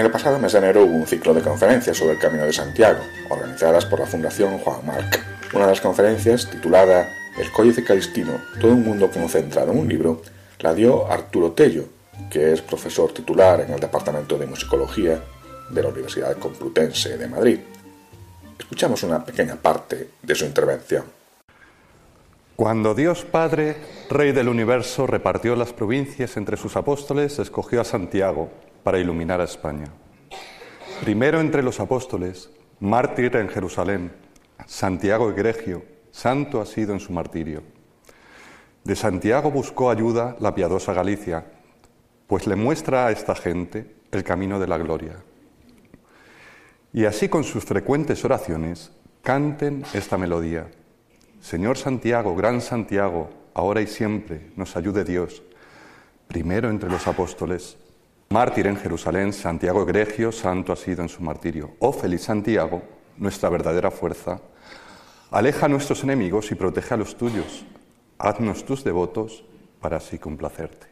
En 0.00 0.06
el 0.06 0.12
pasado 0.12 0.38
mes 0.38 0.52
de 0.52 0.58
enero 0.60 0.86
hubo 0.86 0.96
un 0.96 1.06
ciclo 1.06 1.34
de 1.34 1.42
conferencias 1.42 1.94
sobre 1.94 2.14
el 2.14 2.18
Camino 2.18 2.46
de 2.46 2.54
Santiago, 2.54 3.00
organizadas 3.28 3.84
por 3.84 4.00
la 4.00 4.06
Fundación 4.06 4.56
Juan 4.56 4.86
Marc. 4.86 5.22
Una 5.52 5.66
de 5.66 5.72
las 5.72 5.82
conferencias, 5.82 6.48
titulada 6.48 7.06
El 7.38 7.52
Códice 7.52 7.84
Calistino, 7.84 8.32
todo 8.58 8.72
un 8.72 8.82
mundo 8.82 9.10
concentrado 9.10 9.72
en 9.72 9.78
un 9.78 9.86
libro, 9.86 10.22
la 10.60 10.72
dio 10.72 11.06
Arturo 11.06 11.52
Tello, 11.52 11.84
que 12.30 12.54
es 12.54 12.62
profesor 12.62 13.12
titular 13.12 13.60
en 13.60 13.74
el 13.74 13.78
Departamento 13.78 14.38
de 14.38 14.46
Musicología 14.46 15.22
de 15.68 15.82
la 15.82 15.90
Universidad 15.90 16.34
Complutense 16.38 17.18
de 17.18 17.28
Madrid. 17.28 17.58
Escuchamos 18.58 19.02
una 19.02 19.22
pequeña 19.22 19.56
parte 19.56 20.12
de 20.22 20.34
su 20.34 20.46
intervención. 20.46 21.04
Cuando 22.56 22.94
Dios 22.94 23.26
Padre, 23.30 23.76
Rey 24.08 24.32
del 24.32 24.48
universo, 24.48 25.06
repartió 25.06 25.56
las 25.56 25.74
provincias 25.74 26.38
entre 26.38 26.56
sus 26.56 26.76
apóstoles, 26.76 27.38
escogió 27.38 27.82
a 27.82 27.84
Santiago, 27.84 28.48
para 28.82 28.98
iluminar 28.98 29.40
a 29.40 29.44
España. 29.44 29.86
Primero 31.00 31.40
entre 31.40 31.62
los 31.62 31.80
apóstoles, 31.80 32.50
mártir 32.80 33.36
en 33.36 33.48
Jerusalén, 33.48 34.12
Santiago 34.66 35.30
Egregio, 35.30 35.84
santo 36.10 36.60
ha 36.60 36.66
sido 36.66 36.92
en 36.92 37.00
su 37.00 37.12
martirio. 37.12 37.62
De 38.84 38.96
Santiago 38.96 39.50
buscó 39.50 39.90
ayuda 39.90 40.36
la 40.40 40.54
piadosa 40.54 40.92
Galicia, 40.92 41.44
pues 42.26 42.46
le 42.46 42.56
muestra 42.56 43.06
a 43.06 43.10
esta 43.10 43.34
gente 43.34 43.94
el 44.10 44.24
camino 44.24 44.58
de 44.58 44.66
la 44.66 44.78
gloria. 44.78 45.16
Y 46.92 47.04
así 47.04 47.28
con 47.28 47.44
sus 47.44 47.64
frecuentes 47.64 48.24
oraciones 48.24 48.92
canten 49.22 49.84
esta 49.92 50.18
melodía. 50.18 50.70
Señor 51.40 51.78
Santiago, 51.78 52.34
gran 52.34 52.60
Santiago, 52.60 53.30
ahora 53.54 53.80
y 53.80 53.86
siempre 53.86 54.50
nos 54.56 54.76
ayude 54.76 55.04
Dios, 55.04 55.42
primero 56.28 56.70
entre 56.70 56.90
los 56.90 57.06
apóstoles, 57.06 57.76
Mártir 58.32 58.68
en 58.68 58.76
Jerusalén, 58.76 59.32
Santiago 59.32 59.82
Egregio, 59.82 60.30
santo 60.30 60.72
ha 60.72 60.76
sido 60.76 61.02
en 61.02 61.08
su 61.08 61.20
martirio. 61.20 61.72
Oh 61.80 61.92
feliz 61.92 62.22
Santiago, 62.22 62.80
nuestra 63.16 63.48
verdadera 63.48 63.90
fuerza, 63.90 64.40
aleja 65.32 65.66
a 65.66 65.68
nuestros 65.68 66.04
enemigos 66.04 66.52
y 66.52 66.54
protege 66.54 66.94
a 66.94 66.96
los 66.96 67.16
tuyos. 67.16 67.64
Haznos 68.18 68.64
tus 68.64 68.84
devotos 68.84 69.42
para 69.80 69.96
así 69.96 70.20
complacerte. 70.20 70.86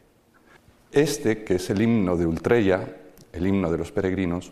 Este, 0.90 1.44
que 1.44 1.54
es 1.54 1.70
el 1.70 1.80
himno 1.80 2.16
de 2.16 2.26
Ultreya, 2.26 2.96
el 3.32 3.46
himno 3.46 3.70
de 3.70 3.78
los 3.78 3.92
peregrinos, 3.92 4.50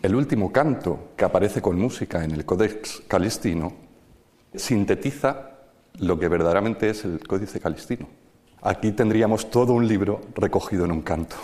el 0.00 0.14
último 0.14 0.50
canto 0.50 1.10
que 1.14 1.26
aparece 1.26 1.60
con 1.60 1.78
música 1.78 2.24
en 2.24 2.30
el 2.30 2.46
Codex 2.46 3.02
Calistino, 3.06 3.74
sintetiza 4.54 5.58
lo 5.98 6.18
que 6.18 6.28
verdaderamente 6.28 6.88
es 6.88 7.04
el 7.04 7.20
Códice 7.28 7.60
Calistino. 7.60 8.08
Aquí 8.62 8.92
tendríamos 8.92 9.50
todo 9.50 9.74
un 9.74 9.86
libro 9.86 10.22
recogido 10.36 10.86
en 10.86 10.92
un 10.92 11.02
canto 11.02 11.36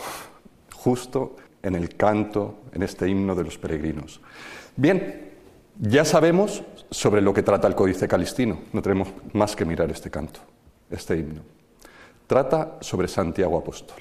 justo 0.85 1.37
en 1.62 1.75
el 1.75 1.97
canto, 1.97 2.57
en 2.73 2.83
este 2.83 3.09
himno 3.09 3.35
de 3.35 3.42
los 3.42 3.57
peregrinos. 3.57 4.20
Bien, 4.77 5.31
ya 5.81 6.05
sabemos 6.05 6.62
sobre 6.90 7.23
lo 7.23 7.33
que 7.33 7.42
trata 7.42 7.66
el 7.66 7.75
Códice 7.75 8.07
Calistino, 8.07 8.59
no 8.73 8.83
tenemos 8.83 9.09
más 9.33 9.57
que 9.57 9.64
mirar 9.64 9.90
este 9.90 10.11
canto, 10.11 10.40
este 10.90 11.16
himno. 11.16 11.40
Trata 12.27 12.77
sobre 12.81 13.09
Santiago 13.09 13.57
Apóstol, 13.57 13.97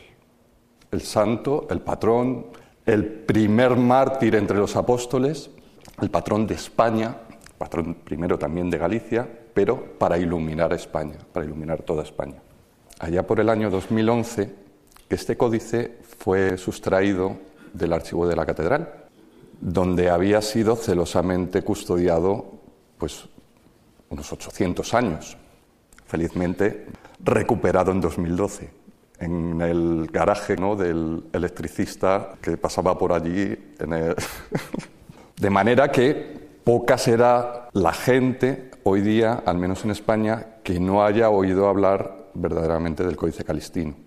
el 0.91 1.01
santo, 1.01 1.67
el 1.69 1.79
patrón, 1.79 2.47
el 2.85 3.05
primer 3.05 3.77
mártir 3.77 4.35
entre 4.35 4.57
los 4.57 4.75
apóstoles, 4.75 5.49
el 6.01 6.09
patrón 6.09 6.45
de 6.45 6.55
España, 6.55 7.15
patrón 7.57 7.95
primero 8.03 8.37
también 8.37 8.69
de 8.69 8.77
Galicia, 8.77 9.25
pero 9.53 9.97
para 9.97 10.17
iluminar 10.17 10.73
España, 10.73 11.15
para 11.31 11.45
iluminar 11.45 11.81
toda 11.81 12.03
España. 12.03 12.41
Allá 12.99 13.25
por 13.25 13.39
el 13.39 13.47
año 13.47 13.69
2011, 13.69 14.62
este 15.13 15.37
códice 15.37 15.97
fue 16.19 16.57
sustraído 16.57 17.37
del 17.73 17.93
archivo 17.93 18.27
de 18.27 18.35
la 18.35 18.45
catedral, 18.45 19.05
donde 19.59 20.09
había 20.09 20.41
sido 20.41 20.75
celosamente 20.75 21.61
custodiado 21.61 22.45
pues, 22.97 23.27
unos 24.09 24.31
800 24.31 24.93
años, 24.93 25.37
felizmente 26.05 26.87
recuperado 27.23 27.91
en 27.91 28.01
2012, 28.01 28.69
en 29.19 29.61
el 29.61 30.07
garaje 30.11 30.55
¿no? 30.57 30.75
del 30.75 31.23
electricista 31.33 32.35
que 32.41 32.57
pasaba 32.57 32.97
por 32.97 33.13
allí. 33.13 33.57
de 35.39 35.49
manera 35.49 35.91
que 35.91 36.59
poca 36.63 36.97
será 36.97 37.69
la 37.73 37.93
gente 37.93 38.71
hoy 38.83 39.01
día, 39.01 39.43
al 39.45 39.57
menos 39.57 39.83
en 39.85 39.91
España, 39.91 40.57
que 40.63 40.79
no 40.79 41.03
haya 41.03 41.29
oído 41.29 41.67
hablar 41.67 42.29
verdaderamente 42.33 43.03
del 43.03 43.15
Códice 43.15 43.43
Calistino. 43.43 44.02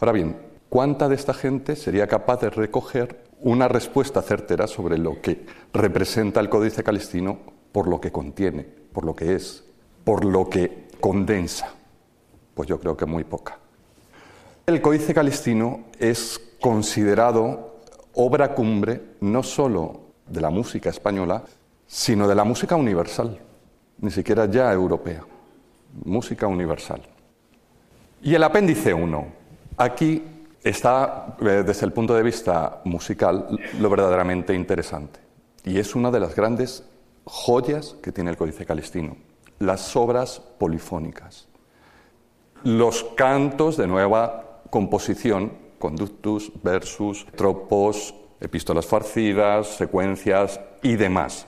Ahora 0.00 0.12
bien, 0.12 0.34
¿cuánta 0.70 1.10
de 1.10 1.14
esta 1.14 1.34
gente 1.34 1.76
sería 1.76 2.06
capaz 2.06 2.40
de 2.40 2.48
recoger 2.48 3.22
una 3.40 3.68
respuesta 3.68 4.22
certera 4.22 4.66
sobre 4.66 4.96
lo 4.96 5.20
que 5.20 5.44
representa 5.74 6.40
el 6.40 6.48
Códice 6.48 6.82
Calistino 6.82 7.38
por 7.70 7.86
lo 7.86 8.00
que 8.00 8.10
contiene, 8.10 8.62
por 8.62 9.04
lo 9.04 9.14
que 9.14 9.34
es, 9.34 9.62
por 10.02 10.24
lo 10.24 10.48
que 10.48 10.88
condensa? 11.00 11.74
Pues 12.54 12.66
yo 12.66 12.80
creo 12.80 12.96
que 12.96 13.04
muy 13.04 13.24
poca. 13.24 13.58
El 14.64 14.80
Códice 14.80 15.12
Calistino 15.12 15.84
es 15.98 16.40
considerado 16.62 17.80
obra 18.14 18.54
cumbre 18.54 19.02
no 19.20 19.42
sólo 19.42 20.00
de 20.26 20.40
la 20.40 20.48
música 20.48 20.88
española, 20.88 21.44
sino 21.86 22.26
de 22.26 22.34
la 22.34 22.44
música 22.44 22.74
universal, 22.74 23.38
ni 23.98 24.10
siquiera 24.10 24.46
ya 24.46 24.72
europea, 24.72 25.26
música 26.04 26.46
universal. 26.46 27.02
Y 28.22 28.34
el 28.34 28.42
apéndice 28.42 28.94
1, 28.94 29.39
Aquí 29.80 30.22
está, 30.62 31.36
eh, 31.40 31.62
desde 31.66 31.86
el 31.86 31.92
punto 31.94 32.14
de 32.14 32.22
vista 32.22 32.82
musical, 32.84 33.58
lo 33.80 33.88
verdaderamente 33.88 34.54
interesante. 34.54 35.20
Y 35.64 35.78
es 35.78 35.94
una 35.94 36.10
de 36.10 36.20
las 36.20 36.36
grandes 36.36 36.84
joyas 37.24 37.96
que 38.02 38.12
tiene 38.12 38.28
el 38.28 38.36
Códice 38.36 38.66
Calistino, 38.66 39.16
las 39.58 39.96
obras 39.96 40.38
polifónicas. 40.58 41.48
Los 42.62 43.04
cantos 43.16 43.78
de 43.78 43.86
nueva 43.86 44.60
composición, 44.68 45.52
conductus, 45.78 46.52
versus, 46.62 47.26
tropos, 47.34 48.14
epístolas 48.38 48.84
farcidas, 48.84 49.66
secuencias 49.66 50.60
y 50.82 50.96
demás, 50.96 51.46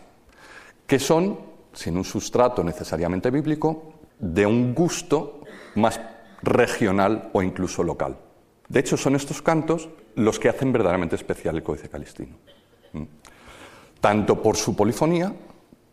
que 0.87 0.99
son, 0.99 1.39
sin 1.75 1.99
un 1.99 2.05
sustrato 2.05 2.65
necesariamente 2.65 3.31
bíblico, 3.31 3.93
de 4.19 4.47
un 4.47 4.75
gusto 4.75 5.43
más 5.75 6.01
regional 6.43 7.31
o 7.33 7.43
incluso 7.43 7.83
local. 7.83 8.17
De 8.69 8.81
hecho, 8.81 8.97
son 8.97 9.17
estos 9.17 9.43
cantos 9.43 9.89
los 10.15 10.39
que 10.39 10.49
hacen 10.49 10.73
verdaderamente 10.73 11.17
especial 11.17 11.57
el 11.57 11.63
Códice 11.63 11.89
Calistino, 11.89 12.37
tanto 14.01 14.43
por 14.43 14.57
su 14.57 14.75
polifonía 14.75 15.33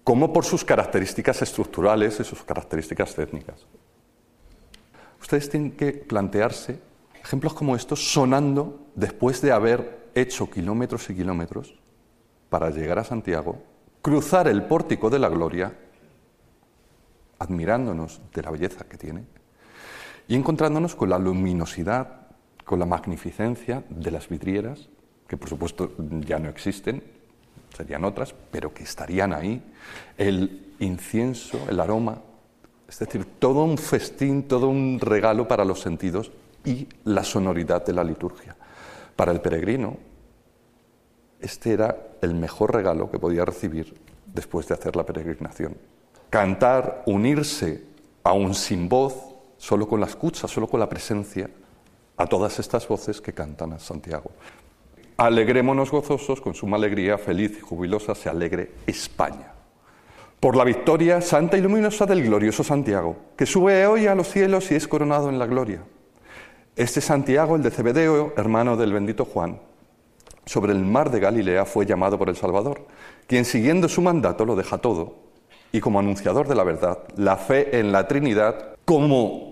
como 0.04 0.34
por 0.34 0.46
sus 0.46 0.64
características 0.64 1.42
estructurales 1.42 2.20
y 2.20 2.24
sus 2.24 2.44
características 2.44 3.14
técnicas. 3.14 3.66
Ustedes 5.22 5.50
tienen 5.50 5.72
que 5.72 5.92
plantearse 5.92 6.80
ejemplos 7.22 7.54
como 7.54 7.76
estos 7.76 8.12
sonando 8.12 8.88
después 8.96 9.42
de 9.42 9.52
haber 9.52 10.10
hecho 10.16 10.50
kilómetros 10.50 11.10
y 11.10 11.16
kilómetros 11.16 11.76
para 12.50 12.70
llegar 12.72 12.98
a 13.00 13.04
Santiago, 13.04 13.62
cruzar 14.02 14.48
el 14.48 14.64
pórtico 14.64 15.10
de 15.10 15.20
la 15.20 15.30
gloria, 15.30 15.78
admirándonos 17.38 18.22
de 18.34 18.42
la 18.42 18.52
belleza 18.52 18.86
que 18.86 18.98
tiene, 18.98 19.26
y 20.30 20.36
encontrándonos 20.36 20.96
con 20.96 21.10
la 21.10 21.20
luminosidad, 21.20 22.28
con 22.64 22.80
la 22.80 22.86
magnificencia 22.86 23.84
de 23.90 24.12
las 24.12 24.30
vidrieras 24.30 24.88
que 25.30 25.38
por 25.38 25.48
supuesto 25.48 25.94
ya 26.26 26.40
no 26.40 26.50
existen, 26.50 27.04
serían 27.78 28.04
otras, 28.04 28.34
pero 28.52 28.74
que 28.74 28.84
estarían 28.84 29.32
ahí, 29.32 29.62
el 30.18 30.74
incienso, 30.80 31.60
el 31.70 31.80
aroma, 31.80 32.20
es 32.88 32.98
decir, 32.98 33.26
todo 33.38 33.64
un 33.64 33.78
festín, 33.78 34.48
todo 34.48 34.70
un 34.70 35.00
regalo 35.00 35.48
para 35.48 35.64
los 35.64 35.80
sentidos 35.82 36.32
y 36.66 36.88
la 37.04 37.24
sonoridad 37.24 37.86
de 37.86 37.94
la 37.94 38.04
liturgia. 38.04 38.56
Para 39.16 39.32
el 39.32 39.40
peregrino, 39.40 39.98
este 41.40 41.74
era 41.74 41.96
el 42.24 42.34
mejor 42.34 42.74
regalo 42.74 43.12
que 43.12 43.20
podía 43.20 43.46
recibir 43.46 43.96
después 44.26 44.68
de 44.68 44.74
hacer 44.74 44.96
la 44.96 45.06
peregrinación. 45.06 45.78
Cantar, 46.32 47.04
unirse, 47.06 47.84
aún 48.24 48.56
sin 48.56 48.90
voz, 48.90 49.29
solo 49.60 49.88
con 49.88 50.00
la 50.00 50.08
escucha, 50.08 50.48
solo 50.48 50.68
con 50.68 50.80
la 50.80 50.90
presencia, 50.90 51.48
a 52.18 52.26
todas 52.26 52.58
estas 52.58 52.88
voces 52.88 53.22
que 53.22 53.34
cantan 53.34 53.74
a 53.74 53.80
Santiago. 53.80 54.32
Alegrémonos 55.18 55.92
gozosos, 55.92 56.42
con 56.42 56.56
suma 56.56 56.78
alegría, 56.78 57.18
feliz 57.18 57.58
y 57.58 57.62
jubilosa 57.62 58.16
se 58.16 58.30
alegre 58.30 58.72
España. 58.88 59.54
Por 60.40 60.56
la 60.56 60.64
victoria 60.64 61.22
santa 61.22 61.58
y 61.58 61.62
luminosa 61.62 62.06
del 62.06 62.24
glorioso 62.24 62.64
Santiago, 62.64 63.18
que 63.36 63.46
sube 63.46 63.86
hoy 63.86 64.08
a 64.08 64.16
los 64.16 64.30
cielos 64.30 64.72
y 64.72 64.76
es 64.76 64.88
coronado 64.88 65.30
en 65.30 65.38
la 65.38 65.46
gloria. 65.46 65.84
Este 66.78 67.02
Santiago, 67.02 67.58
el 67.58 67.62
de 67.62 67.72
Cebedeo, 67.72 68.34
hermano 68.38 68.78
del 68.78 68.94
bendito 68.94 69.26
Juan, 69.26 69.60
sobre 70.46 70.72
el 70.72 70.80
mar 70.80 71.12
de 71.12 71.20
Galilea 71.20 71.66
fue 71.66 71.86
llamado 71.86 72.18
por 72.18 72.30
el 72.30 72.38
Salvador, 72.38 72.88
quien 73.28 73.44
siguiendo 73.44 73.90
su 73.90 74.02
mandato 74.02 74.46
lo 74.46 74.56
deja 74.56 74.78
todo 74.78 75.30
y 75.72 75.82
como 75.82 76.00
anunciador 76.00 76.48
de 76.48 76.56
la 76.56 76.64
verdad, 76.64 77.00
la 77.16 77.38
fe 77.38 77.80
en 77.80 77.92
la 77.92 78.08
Trinidad, 78.08 78.78
como 78.86 79.49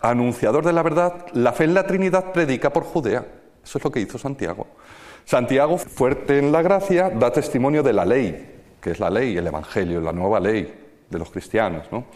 anunciador 0.00 0.64
de 0.64 0.72
la 0.72 0.82
verdad, 0.82 1.26
la 1.32 1.52
fe 1.52 1.64
en 1.64 1.74
la 1.74 1.86
Trinidad 1.86 2.32
predica 2.32 2.72
por 2.72 2.84
Judea. 2.84 3.26
Eso 3.62 3.78
es 3.78 3.84
lo 3.84 3.90
que 3.90 4.00
hizo 4.00 4.18
Santiago. 4.18 4.66
Santiago, 5.24 5.78
fuerte 5.78 6.38
en 6.38 6.52
la 6.52 6.62
gracia, 6.62 7.10
da 7.10 7.32
testimonio 7.32 7.82
de 7.82 7.92
la 7.92 8.04
ley, 8.04 8.60
que 8.80 8.92
es 8.92 9.00
la 9.00 9.10
ley, 9.10 9.36
el 9.36 9.46
Evangelio, 9.46 10.00
la 10.00 10.12
nueva 10.12 10.40
ley 10.40 10.74
de 11.10 11.18
los 11.18 11.30
cristianos. 11.30 11.86
¿no? 11.92 12.06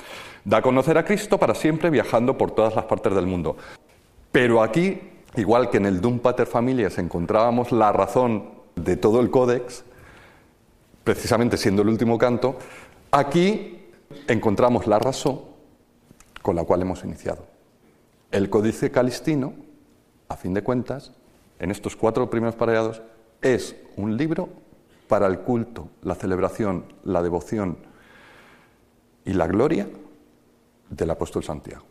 Da 0.45 0.59
a 0.59 0.63
conocer 0.63 0.97
a 0.97 1.05
Cristo 1.05 1.39
para 1.39 1.55
siempre 1.55 1.91
viajando 1.91 2.39
por 2.39 2.53
todas 2.53 2.75
las 2.75 2.87
partes 2.87 3.15
del 3.15 3.27
mundo. 3.27 3.57
Pero 4.31 4.63
aquí 4.63 5.13
Igual 5.37 5.71
que 5.71 5.79
en 5.79 5.87
el 5.87 6.01
Dum 6.01 6.19
Pater 6.19 6.47
Familias 6.47 6.99
encontrábamos 6.99 7.73
la 7.73 7.91
razón 7.91 8.51
de 8.77 8.97
todo 8.97 9.21
el 9.21 9.31
códex, 9.31 9.85
precisamente 11.05 11.57
siendo 11.57 11.83
el 11.83 11.89
último 11.89 12.19
canto, 12.19 12.59
aquí 13.11 13.89
encontramos 14.29 14.87
la 14.87 14.99
razón 14.99 15.41
con 16.43 16.55
la 16.55 16.65
cual 16.65 16.83
hemos 16.83 17.03
iniciado. 17.05 17.47
El 18.33 18.49
Códice 18.49 18.91
Calistino, 18.91 19.53
a 20.31 20.39
fin 20.39 20.55
de 20.55 20.63
cuentas, 20.63 21.13
en 21.59 21.71
estos 21.71 21.97
cuatro 21.97 22.31
primeros 22.31 22.57
pareados, 22.57 23.03
es 23.43 23.77
un 23.97 24.17
libro 24.17 24.49
para 25.07 25.27
el 25.27 25.41
culto, 25.41 25.91
la 26.01 26.15
celebración, 26.15 26.87
la 27.05 27.23
devoción 27.23 27.77
y 29.27 29.35
la 29.35 29.47
gloria 29.47 29.87
del 30.89 31.11
apóstol 31.11 31.45
Santiago. 31.45 31.85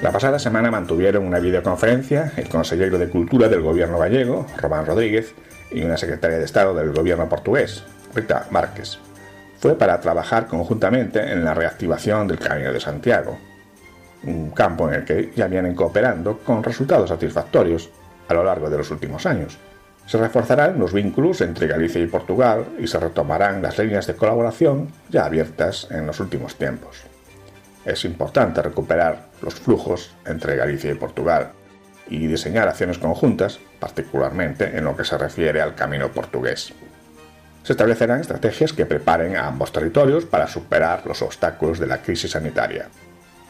La 0.00 0.10
pasada 0.10 0.38
semana 0.38 0.70
mantuvieron 0.70 1.26
una 1.26 1.38
videoconferencia 1.38 2.32
el 2.38 2.48
consejero 2.48 2.98
de 2.98 3.10
Cultura 3.10 3.50
del 3.50 3.60
gobierno 3.60 3.98
gallego, 3.98 4.46
Román 4.56 4.86
Rodríguez, 4.86 5.34
y 5.70 5.82
una 5.82 5.96
secretaria 5.96 6.38
de 6.38 6.44
Estado 6.44 6.74
del 6.74 6.92
gobierno 6.92 7.28
portugués, 7.28 7.84
Rita 8.14 8.46
Márquez. 8.50 8.98
Fue 9.58 9.76
para 9.76 10.00
trabajar 10.00 10.46
conjuntamente 10.46 11.20
en 11.20 11.44
la 11.44 11.54
reactivación 11.54 12.28
del 12.28 12.38
Camino 12.38 12.72
de 12.72 12.80
Santiago, 12.80 13.38
un 14.24 14.50
campo 14.50 14.88
en 14.88 14.94
el 14.94 15.04
que 15.04 15.32
ya 15.34 15.46
vienen 15.46 15.74
cooperando 15.74 16.38
con 16.38 16.62
resultados 16.62 17.08
satisfactorios 17.08 17.90
a 18.28 18.34
lo 18.34 18.44
largo 18.44 18.70
de 18.70 18.78
los 18.78 18.90
últimos 18.90 19.26
años. 19.26 19.58
Se 20.06 20.18
reforzarán 20.18 20.78
los 20.78 20.92
vínculos 20.92 21.40
entre 21.40 21.66
Galicia 21.66 22.00
y 22.00 22.06
Portugal 22.06 22.66
y 22.78 22.86
se 22.86 23.00
retomarán 23.00 23.62
las 23.62 23.78
líneas 23.78 24.06
de 24.06 24.16
colaboración 24.16 24.88
ya 25.08 25.24
abiertas 25.24 25.88
en 25.90 26.06
los 26.06 26.20
últimos 26.20 26.56
tiempos 26.56 27.04
es 27.84 28.04
importante 28.04 28.62
recuperar 28.62 29.26
los 29.42 29.54
flujos 29.54 30.14
entre 30.24 30.56
Galicia 30.56 30.90
y 30.90 30.94
Portugal 30.94 31.52
y 32.08 32.26
diseñar 32.26 32.68
acciones 32.68 32.98
conjuntas, 32.98 33.60
particularmente 33.80 34.76
en 34.76 34.84
lo 34.84 34.96
que 34.96 35.04
se 35.04 35.18
refiere 35.18 35.60
al 35.60 35.74
camino 35.74 36.10
portugués. 36.12 36.72
Se 37.62 37.72
establecerán 37.72 38.20
estrategias 38.20 38.72
que 38.72 38.86
preparen 38.86 39.36
a 39.36 39.46
ambos 39.46 39.72
territorios 39.72 40.26
para 40.26 40.46
superar 40.46 41.06
los 41.06 41.22
obstáculos 41.22 41.78
de 41.78 41.86
la 41.86 42.02
crisis 42.02 42.32
sanitaria. 42.32 42.88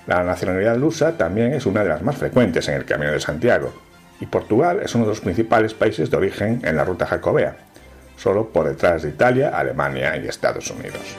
La 0.06 0.22
nacionalidad 0.22 0.76
lusa 0.76 1.16
también 1.16 1.52
es 1.52 1.66
una 1.66 1.82
de 1.82 1.88
las 1.88 2.02
más 2.02 2.16
frecuentes 2.16 2.68
en 2.68 2.74
el 2.74 2.84
Camino 2.84 3.10
de 3.10 3.20
Santiago, 3.20 3.72
y 4.20 4.26
Portugal 4.26 4.80
es 4.82 4.94
uno 4.94 5.04
de 5.04 5.10
los 5.10 5.20
principales 5.20 5.74
países 5.74 6.10
de 6.10 6.16
origen 6.16 6.60
en 6.62 6.76
la 6.76 6.84
ruta 6.84 7.06
jacobea, 7.06 7.56
solo 8.16 8.50
por 8.50 8.68
detrás 8.68 9.02
de 9.02 9.08
Italia, 9.08 9.48
Alemania 9.48 10.16
y 10.16 10.28
Estados 10.28 10.70
Unidos. 10.70 11.16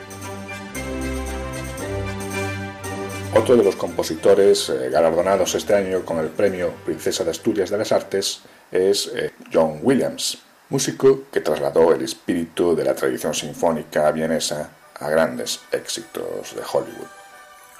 Otro 3.37 3.57
de 3.57 3.65
los 3.65 3.75
compositores 3.75 4.69
eh, 4.69 4.89
galardonados 4.89 5.55
este 5.55 5.75
año 5.75 6.05
con 6.05 6.19
el 6.19 6.29
premio 6.29 6.71
Princesa 6.85 7.25
de 7.25 7.31
Asturias 7.31 7.69
de 7.69 7.77
las 7.77 7.91
Artes 7.91 8.39
es 8.71 9.11
eh, 9.13 9.33
John 9.53 9.79
Williams, 9.83 10.37
músico 10.69 11.23
que 11.33 11.41
trasladó 11.41 11.93
el 11.93 12.01
espíritu 12.01 12.77
de 12.77 12.85
la 12.85 12.95
tradición 12.95 13.33
sinfónica 13.33 14.09
vienesa 14.11 14.69
a 14.97 15.09
grandes 15.09 15.59
éxitos 15.73 16.55
de 16.55 16.61
Hollywood. 16.61 17.07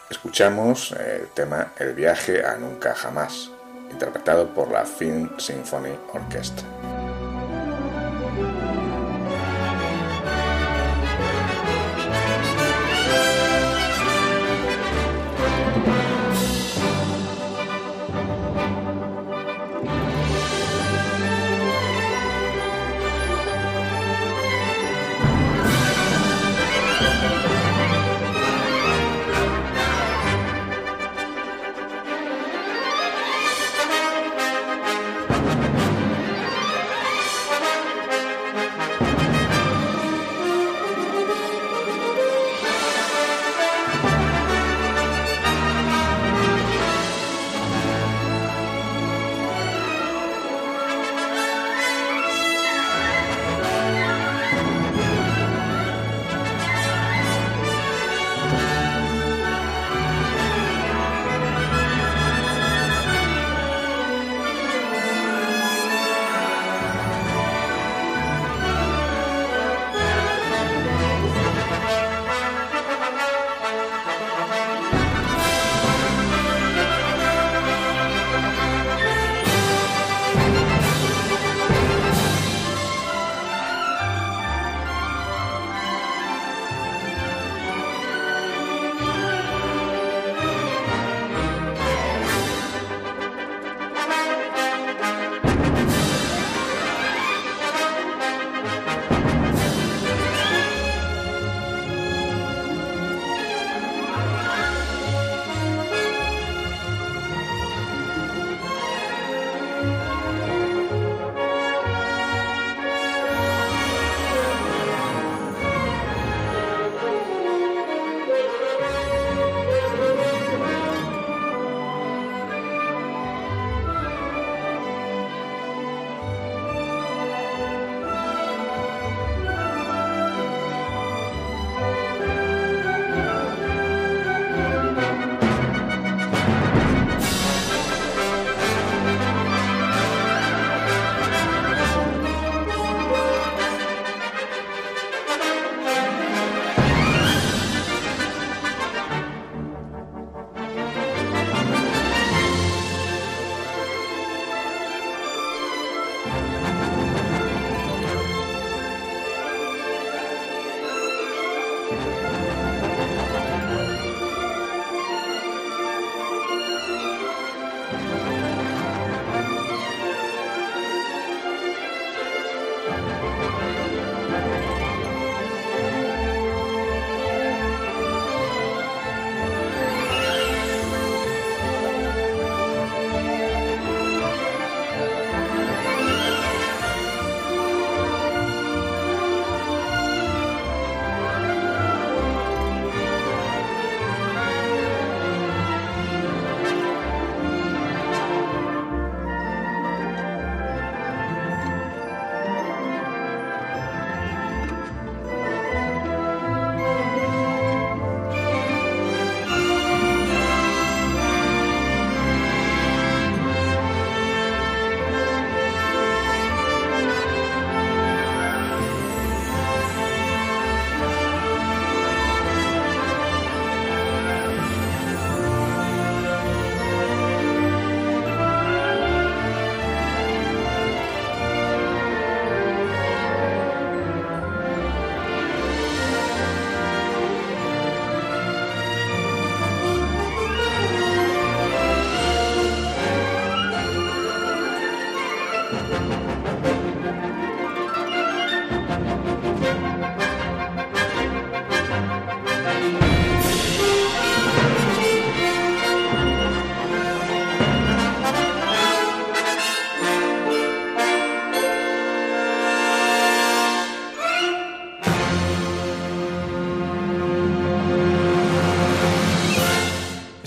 Escuchamos 0.10 0.92
eh, 0.92 1.22
el 1.22 1.28
tema 1.30 1.72
El 1.80 1.94
viaje 1.94 2.46
a 2.46 2.58
nunca 2.58 2.94
jamás, 2.94 3.50
interpretado 3.90 4.54
por 4.54 4.70
la 4.70 4.84
Film 4.84 5.40
Symphony 5.40 5.98
Orchestra. 6.14 6.95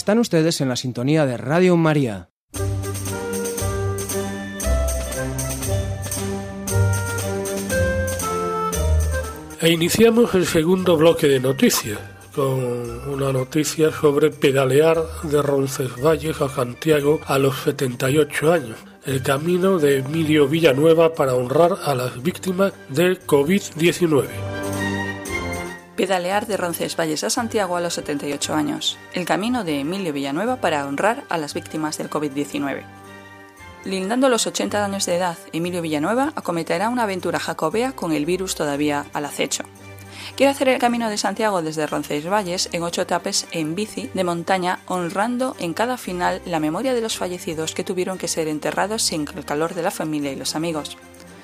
Están 0.09 0.21
ustedes 0.21 0.63
en 0.63 0.71
la 0.71 0.77
sintonía 0.77 1.27
de 1.27 1.37
Radio 1.37 1.77
María. 1.77 2.31
E 9.61 9.71
iniciamos 9.71 10.35
el 10.35 10.47
segundo 10.47 10.97
bloque 10.97 11.29
de 11.29 11.41
noticias 11.41 11.99
con 12.35 13.07
una 13.07 13.35
noticia 13.35 13.93
sobre 13.93 14.31
pedalear 14.31 14.97
de 15.25 15.43
Roncesvalles 15.43 16.41
a 16.41 16.49
Santiago 16.49 17.21
a 17.27 17.39
los 17.39 17.59
78 17.65 18.51
años. 18.51 18.79
El 19.05 19.23
camino 19.23 19.79
de 19.79 19.99
Emilio 19.99 20.49
Villanueva 20.49 21.13
para 21.13 21.35
honrar 21.35 21.73
a 21.85 21.95
las 21.95 22.23
víctimas 22.23 22.73
del 22.89 23.21
COVID-19. 23.27 24.58
Pedalear 25.99 26.47
de 26.47 26.57
Roncesvalles 26.57 27.25
a 27.25 27.29
Santiago 27.29 27.77
a 27.77 27.81
los 27.81 27.95
78 27.95 28.55
años. 28.55 28.97
El 29.15 29.25
camino 29.25 29.65
de 29.65 29.81
Emilio 29.81 30.13
Villanueva 30.13 30.61
para 30.61 30.87
honrar 30.87 31.25
a 31.29 31.39
las 31.39 31.55
víctimas 31.55 31.99
del 31.99 32.09
COVID-19. 32.09 32.85
Lindando 33.85 34.29
los 34.29 34.47
80 34.47 34.85
años 34.85 35.07
de 35.07 35.17
edad, 35.17 35.37
Emilio 35.53 35.83
Villanueva 35.83 36.33
acometerá 36.37 36.89
una 36.89 37.03
aventura 37.03 37.41
jacobea 37.41 37.91
con 37.91 38.13
el 38.13 38.27
virus 38.27 38.55
todavía 38.55 39.07
al 39.13 39.25
acecho. 39.25 39.65
Quiere 40.37 40.53
hacer 40.53 40.69
el 40.69 40.79
camino 40.79 41.11
de 41.11 41.19
Santiago 41.19 41.63
desde 41.63 41.89
Roncesvalles 41.89 42.69
en 42.71 42.85
ocho 42.85 43.03
etapas 43.03 43.49
en 43.51 43.75
bici 43.75 44.09
de 44.15 44.23
montaña, 44.23 44.79
honrando 44.87 45.57
en 45.59 45.75
cada 45.75 45.97
final 45.97 46.41
la 46.47 46.61
memoria 46.61 46.95
de 46.95 47.01
los 47.01 47.17
fallecidos 47.17 47.75
que 47.75 47.83
tuvieron 47.83 48.19
que 48.19 48.29
ser 48.29 48.47
enterrados 48.47 49.03
sin 49.03 49.27
el 49.35 49.45
calor 49.45 49.75
de 49.75 49.83
la 49.83 49.91
familia 49.91 50.31
y 50.31 50.37
los 50.37 50.55
amigos. 50.55 50.97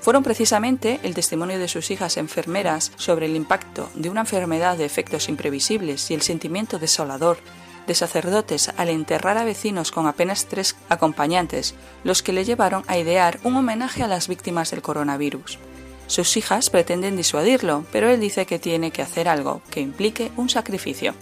Fueron 0.04 0.22
precisamente 0.22 1.00
el 1.02 1.14
testimonio 1.14 1.58
de 1.58 1.66
sus 1.66 1.90
hijas 1.90 2.18
enfermeras 2.18 2.92
sobre 2.96 3.24
el 3.24 3.34
impacto 3.34 3.88
de 3.94 4.10
una 4.10 4.20
enfermedad 4.20 4.76
de 4.76 4.84
efectos 4.84 5.30
imprevisibles 5.30 6.10
y 6.10 6.14
el 6.14 6.20
sentimiento 6.20 6.78
desolador 6.78 7.38
de 7.86 7.94
sacerdotes 7.94 8.70
al 8.76 8.90
enterrar 8.90 9.38
a 9.38 9.44
vecinos 9.44 9.90
con 9.92 10.06
apenas 10.06 10.44
tres 10.44 10.76
acompañantes, 10.90 11.74
los 12.04 12.22
que 12.22 12.34
le 12.34 12.44
llevaron 12.44 12.84
a 12.86 12.98
idear 12.98 13.40
un 13.44 13.56
homenaje 13.56 14.02
a 14.02 14.06
las 14.06 14.28
víctimas 14.28 14.72
del 14.72 14.82
coronavirus. 14.82 15.58
Sus 16.06 16.36
hijas 16.36 16.68
pretenden 16.68 17.16
disuadirlo, 17.16 17.86
pero 17.90 18.10
él 18.10 18.20
dice 18.20 18.44
que 18.44 18.58
tiene 18.58 18.90
que 18.90 19.00
hacer 19.00 19.26
algo 19.26 19.62
que 19.70 19.80
implique 19.80 20.32
un 20.36 20.50
sacrificio. 20.50 21.14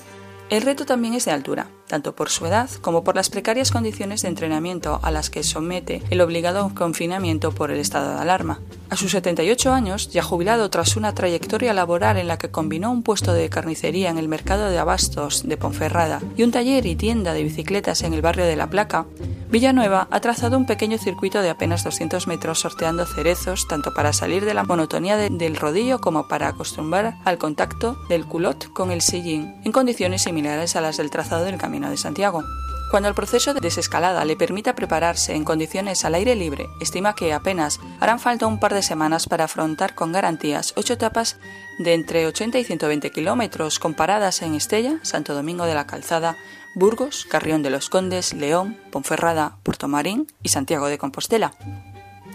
El 0.50 0.62
reto 0.62 0.86
también 0.86 1.14
es 1.14 1.24
de 1.24 1.30
altura, 1.30 1.68
tanto 1.92 2.16
por 2.16 2.30
su 2.30 2.46
edad 2.46 2.70
como 2.80 3.04
por 3.04 3.16
las 3.16 3.28
precarias 3.28 3.70
condiciones 3.70 4.22
de 4.22 4.28
entrenamiento 4.28 4.98
a 5.02 5.10
las 5.10 5.28
que 5.28 5.42
somete 5.42 6.02
el 6.08 6.22
obligado 6.22 6.72
confinamiento 6.74 7.52
por 7.52 7.70
el 7.70 7.80
estado 7.80 8.14
de 8.14 8.22
alarma. 8.22 8.60
A 8.88 8.96
sus 8.96 9.10
78 9.10 9.74
años, 9.74 10.10
ya 10.10 10.22
jubilado 10.22 10.70
tras 10.70 10.96
una 10.96 11.14
trayectoria 11.14 11.74
laboral 11.74 12.16
en 12.16 12.28
la 12.28 12.38
que 12.38 12.50
combinó 12.50 12.90
un 12.90 13.02
puesto 13.02 13.34
de 13.34 13.50
carnicería 13.50 14.08
en 14.08 14.16
el 14.16 14.26
mercado 14.26 14.70
de 14.70 14.78
abastos 14.78 15.46
de 15.46 15.58
Ponferrada 15.58 16.22
y 16.34 16.44
un 16.44 16.50
taller 16.50 16.86
y 16.86 16.96
tienda 16.96 17.34
de 17.34 17.42
bicicletas 17.42 18.00
en 18.04 18.14
el 18.14 18.22
barrio 18.22 18.46
de 18.46 18.56
La 18.56 18.70
Placa, 18.70 19.04
Villanueva 19.52 20.08
ha 20.10 20.20
trazado 20.20 20.56
un 20.56 20.64
pequeño 20.64 20.96
circuito 20.96 21.42
de 21.42 21.50
apenas 21.50 21.84
200 21.84 22.26
metros 22.26 22.60
sorteando 22.60 23.04
cerezos 23.04 23.68
tanto 23.68 23.92
para 23.92 24.14
salir 24.14 24.46
de 24.46 24.54
la 24.54 24.64
monotonía 24.64 25.18
del 25.18 25.56
rodillo 25.56 26.00
como 26.00 26.26
para 26.26 26.48
acostumbrar 26.48 27.18
al 27.26 27.36
contacto 27.36 27.98
del 28.08 28.24
culot 28.24 28.72
con 28.72 28.90
el 28.90 29.02
sillín 29.02 29.54
en 29.62 29.72
condiciones 29.72 30.22
similares 30.22 30.74
a 30.74 30.80
las 30.80 30.96
del 30.96 31.10
trazado 31.10 31.44
del 31.44 31.58
Camino 31.58 31.81
de 31.90 31.96
Santiago. 31.96 32.44
Cuando 32.90 33.08
el 33.08 33.14
proceso 33.14 33.54
de 33.54 33.60
desescalada 33.60 34.22
le 34.26 34.36
permita 34.36 34.74
prepararse 34.74 35.34
en 35.34 35.44
condiciones 35.44 36.04
al 36.04 36.14
aire 36.14 36.34
libre, 36.34 36.68
estima 36.78 37.14
que 37.14 37.32
apenas 37.32 37.80
harán 38.00 38.20
falta 38.20 38.46
un 38.46 38.60
par 38.60 38.74
de 38.74 38.82
semanas 38.82 39.26
para 39.26 39.44
afrontar 39.44 39.94
con 39.94 40.12
garantías 40.12 40.74
ocho 40.76 40.92
etapas 40.92 41.38
de 41.78 41.94
entre 41.94 42.26
80 42.26 42.58
y 42.58 42.64
120 42.64 43.10
kilómetros 43.10 43.78
comparadas 43.78 44.42
en 44.42 44.54
Estella, 44.54 44.98
Santo 45.00 45.32
Domingo 45.32 45.64
de 45.64 45.74
la 45.74 45.86
Calzada, 45.86 46.36
Burgos, 46.74 47.24
Carrión 47.24 47.62
de 47.62 47.70
los 47.70 47.88
Condes, 47.88 48.34
León, 48.34 48.78
Ponferrada, 48.90 49.56
Puerto 49.62 49.88
Marín 49.88 50.26
y 50.42 50.50
Santiago 50.50 50.88
de 50.88 50.98
Compostela. 50.98 51.54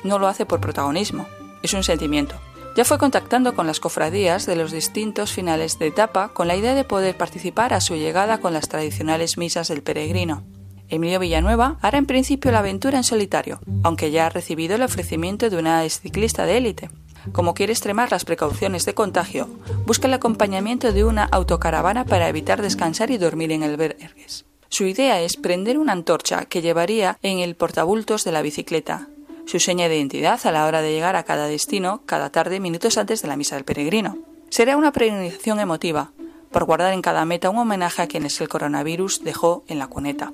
No 0.03 0.17
lo 0.17 0.27
hace 0.27 0.47
por 0.47 0.59
protagonismo, 0.59 1.27
es 1.61 1.73
un 1.75 1.83
sentimiento. 1.83 2.35
Ya 2.77 2.85
fue 2.85 2.99
contactando 2.99 3.55
con 3.55 3.65
las 3.65 3.79
cofradías 3.79 4.45
de 4.45 4.55
los 4.55 4.71
distintos 4.71 5.31
finales 5.31 5.79
de 5.79 5.87
etapa 5.87 6.29
con 6.29 6.47
la 6.47 6.55
idea 6.55 6.75
de 6.75 6.83
poder 6.83 7.17
participar 7.17 7.73
a 7.73 7.81
su 7.81 7.95
llegada 7.95 8.39
con 8.39 8.53
las 8.53 8.69
tradicionales 8.69 9.39
misas 9.39 9.69
del 9.69 9.81
peregrino. 9.81 10.43
Emilio 10.87 11.19
Villanueva 11.19 11.79
hará 11.81 11.97
en 11.97 12.05
principio 12.05 12.51
la 12.51 12.59
aventura 12.59 12.97
en 12.97 13.03
solitario, 13.03 13.59
aunque 13.81 14.11
ya 14.11 14.27
ha 14.27 14.29
recibido 14.29 14.75
el 14.75 14.83
ofrecimiento 14.83 15.49
de 15.49 15.57
una 15.57 15.89
ciclista 15.89 16.45
de 16.45 16.57
élite. 16.57 16.91
Como 17.31 17.55
quiere 17.55 17.73
extremar 17.73 18.11
las 18.11 18.25
precauciones 18.25 18.85
de 18.85 18.93
contagio, 18.93 19.49
busca 19.87 20.05
el 20.05 20.13
acompañamiento 20.13 20.93
de 20.93 21.03
una 21.03 21.23
autocaravana 21.23 22.05
para 22.05 22.29
evitar 22.29 22.61
descansar 22.61 23.09
y 23.09 23.17
dormir 23.17 23.51
en 23.53 23.63
albergues. 23.63 24.45
Su 24.69 24.85
idea 24.85 25.19
es 25.19 25.35
prender 25.35 25.79
una 25.79 25.93
antorcha 25.93 26.45
que 26.45 26.61
llevaría 26.61 27.17
en 27.23 27.39
el 27.39 27.55
portabultos 27.55 28.23
de 28.23 28.33
la 28.33 28.43
bicicleta, 28.43 29.07
su 29.47 29.59
seña 29.59 29.89
de 29.89 29.97
identidad 29.97 30.39
a 30.43 30.51
la 30.51 30.67
hora 30.67 30.83
de 30.83 30.91
llegar 30.91 31.15
a 31.15 31.23
cada 31.23 31.47
destino 31.47 32.03
cada 32.05 32.29
tarde 32.29 32.59
minutos 32.59 32.99
antes 32.99 33.23
de 33.23 33.27
la 33.27 33.35
misa 33.35 33.55
del 33.55 33.65
peregrino. 33.65 34.19
Será 34.49 34.77
una 34.77 34.91
peregrinación 34.91 35.59
emotiva, 35.59 36.11
por 36.51 36.65
guardar 36.65 36.93
en 36.93 37.01
cada 37.01 37.25
meta 37.25 37.49
un 37.49 37.57
homenaje 37.57 38.03
a 38.03 38.07
quienes 38.07 38.39
el 38.39 38.47
coronavirus 38.47 39.23
dejó 39.23 39.63
en 39.67 39.79
la 39.79 39.87
cuneta. 39.87 40.33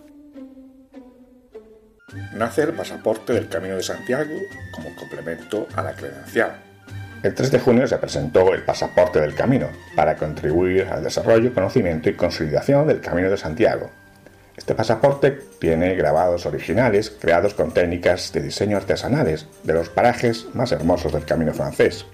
Nace 2.33 2.63
el 2.63 2.73
pasaporte 2.73 3.31
del 3.31 3.47
Camino 3.47 3.75
de 3.75 3.83
Santiago 3.83 4.35
como 4.75 4.93
complemento 4.95 5.67
a 5.75 5.81
la 5.81 5.95
credencial 5.95 6.59
el 7.23 7.33
3 7.33 7.51
de 7.51 7.59
junio 7.59 7.87
se 7.87 7.97
presentó 7.97 8.53
el 8.53 8.63
Pasaporte 8.63 9.21
del 9.21 9.33
Camino 9.33 9.69
para 9.95 10.17
contribuir 10.17 10.89
al 10.91 11.05
desarrollo, 11.05 11.53
conocimiento 11.53 12.09
y 12.09 12.15
consolidación 12.15 12.85
del 12.85 12.99
Camino 12.99 13.29
de 13.29 13.37
Santiago. 13.37 13.89
Este 14.55 14.75
pasaporte 14.75 15.31
tiene 15.59 15.95
grabados 15.95 16.45
originales 16.45 17.09
creados 17.09 17.53
con 17.53 17.73
técnicas 17.73 18.31
de 18.33 18.41
diseño 18.41 18.77
artesanales 18.77 19.47
de 19.63 19.73
los 19.73 19.89
parajes 19.89 20.47
más 20.53 20.71
hermosos 20.71 21.11
del 21.13 21.25
Camino 21.25 21.53
francés. 21.53 22.05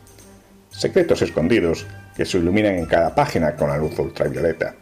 Secretos 0.69 1.21
escondidos 1.21 1.85
que 2.15 2.25
se 2.25 2.37
iluminan 2.37 2.75
en 2.75 2.85
cada 2.85 3.13
página 3.13 3.55
con 3.55 3.69
la 3.69 3.77
luz 3.77 3.97
ultravioleta. 3.99 4.75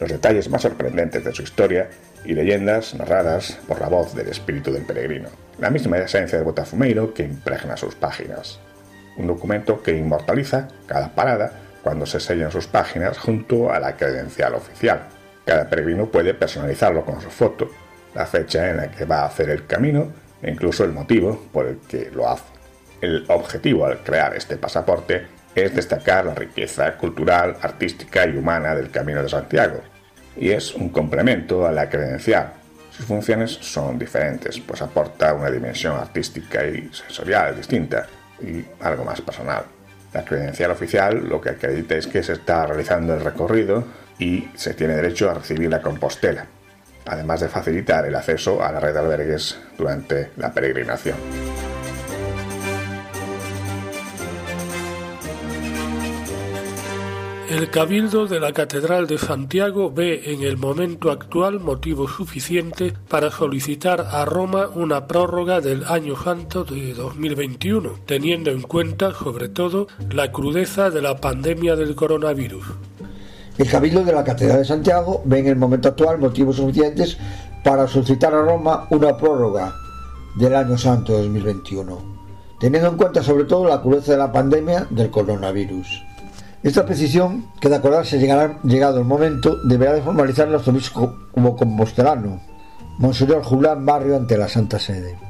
Los 0.00 0.10
detalles 0.10 0.48
más 0.48 0.62
sorprendentes 0.62 1.24
de 1.24 1.32
su 1.32 1.42
historia 1.42 1.90
y 2.24 2.32
leyendas 2.32 2.94
narradas 2.94 3.58
por 3.66 3.80
la 3.80 3.88
voz 3.88 4.14
del 4.14 4.28
espíritu 4.28 4.72
del 4.72 4.84
peregrino. 4.84 5.28
La 5.58 5.70
misma 5.70 5.98
esencia 5.98 6.38
de 6.38 6.44
Botafumeiro 6.44 7.14
que 7.14 7.22
impregna 7.22 7.76
sus 7.76 7.94
páginas 7.94 8.60
un 9.18 9.26
documento 9.26 9.82
que 9.82 9.96
inmortaliza 9.96 10.68
cada 10.86 11.14
parada 11.14 11.52
cuando 11.82 12.06
se 12.06 12.20
sellan 12.20 12.50
sus 12.50 12.66
páginas 12.66 13.18
junto 13.18 13.70
a 13.70 13.78
la 13.80 13.96
credencial 13.96 14.54
oficial. 14.54 15.08
Cada 15.48 15.66
peregrino 15.66 16.04
puede 16.10 16.34
personalizarlo 16.34 17.06
con 17.06 17.22
su 17.22 17.30
foto, 17.30 17.70
la 18.14 18.26
fecha 18.26 18.68
en 18.68 18.76
la 18.76 18.90
que 18.90 19.06
va 19.06 19.20
a 19.20 19.28
hacer 19.28 19.48
el 19.48 19.64
camino 19.64 20.12
e 20.42 20.50
incluso 20.50 20.84
el 20.84 20.92
motivo 20.92 21.48
por 21.50 21.64
el 21.64 21.78
que 21.88 22.10
lo 22.10 22.28
hace. 22.28 22.44
El 23.00 23.24
objetivo 23.28 23.86
al 23.86 24.00
crear 24.00 24.36
este 24.36 24.58
pasaporte 24.58 25.26
es 25.54 25.74
destacar 25.74 26.26
la 26.26 26.34
riqueza 26.34 26.94
cultural, 26.98 27.56
artística 27.62 28.26
y 28.26 28.36
humana 28.36 28.74
del 28.74 28.90
Camino 28.90 29.22
de 29.22 29.30
Santiago, 29.30 29.80
y 30.36 30.50
es 30.50 30.74
un 30.74 30.90
complemento 30.90 31.66
a 31.66 31.72
la 31.72 31.88
credencial. 31.88 32.52
Sus 32.90 33.06
funciones 33.06 33.52
son 33.52 33.98
diferentes, 33.98 34.60
pues 34.60 34.82
aporta 34.82 35.32
una 35.32 35.50
dimensión 35.50 35.96
artística 35.96 36.62
y 36.66 36.90
sensorial 36.92 37.56
distinta, 37.56 38.06
y 38.42 38.66
algo 38.80 39.02
más 39.02 39.22
personal. 39.22 39.62
La 40.12 40.26
credencial 40.26 40.72
oficial 40.72 41.26
lo 41.26 41.40
que 41.40 41.48
acredita 41.48 41.94
es 41.94 42.06
que 42.06 42.22
se 42.22 42.34
está 42.34 42.66
realizando 42.66 43.14
el 43.14 43.24
recorrido 43.24 43.84
y 44.18 44.48
se 44.54 44.74
tiene 44.74 44.94
derecho 44.94 45.30
a 45.30 45.34
recibir 45.34 45.70
la 45.70 45.82
compostela, 45.82 46.46
además 47.06 47.40
de 47.40 47.48
facilitar 47.48 48.06
el 48.06 48.14
acceso 48.14 48.62
a 48.62 48.72
la 48.72 48.80
red 48.80 48.92
de 48.92 48.98
albergues 48.98 49.58
durante 49.76 50.30
la 50.36 50.52
peregrinación. 50.52 51.16
El 57.50 57.70
Cabildo 57.70 58.26
de 58.26 58.40
la 58.40 58.52
Catedral 58.52 59.06
de 59.06 59.16
Santiago 59.16 59.90
ve 59.90 60.34
en 60.34 60.42
el 60.42 60.58
momento 60.58 61.10
actual 61.10 61.60
motivo 61.60 62.06
suficiente 62.06 62.92
para 63.08 63.30
solicitar 63.30 64.02
a 64.02 64.26
Roma 64.26 64.68
una 64.68 65.06
prórroga 65.06 65.62
del 65.62 65.84
Año 65.84 66.14
Santo 66.14 66.64
de 66.64 66.92
2021, 66.92 68.00
teniendo 68.04 68.50
en 68.50 68.60
cuenta 68.60 69.14
sobre 69.14 69.48
todo 69.48 69.88
la 70.10 70.30
crudeza 70.30 70.90
de 70.90 71.00
la 71.00 71.16
pandemia 71.16 71.74
del 71.74 71.94
coronavirus. 71.94 72.66
El 73.58 73.68
Cabildo 73.68 74.04
de 74.04 74.12
la 74.12 74.22
Catedral 74.22 74.58
de 74.58 74.64
Santiago 74.64 75.20
ve 75.24 75.40
en 75.40 75.48
el 75.48 75.56
momento 75.56 75.88
actual 75.88 76.18
motivos 76.18 76.56
suficientes 76.56 77.18
para 77.64 77.88
solicitar 77.88 78.32
a 78.32 78.40
Roma 78.40 78.86
una 78.90 79.16
prórroga 79.16 79.74
del 80.36 80.54
Año 80.54 80.78
Santo 80.78 81.12
de 81.14 81.22
2021, 81.22 81.98
teniendo 82.60 82.90
en 82.90 82.96
cuenta 82.96 83.20
sobre 83.20 83.44
todo 83.44 83.66
la 83.66 83.82
crudeza 83.82 84.12
de 84.12 84.18
la 84.18 84.30
pandemia 84.30 84.86
del 84.90 85.10
coronavirus. 85.10 86.04
Esta 86.62 86.86
precisión 86.86 87.46
queda 87.60 87.78
acordarse 87.78 88.20
llegará, 88.20 88.60
llegado 88.62 89.00
el 89.00 89.04
momento, 89.04 89.56
deberá 89.64 89.92
de 89.94 90.02
formalizar 90.02 90.46
el 90.46 90.54
arzobispo 90.54 91.16
como 91.32 91.56
compostelano, 91.56 92.40
Monseñor 92.98 93.42
Julián 93.42 93.84
Barrio 93.84 94.14
ante 94.16 94.38
la 94.38 94.48
Santa 94.48 94.78
Sede. 94.78 95.27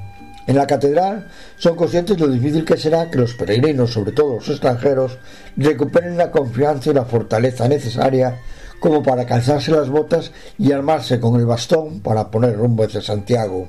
En 0.49 0.57
la 0.57 0.67
catedral 0.67 1.29
son 1.59 1.77
conscientes 1.77 2.17
de 2.17 2.27
lo 2.27 2.33
difícil 2.33 2.65
que 2.65 2.79
será 2.79 3.11
que 3.11 3.19
los 3.19 3.35
peregrinos, 3.35 3.93
sobre 3.93 4.13
todo 4.13 4.37
los 4.37 4.49
extranjeros, 4.49 5.19
recuperen 5.59 6.17
la 6.17 6.31
confianza 6.31 6.89
y 6.89 6.95
la 6.95 7.05
fortaleza 7.05 7.69
necesaria 7.69 8.41
como 8.81 9.03
para 9.03 9.27
calzarse 9.27 9.71
las 9.71 9.91
botas 9.91 10.33
y 10.57 10.73
armarse 10.73 11.21
con 11.21 11.39
el 11.39 11.45
bastón 11.45 12.01
para 12.01 12.31
poner 12.31 12.57
rumbo 12.57 12.85
hacia 12.85 13.03
Santiago. 13.03 13.69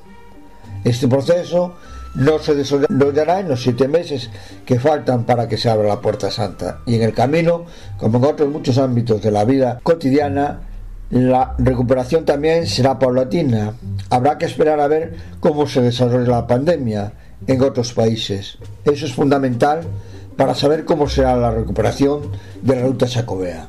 Este 0.82 1.06
proceso 1.06 1.74
no 2.14 2.38
se 2.38 2.54
desarrollará 2.54 3.40
en 3.40 3.50
los 3.50 3.62
siete 3.62 3.86
meses 3.86 4.30
que 4.64 4.80
faltan 4.80 5.26
para 5.26 5.46
que 5.46 5.58
se 5.58 5.68
abra 5.68 5.86
la 5.86 6.00
Puerta 6.00 6.30
Santa 6.30 6.78
y 6.86 6.94
en 6.94 7.02
el 7.02 7.12
camino, 7.12 7.66
como 7.98 8.16
en 8.16 8.24
otros 8.24 8.48
muchos 8.48 8.78
ámbitos 8.78 9.20
de 9.20 9.30
la 9.30 9.44
vida 9.44 9.80
cotidiana, 9.82 10.69
la 11.10 11.56
recuperación 11.58 12.24
también 12.24 12.66
será 12.66 12.98
paulatina. 12.98 13.74
Habrá 14.10 14.38
que 14.38 14.46
esperar 14.46 14.80
a 14.80 14.86
ver 14.86 15.14
cómo 15.40 15.66
se 15.66 15.82
desarrolla 15.82 16.30
la 16.30 16.46
pandemia 16.46 17.12
en 17.46 17.62
otros 17.62 17.92
países. 17.92 18.58
Eso 18.84 19.06
es 19.06 19.12
fundamental 19.12 19.82
para 20.36 20.54
saber 20.54 20.84
cómo 20.84 21.08
será 21.08 21.36
la 21.36 21.50
recuperación 21.50 22.30
de 22.62 22.76
la 22.76 22.82
ruta 22.82 23.06
Chacobea. 23.06 23.68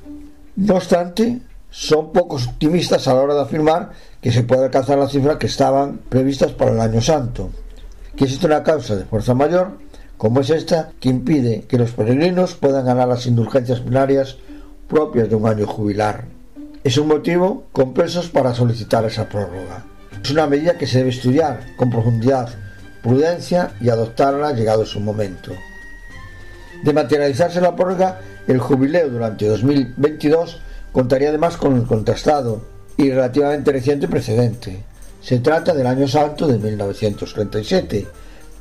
No 0.55 0.75
obstante, 0.75 1.41
son 1.71 2.11
pocos 2.11 2.47
optimistas 2.47 3.07
a 3.07 3.15
la 3.15 3.21
hora 3.21 3.33
de 3.33 3.41
afirmar 3.41 3.91
que 4.21 4.31
se 4.31 4.43
puede 4.43 4.65
alcanzar 4.65 4.99
las 4.99 5.11
cifras 5.11 5.37
que 5.37 5.47
estaban 5.47 5.99
previstas 6.09 6.51
para 6.51 6.71
el 6.71 6.79
año 6.79 7.01
santo. 7.01 7.49
Que 8.15 8.25
existe 8.25 8.45
una 8.45 8.61
causa 8.61 8.95
de 8.95 9.05
fuerza 9.05 9.33
mayor, 9.33 9.79
como 10.17 10.41
es 10.41 10.51
esta, 10.51 10.91
que 10.99 11.09
impide 11.09 11.61
que 11.61 11.79
los 11.79 11.91
peregrinos 11.91 12.53
puedan 12.53 12.85
ganar 12.85 13.07
las 13.07 13.25
indulgencias 13.25 13.79
plenarias 13.79 14.37
propias 14.87 15.27
de 15.29 15.35
un 15.35 15.47
año 15.47 15.65
jubilar 15.65 16.25
es 16.83 16.97
un 16.97 17.07
motivo 17.07 17.67
con 17.71 17.93
para 17.93 18.55
solicitar 18.55 19.05
esa 19.05 19.29
prórroga. 19.29 19.85
Es 20.23 20.31
una 20.31 20.47
medida 20.47 20.77
que 20.77 20.87
se 20.87 20.99
debe 20.99 21.11
estudiar 21.11 21.75
con 21.77 21.89
profundidad, 21.89 22.49
prudencia 23.03 23.73
y 23.79 23.89
adoptarla 23.89 24.53
llegado 24.53 24.85
su 24.85 24.99
momento. 24.99 25.51
De 26.83 26.93
materializarse 26.93 27.61
la 27.61 27.75
prórroga, 27.75 28.19
el 28.47 28.59
jubileo 28.59 29.09
durante 29.09 29.47
2022 29.47 30.59
contaría 30.91 31.29
además 31.29 31.57
con 31.57 31.75
el 31.75 31.83
contrastado 31.83 32.63
y 32.97 33.11
relativamente 33.11 33.71
reciente 33.71 34.07
precedente. 34.07 34.83
Se 35.21 35.39
trata 35.39 35.73
del 35.73 35.85
año 35.85 36.07
santo 36.07 36.47
de 36.47 36.57
1937, 36.57 38.07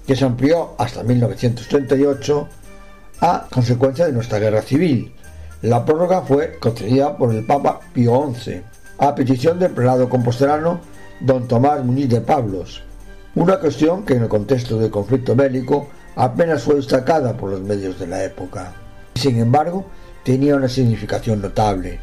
que 0.06 0.16
se 0.16 0.24
amplió 0.24 0.74
hasta 0.76 1.02
1938 1.02 2.48
a 3.22 3.46
consecuencia 3.50 4.06
de 4.06 4.12
nuestra 4.12 4.38
guerra 4.38 4.60
civil, 4.60 5.14
la 5.62 5.84
prórroga 5.84 6.22
fue 6.22 6.58
concedida 6.58 7.16
por 7.16 7.34
el 7.34 7.44
Papa 7.44 7.80
Pío 7.92 8.32
XI, 8.34 8.62
a 8.98 9.14
petición 9.14 9.58
del 9.58 9.72
prelado 9.72 10.08
compostelano 10.08 10.80
don 11.20 11.46
Tomás 11.46 11.84
Muñiz 11.84 12.08
de 12.08 12.22
Pablos, 12.22 12.82
una 13.34 13.58
cuestión 13.58 14.04
que 14.04 14.14
en 14.14 14.22
el 14.22 14.28
contexto 14.28 14.78
del 14.78 14.90
conflicto 14.90 15.36
bélico 15.36 15.88
apenas 16.16 16.62
fue 16.62 16.76
destacada 16.76 17.36
por 17.36 17.50
los 17.50 17.60
medios 17.60 17.98
de 17.98 18.06
la 18.06 18.24
época. 18.24 18.72
Sin 19.14 19.38
embargo, 19.38 19.84
tenía 20.24 20.56
una 20.56 20.68
significación 20.68 21.42
notable. 21.42 22.00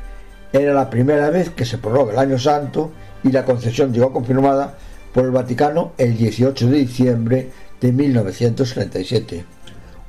Era 0.54 0.74
la 0.74 0.90
primera 0.90 1.32
vez 1.32 1.50
que 1.50 1.66
se 1.66 1.80
prorroga 1.80 2.14
el 2.14 2.20
Año 2.20 2.38
Santo 2.38 2.92
y 3.24 3.32
la 3.32 3.44
concesión 3.44 3.92
llegó 3.92 4.14
confirmada 4.14 4.78
por 5.14 5.26
el 5.26 5.32
Vaticano 5.32 5.94
el 5.98 6.16
18 6.16 6.70
de 6.70 6.78
diciembre 6.78 7.52
de 7.82 7.92
1937, 7.92 9.46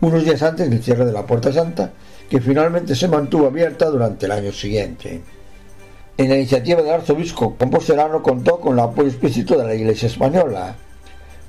unos 0.03 0.23
días 0.23 0.43
antes 0.43 0.69
del 0.69 0.83
cierre 0.83 1.07
de 1.07 1.13
la 1.13 1.27
Puerta 1.27 1.51
Santa 1.51 1.93
que 2.29 2.41
finalmente 2.41 2.95
se 2.95 3.09
mantuvo 3.09 3.47
abierta 3.47 3.87
durante 3.87 4.27
el 4.27 4.33
año 4.33 4.53
siguiente. 4.53 5.23
En 6.17 6.29
la 6.29 6.37
iniciativa 6.37 6.83
del 6.83 6.91
arzobispo 6.91 7.57
compostelano 7.57 8.23
contó 8.23 8.61
con 8.61 8.75
el 8.75 8.81
apoyo 8.81 9.09
explícito 9.09 9.57
de 9.57 9.65
la 9.65 9.75
Iglesia 9.75 10.09
española. 10.09 10.75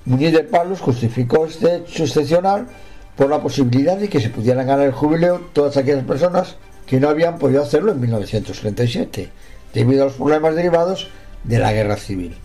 Muñiz 0.05 0.31
de 0.31 0.43
Palos 0.43 0.79
justificó 0.79 1.45
este 1.45 1.77
hecho 1.77 2.03
excepcional 2.03 2.67
por 3.15 3.29
la 3.29 3.41
posibilidad 3.41 3.97
de 3.97 4.07
que 4.07 4.21
se 4.21 4.29
pudieran 4.29 4.67
ganar 4.67 4.85
el 4.85 4.93
jubileo 4.93 5.49
todas 5.53 5.75
aquellas 5.75 6.05
personas 6.05 6.55
que 6.85 6.99
no 6.99 7.09
habían 7.09 7.37
podido 7.37 7.61
hacerlo 7.61 7.91
en 7.91 7.99
1937, 7.99 9.29
debido 9.73 10.03
a 10.03 10.05
los 10.05 10.15
problemas 10.15 10.55
derivados 10.55 11.09
de 11.43 11.59
la 11.59 11.73
guerra 11.73 11.97
civil. 11.97 12.35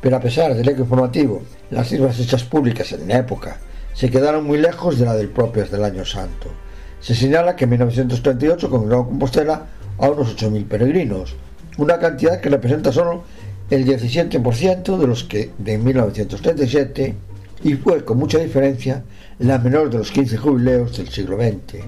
Pero 0.00 0.16
a 0.16 0.20
pesar 0.20 0.54
del 0.54 0.68
eco 0.68 0.82
informativo, 0.82 1.42
las 1.70 1.88
cifras 1.88 2.18
hechas 2.20 2.44
públicas 2.44 2.92
en 2.92 3.08
la 3.08 3.18
época 3.18 3.58
se 3.94 4.10
quedaron 4.10 4.44
muy 4.44 4.58
lejos 4.58 4.98
de 4.98 5.06
la 5.06 5.14
del 5.14 5.30
propio 5.30 5.64
del 5.64 5.84
Año 5.84 6.04
Santo. 6.04 6.63
Se 7.04 7.14
señala 7.14 7.54
que 7.54 7.64
en 7.64 7.70
1938 7.70 8.70
congregó 8.70 9.04
Compostela 9.04 9.66
a 9.98 10.08
unos 10.08 10.34
8.000 10.38 10.64
peregrinos, 10.64 11.36
una 11.76 11.98
cantidad 11.98 12.40
que 12.40 12.48
representa 12.48 12.92
solo 12.92 13.24
el 13.68 13.84
17% 13.84 14.96
de 14.96 15.06
los 15.06 15.24
que 15.24 15.50
de 15.58 15.76
1937 15.76 17.14
y 17.62 17.74
fue 17.74 18.06
con 18.06 18.16
mucha 18.16 18.38
diferencia 18.38 19.04
la 19.38 19.58
menor 19.58 19.90
de 19.90 19.98
los 19.98 20.10
15 20.12 20.38
jubileos 20.38 20.96
del 20.96 21.10
siglo 21.10 21.36
XX, 21.36 21.84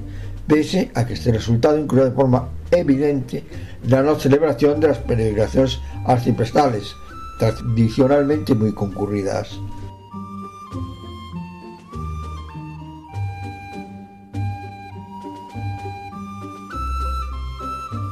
pese 0.46 0.90
a 0.92 1.06
que 1.06 1.14
este 1.14 1.32
resultado 1.32 1.78
incluyó 1.78 2.04
de 2.04 2.10
forma 2.10 2.50
evidente 2.70 3.42
la 3.88 4.02
no 4.02 4.16
celebración 4.16 4.80
de 4.80 4.88
las 4.88 4.98
peregrinaciones 4.98 5.78
arciprestales, 6.04 6.94
tradicionalmente 7.38 8.54
muy 8.54 8.74
concurridas. 8.74 9.58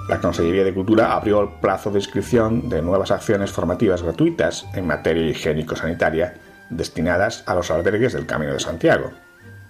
La 0.08 0.20
Consejería 0.20 0.64
de 0.64 0.74
Cultura 0.74 1.14
abrió 1.14 1.40
el 1.40 1.48
plazo 1.60 1.90
de 1.90 1.98
inscripción 1.98 2.68
de 2.68 2.82
nuevas 2.82 3.10
acciones 3.10 3.50
formativas 3.50 4.02
gratuitas 4.02 4.66
en 4.74 4.86
materia 4.86 5.30
higiénico-sanitaria 5.30 6.34
destinadas 6.68 7.42
a 7.46 7.54
los 7.54 7.70
albergues 7.70 8.12
del 8.12 8.26
Camino 8.26 8.52
de 8.52 8.60
Santiago. 8.60 9.12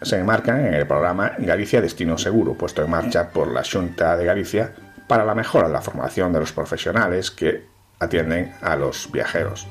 Se 0.02 0.18
enmarcan 0.18 0.66
en 0.66 0.74
el 0.74 0.88
programa 0.88 1.34
Galicia 1.38 1.80
Destino 1.80 2.18
Seguro, 2.18 2.54
puesto 2.54 2.82
en 2.82 2.90
marcha 2.90 3.30
por 3.30 3.52
la 3.52 3.62
Junta 3.62 4.16
de 4.16 4.24
Galicia 4.24 4.72
para 5.06 5.24
la 5.24 5.36
mejora 5.36 5.68
de 5.68 5.74
la 5.74 5.82
formación 5.82 6.32
de 6.32 6.40
los 6.40 6.52
profesionales 6.52 7.30
que 7.30 7.66
atienden 8.00 8.54
a 8.60 8.74
los 8.74 9.10
viajeros. 9.12 9.68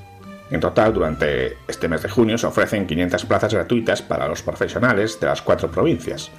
En 0.49 0.61
total, 0.61 0.93
durante 0.93 1.57
este 1.67 1.89
mes 1.89 2.03
de 2.03 2.09
junio 2.09 2.37
se 2.37 2.47
ofrecen 2.47 2.87
500 2.87 3.25
plazas 3.25 3.53
gratuitas 3.53 4.01
para 4.01 4.29
los 4.29 4.41
profesionales 4.43 5.19
de 5.19 5.27
las 5.27 5.41
cuatro 5.41 5.69
provincias, 5.69 6.31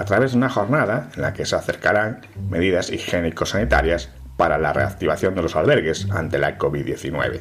a 0.00 0.04
través 0.06 0.32
de 0.32 0.38
una 0.38 0.48
jornada 0.48 1.10
en 1.14 1.20
la 1.20 1.34
que 1.34 1.44
se 1.44 1.56
acercarán 1.56 2.22
medidas 2.48 2.90
higiénico-sanitarias 2.90 4.08
para 4.38 4.56
la 4.56 4.72
reactivación 4.72 5.34
de 5.34 5.42
los 5.42 5.56
albergues 5.56 6.08
ante 6.10 6.38
la 6.38 6.56
COVID-19. 6.56 7.40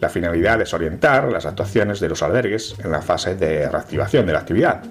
La 0.00 0.08
finalidad 0.08 0.60
es 0.60 0.74
orientar 0.74 1.30
las 1.30 1.46
actuaciones 1.46 2.00
de 2.00 2.08
los 2.08 2.24
albergues 2.24 2.74
en 2.82 2.90
la 2.90 3.00
fase 3.00 3.36
de 3.36 3.68
reactivación 3.68 4.26
de 4.26 4.32
la 4.32 4.40
actividad, 4.40 4.82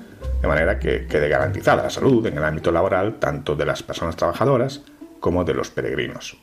de 0.41 0.47
manera 0.47 0.79
que 0.79 1.05
quede 1.05 1.27
garantizada 1.27 1.83
la 1.83 1.89
salud 1.89 2.25
en 2.25 2.37
el 2.37 2.43
ámbito 2.45 2.71
laboral 2.71 3.15
tanto 3.19 3.57
de 3.57 3.65
las 3.65 3.83
personas 3.83 4.15
trabajadoras 4.15 4.79
como 5.19 5.43
de 5.43 5.55
los 5.55 5.71
peregrinos. 5.71 6.37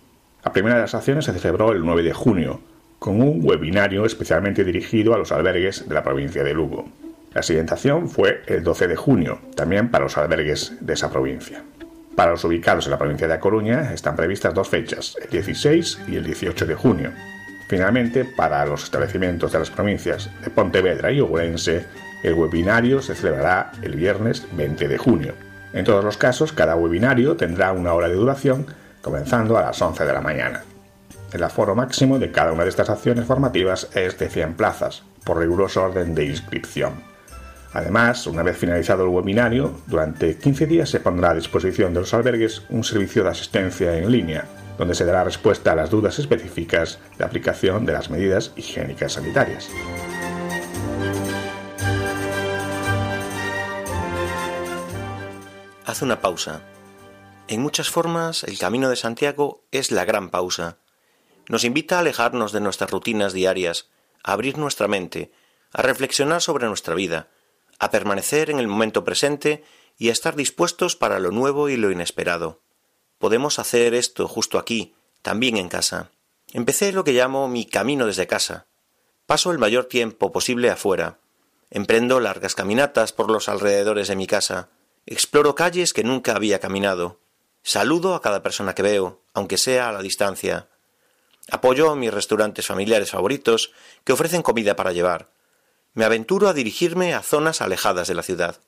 La 0.45 0.53
primera 0.53 0.75
de 0.75 0.83
las 0.83 0.95
acciones 0.95 1.25
se 1.25 1.33
celebró 1.33 1.73
el 1.73 1.83
9 1.83 2.03
de 2.03 2.13
junio, 2.13 2.61
con 2.99 3.23
un 3.23 3.41
webinario 3.43 4.05
especialmente 4.05 4.63
dirigido 4.63 5.15
a 5.15 5.19
los 5.19 5.33
albergues 5.33 5.89
de 5.89 5.95
la 5.95 6.03
provincia 6.03 6.45
de 6.45 6.53
Lugo. 6.53 6.87
La 7.33 7.43
siguiente 7.45 7.75
acción 7.75 8.09
fue 8.09 8.43
el 8.47 8.65
12 8.65 8.89
de 8.89 8.97
junio, 8.97 9.39
también 9.55 9.89
para 9.89 10.05
los 10.05 10.19
albergues 10.19 10.73
de 10.81 10.95
esa 10.95 11.11
provincia. 11.11 11.63
Para 12.17 12.33
los 12.33 12.43
ubicados 12.43 12.87
en 12.87 12.91
la 12.91 12.99
provincia 12.99 13.29
de 13.29 13.35
A 13.35 13.41
Coruña 13.41 13.93
están 13.93 14.17
previstas 14.17 14.53
dos 14.53 14.69
fechas, 14.69 15.17
el 15.23 15.31
16 15.31 16.01
y 16.09 16.17
el 16.17 16.25
18 16.25 16.67
de 16.67 16.75
junio. 16.75 17.13
Finalmente, 17.69 18.25
para 18.25 18.67
los 18.67 18.83
establecimientos 18.83 19.53
de 19.53 19.61
las 19.61 19.71
provincias 19.71 20.29
de 20.43 20.51
Pontevedra 20.51 21.13
y 21.13 21.21
Ourense, 21.21 21.87
el 22.25 22.35
webinario 22.35 23.01
se 23.01 23.15
celebrará 23.15 23.71
el 23.81 23.95
viernes 23.95 24.45
20 24.51 24.89
de 24.89 24.99
junio. 24.99 25.35
En 25.73 25.85
todos 25.85 26.05
los 26.05 26.17
casos, 26.17 26.53
cada 26.53 26.75
webinario 26.75 27.37
tendrá 27.37 27.71
una 27.71 27.95
hora 27.95 28.09
de 28.09 28.17
duración, 28.17 28.67
comenzando 29.03 29.57
a 29.57 29.63
las 29.63 29.81
11 29.81 30.05
de 30.05 30.13
la 30.13 30.21
mañana. 30.21 30.65
El 31.33 31.45
aforo 31.45 31.77
máximo 31.77 32.19
de 32.19 32.33
cada 32.33 32.51
una 32.51 32.65
de 32.65 32.71
estas 32.71 32.91
acciones 32.91 33.25
formativas 33.25 33.89
es 33.95 34.19
de 34.19 34.29
100 34.29 34.55
plazas, 34.55 35.05
por 35.25 35.39
riguroso 35.39 35.85
orden 35.85 36.17
de 36.17 36.25
inscripción. 36.25 37.10
Además, 37.73 38.27
una 38.27 38.43
vez 38.43 38.59
finalizado 38.59 39.05
el 39.05 39.11
webinario, 39.11 39.81
durante 39.87 40.37
15 40.37 40.67
días 40.67 40.91
se 40.91 40.99
pondrá 40.99 41.31
a 41.31 41.35
disposición 41.35 41.95
de 41.95 42.01
los 42.01 42.13
albergues 42.15 42.63
un 42.69 42.83
servicio 42.83 43.23
de 43.23 43.31
asistencia 43.31 43.97
en 43.97 44.11
línea, 44.11 44.49
donde 44.77 44.95
se 44.95 45.05
dará 45.05 45.23
respuesta 45.23 45.73
a 45.73 45.77
las 45.77 45.91
dudas 45.91 46.19
específicas 46.19 46.99
de 47.17 47.25
aplicación 47.25 47.87
de 47.87 47.93
las 47.93 48.11
medidas 48.11 48.53
higiénicas 48.57 49.13
sanitarias. 49.13 49.69
Haz 55.87 56.03
una 56.03 56.21
pausa. 56.21 56.63
En 57.47 57.63
muchas 57.63 57.89
formas, 57.89 58.43
el 58.45 58.59
Camino 58.59 58.89
de 58.89 58.97
Santiago 58.97 59.65
es 59.71 59.93
la 59.93 60.05
gran 60.05 60.31
pausa. 60.31 60.79
Nos 61.49 61.65
invita 61.65 61.97
a 61.97 62.01
alejarnos 62.01 62.53
de 62.53 62.61
nuestras 62.61 62.91
rutinas 62.91 63.33
diarias, 63.33 63.91
a 64.25 64.33
abrir 64.33 64.59
nuestra 64.59 64.89
mente, 64.89 65.33
a 65.73 65.83
reflexionar 65.83 66.43
sobre 66.43 66.67
nuestra 66.67 66.95
vida, 66.95 67.29
a 67.81 67.91
permanecer 67.91 68.51
en 68.51 68.61
el 68.61 68.69
momento 68.69 69.03
presente 69.03 69.65
y 69.99 70.11
a 70.11 70.13
estar 70.13 70.37
dispuestos 70.37 70.95
para 70.95 71.19
lo 71.19 71.33
nuevo 71.33 71.69
y 71.69 71.77
lo 71.77 71.91
inesperado. 71.91 72.61
Podemos 73.19 73.59
hacer 73.59 73.95
esto 73.95 74.29
justo 74.29 74.59
aquí, 74.59 74.95
también 75.23 75.57
en 75.57 75.69
casa. 75.69 76.11
Empecé 76.53 76.93
lo 76.93 77.05
que 77.05 77.13
llamo 77.13 77.49
mi 77.49 77.65
camino 77.67 78.07
desde 78.07 78.27
casa. 78.27 78.67
Paso 79.27 79.51
el 79.51 79.59
mayor 79.59 79.87
tiempo 79.87 80.31
posible 80.31 80.71
afuera. 80.71 81.19
Emprendo 81.71 82.21
largas 82.21 82.55
caminatas 82.55 83.13
por 83.13 83.31
los 83.31 83.49
alrededores 83.49 84.09
de 84.09 84.17
mi 84.17 84.27
casa. 84.27 84.69
Exploro 85.07 85.55
calles 85.55 85.93
que 85.93 86.05
nunca 86.05 86.35
había 86.35 86.61
caminado. 86.61 87.19
Saludo 87.63 88.15
a 88.15 88.23
cada 88.23 88.43
persona 88.43 88.75
que 88.75 88.83
veo, 88.83 89.21
aunque 89.33 89.59
sea 89.59 89.89
a 89.89 89.93
la 89.93 90.03
distancia. 90.03 90.69
Apoyo 91.51 91.91
a 91.91 91.97
mis 91.97 92.13
restaurantes 92.13 92.67
familiares 92.67 93.11
favoritos 93.11 93.73
que 94.05 94.13
ofrecen 94.13 94.43
comida 94.43 94.77
para 94.77 94.93
llevar. 94.93 95.31
Me 95.95 96.05
aventuro 96.05 96.49
a 96.49 96.53
dirigirme 96.53 97.15
a 97.15 97.23
zonas 97.23 97.61
alejadas 97.61 98.09
de 98.09 98.15
la 98.15 98.23
ciudad. 98.23 98.61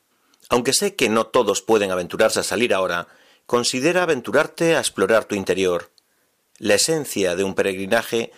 Aunque 0.49 0.73
sé 0.73 0.97
que 0.97 1.09
no 1.09 1.27
todos 1.27 1.63
pueden 1.63 1.91
aventurarse 1.91 2.41
a 2.41 2.45
salir 2.45 2.75
ahora, 2.75 3.09
considera 3.47 4.03
aventurarte 4.03 4.77
a 4.77 4.81
explorar 4.81 5.25
tu 5.25 5.35
interior. 5.35 5.91
La 6.59 6.75
esencia 6.75 7.37
de 7.37 7.45
un 7.45 7.55
peregrinaje 7.55 8.33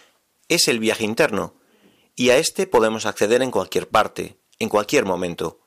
es 0.48 0.68
el 0.68 0.78
viaje 0.78 1.04
interno, 1.04 1.54
y 2.16 2.30
a 2.30 2.36
éste 2.36 2.66
podemos 2.66 3.06
acceder 3.06 3.42
en 3.42 3.50
cualquier 3.50 3.88
parte, 3.88 4.38
en 4.58 4.68
cualquier 4.68 5.04
momento, 5.04 5.60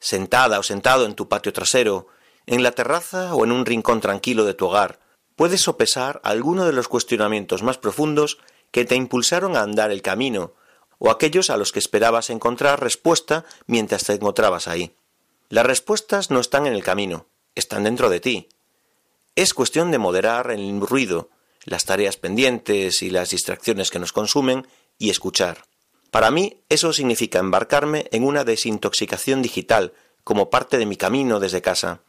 sentada 0.00 0.58
o 0.58 0.62
sentado 0.62 1.06
en 1.06 1.14
tu 1.14 1.28
patio 1.28 1.52
trasero, 1.52 2.08
en 2.46 2.62
la 2.62 2.72
terraza 2.72 3.34
o 3.34 3.44
en 3.44 3.52
un 3.52 3.66
rincón 3.66 4.00
tranquilo 4.00 4.44
de 4.44 4.54
tu 4.54 4.66
hogar, 4.66 4.98
puedes 5.36 5.60
sopesar 5.60 6.20
alguno 6.24 6.64
de 6.66 6.72
los 6.72 6.88
cuestionamientos 6.88 7.62
más 7.62 7.78
profundos 7.78 8.38
que 8.70 8.84
te 8.84 8.96
impulsaron 8.96 9.56
a 9.56 9.62
andar 9.62 9.90
el 9.90 10.02
camino, 10.02 10.54
o 11.04 11.10
aquellos 11.10 11.50
a 11.50 11.56
los 11.56 11.72
que 11.72 11.80
esperabas 11.80 12.30
encontrar 12.30 12.80
respuesta 12.80 13.44
mientras 13.66 14.04
te 14.04 14.12
encontrabas 14.12 14.68
ahí. 14.68 14.94
Las 15.48 15.66
respuestas 15.66 16.30
no 16.30 16.38
están 16.38 16.64
en 16.68 16.74
el 16.74 16.84
camino, 16.84 17.26
están 17.56 17.82
dentro 17.82 18.08
de 18.08 18.20
ti. 18.20 18.48
Es 19.34 19.52
cuestión 19.52 19.90
de 19.90 19.98
moderar 19.98 20.52
el 20.52 20.80
ruido, 20.80 21.28
las 21.64 21.86
tareas 21.86 22.18
pendientes 22.18 23.02
y 23.02 23.10
las 23.10 23.30
distracciones 23.30 23.90
que 23.90 23.98
nos 23.98 24.12
consumen 24.12 24.68
y 24.96 25.10
escuchar. 25.10 25.64
Para 26.12 26.30
mí 26.30 26.60
eso 26.68 26.92
significa 26.92 27.40
embarcarme 27.40 28.06
en 28.12 28.22
una 28.22 28.44
desintoxicación 28.44 29.42
digital 29.42 29.94
como 30.22 30.50
parte 30.50 30.78
de 30.78 30.86
mi 30.86 30.96
camino 30.96 31.40
desde 31.40 31.62
casa. 31.62 32.02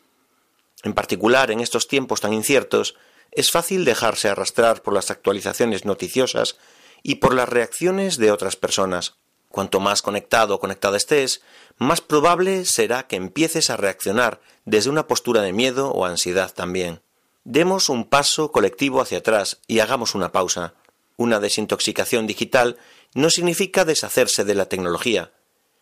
En 0.83 0.93
particular, 0.93 1.49
en 1.49 1.61
estos 1.61 1.87
tiempos 1.87 2.21
tan 2.21 2.31
inciertos, 2.31 2.93
es 3.31 3.49
fácil 3.49 3.85
dejarse 3.85 4.29
arrastrar 4.29 4.83
por 4.83 4.93
las 4.93 5.09
actualizaciones 5.09 5.83
noticiosas 5.83 6.57
y 7.03 7.15
por 7.15 7.35
las 7.35 7.49
reacciones 7.49 8.17
de 8.17 8.31
otras 8.31 8.55
personas. 8.55 9.15
Cuanto 9.49 9.79
más 9.79 10.01
conectado 10.01 10.55
o 10.55 10.59
conectada 10.59 10.97
estés, 10.97 11.41
más 11.77 12.01
probable 12.01 12.65
será 12.65 13.05
que 13.05 13.17
empieces 13.17 13.69
a 13.69 13.77
reaccionar 13.77 14.41
desde 14.65 14.89
una 14.89 15.05
postura 15.05 15.41
de 15.41 15.53
miedo 15.53 15.91
o 15.91 16.05
ansiedad 16.05 16.51
también. 16.51 17.01
Demos 17.43 17.89
un 17.89 18.05
paso 18.05 18.51
colectivo 18.51 19.01
hacia 19.01 19.19
atrás 19.19 19.59
y 19.67 19.79
hagamos 19.79 20.15
una 20.15 20.31
pausa. 20.31 20.73
Una 21.17 21.39
desintoxicación 21.39 22.25
digital 22.25 22.77
no 23.13 23.29
significa 23.29 23.85
deshacerse 23.85 24.43
de 24.43 24.55
la 24.55 24.65
tecnología, 24.65 25.31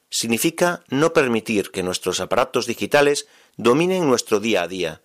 significa 0.09 0.83
no 0.89 1.13
permitir 1.13 1.71
que 1.71 1.83
nuestros 1.83 2.19
aparatos 2.19 2.67
digitales 2.67 3.27
dominen 3.55 4.07
nuestro 4.07 4.39
día 4.39 4.63
a 4.63 4.67
día. 4.67 5.01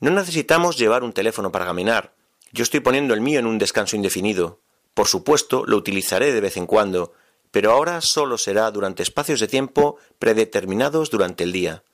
No 0.00 0.10
necesitamos 0.10 0.78
llevar 0.78 1.04
un 1.04 1.12
teléfono 1.12 1.52
para 1.52 1.66
caminar. 1.66 2.14
Yo 2.52 2.62
estoy 2.62 2.80
poniendo 2.80 3.12
el 3.12 3.20
mío 3.20 3.38
en 3.38 3.46
un 3.46 3.58
descanso 3.58 3.94
indefinido. 3.94 4.60
Por 4.98 5.06
supuesto, 5.06 5.62
lo 5.64 5.76
utilizaré 5.76 6.32
de 6.32 6.40
vez 6.40 6.56
en 6.56 6.66
cuando, 6.66 7.12
pero 7.52 7.70
ahora 7.70 8.00
solo 8.00 8.36
será 8.36 8.68
durante 8.72 9.04
espacios 9.04 9.38
de 9.38 9.46
tiempo 9.46 9.96
predeterminados 10.18 11.08
durante 11.08 11.44
el 11.44 11.52
día. 11.52 11.84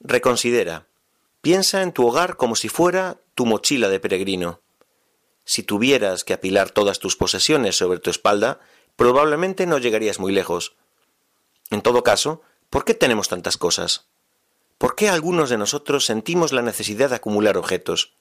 Reconsidera. 0.00 0.86
Piensa 1.42 1.82
en 1.82 1.92
tu 1.92 2.08
hogar 2.08 2.38
como 2.38 2.56
si 2.56 2.70
fuera 2.70 3.20
tu 3.34 3.44
mochila 3.44 3.90
de 3.90 4.00
peregrino. 4.00 4.62
Si 5.44 5.64
tuvieras 5.64 6.24
que 6.24 6.32
apilar 6.32 6.70
todas 6.70 6.98
tus 6.98 7.14
posesiones 7.14 7.76
sobre 7.76 7.98
tu 7.98 8.08
espalda, 8.08 8.58
probablemente 8.96 9.66
no 9.66 9.76
llegarías 9.76 10.18
muy 10.18 10.32
lejos. 10.32 10.76
En 11.70 11.82
todo 11.82 12.02
caso, 12.02 12.40
¿por 12.70 12.86
qué 12.86 12.94
tenemos 12.94 13.28
tantas 13.28 13.58
cosas? 13.58 14.06
¿Por 14.78 14.94
qué 14.94 15.10
algunos 15.10 15.50
de 15.50 15.58
nosotros 15.58 16.06
sentimos 16.06 16.54
la 16.54 16.62
necesidad 16.62 17.10
de 17.10 17.16
acumular 17.16 17.58
objetos? 17.58 18.14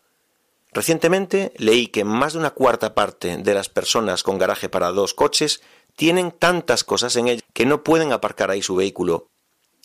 Recientemente 0.75 1.53
leí 1.55 1.87
que 1.87 2.03
más 2.03 2.33
de 2.33 2.39
una 2.39 2.51
cuarta 2.51 2.93
parte 2.93 3.37
de 3.37 3.53
las 3.53 3.69
personas 3.69 4.23
con 4.23 4.37
garaje 4.37 4.67
para 4.67 4.91
dos 4.91 5.13
coches 5.13 5.61
tienen 5.95 6.31
tantas 6.31 6.83
cosas 6.83 7.15
en 7.15 7.29
ellas 7.29 7.45
que 7.53 7.65
no 7.65 7.81
pueden 7.81 8.11
aparcar 8.11 8.51
ahí 8.51 8.61
su 8.61 8.75
vehículo. 8.75 9.29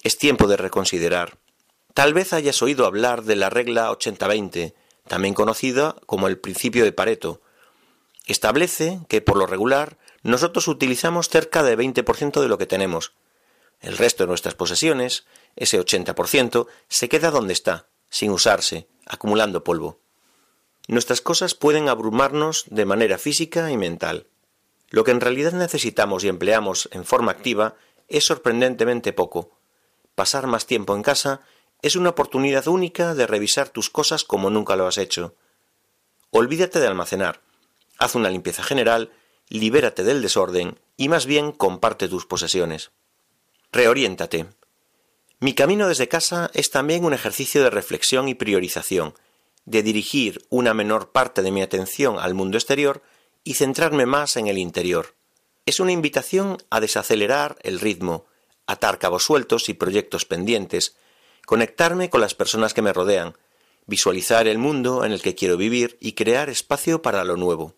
Es 0.03 0.19
tiempo 0.19 0.49
de 0.49 0.57
reconsiderar. 0.57 1.39
Tal 1.95 2.13
vez 2.13 2.33
hayas 2.33 2.61
oído 2.61 2.87
hablar 2.87 3.23
de 3.23 3.37
la 3.37 3.51
regla 3.51 3.89
80-20, 3.93 4.75
también 5.07 5.33
conocida 5.33 5.95
como 6.07 6.27
el 6.27 6.41
principio 6.41 6.83
de 6.83 6.91
Pareto. 6.91 7.41
Establece 8.27 8.99
que, 9.09 9.21
por 9.21 9.37
lo 9.37 9.47
regular, 9.47 9.97
nosotros 10.25 10.67
utilizamos 10.67 11.29
cerca 11.29 11.63
del 11.63 11.79
20% 11.79 12.41
de 12.41 12.49
lo 12.49 12.59
que 12.59 12.67
tenemos. 12.67 13.13
El 13.81 13.97
resto 13.97 14.25
de 14.25 14.29
nuestras 14.29 14.57
posesiones, 14.57 15.25
ese 15.55 15.79
80%, 15.81 16.67
se 16.89 17.09
queda 17.09 17.31
donde 17.31 17.53
está, 17.53 17.87
sin 18.09 18.33
usarse, 18.33 18.89
acumulando 19.07 19.63
polvo. 19.63 20.00
Nuestras 20.91 21.21
cosas 21.21 21.55
pueden 21.55 21.89
abrumarnos 21.89 22.65
de 22.69 22.85
manera 22.85 23.17
física 23.17 23.71
y 23.71 23.77
mental. 23.77 24.27
Lo 24.89 25.05
que 25.05 25.13
en 25.13 25.21
realidad 25.21 25.53
necesitamos 25.53 26.25
y 26.25 26.29
empleamos 26.29 26.89
en 26.91 27.05
forma 27.05 27.31
activa 27.31 27.77
es 28.09 28.25
sorprendentemente 28.25 29.13
poco. 29.13 29.53
Pasar 30.17 30.49
más 30.49 30.67
tiempo 30.67 30.97
en 30.97 31.05
casa 31.05 31.43
es 31.81 31.95
una 31.95 32.11
oportunidad 32.11 32.67
única 32.67 33.15
de 33.15 33.29
revisar 33.29 33.69
tus 33.69 33.89
cosas 33.89 34.25
como 34.25 34.51
nunca 34.51 34.75
lo 34.75 34.89
has 34.89 34.99
hecho. 34.99 35.37
Olvídate 36.31 36.81
de 36.81 36.89
almacenar, 36.89 37.41
haz 37.97 38.17
una 38.17 38.29
limpieza 38.29 38.65
general 38.65 39.13
libérate 39.49 40.03
del 40.03 40.23
desorden 40.23 40.81
y 40.97 41.09
más 41.09 41.25
bien 41.25 41.53
comparte 41.53 42.09
tus 42.09 42.27
posesiones. 42.27 42.91
Reoriéntate. 43.71 44.47
Mi 45.39 45.55
camino 45.55 45.87
desde 45.87 46.09
casa 46.09 46.51
es 46.53 46.73
también 46.73 47.05
un 47.05 47.15
ejercicio 47.15 47.63
de 47.63 47.71
reflexión 47.71 48.27
y 48.27 48.35
priorización, 48.35 49.15
de 49.71 49.85
dirigir 49.85 50.45
una 50.49 50.75
menor 50.75 51.13
parte 51.13 51.43
de 51.43 51.53
mi 51.53 51.63
atención 51.63 52.19
al 52.19 52.35
mundo 52.35 52.59
exterior 52.59 53.03
y 53.45 53.55
centrarme 53.55 54.05
más 54.05 54.37
en 54.37 54.49
el 54.49 54.59
interior. 54.59 55.15
Es 55.65 55.79
una 55.79 55.93
invitación 55.93 56.59
a 56.71 56.81
desacelerar 56.81 57.57
el 57.63 57.79
ritmo, 57.79 58.27
atar 58.67 58.99
cabos 58.99 59.23
sueltos 59.23 59.69
y 59.69 59.75
proyectos 59.75 60.25
pendientes, 60.25 60.97
conectarme 61.47 62.11
con 62.11 62.21
las 62.21 62.35
personas 62.35 62.75
que 62.75 62.83
me 62.83 62.93
rodean, 62.93 63.37
visualizar 63.87 64.49
el 64.49 64.59
mundo 64.59 65.05
en 65.05 65.13
el 65.13 65.23
que 65.23 65.37
quiero 65.37 65.57
vivir 65.57 65.97
y 66.01 66.13
crear 66.13 66.51
espacio 66.51 67.01
para 67.01 67.23
lo 67.23 67.37
nuevo. 67.37 67.77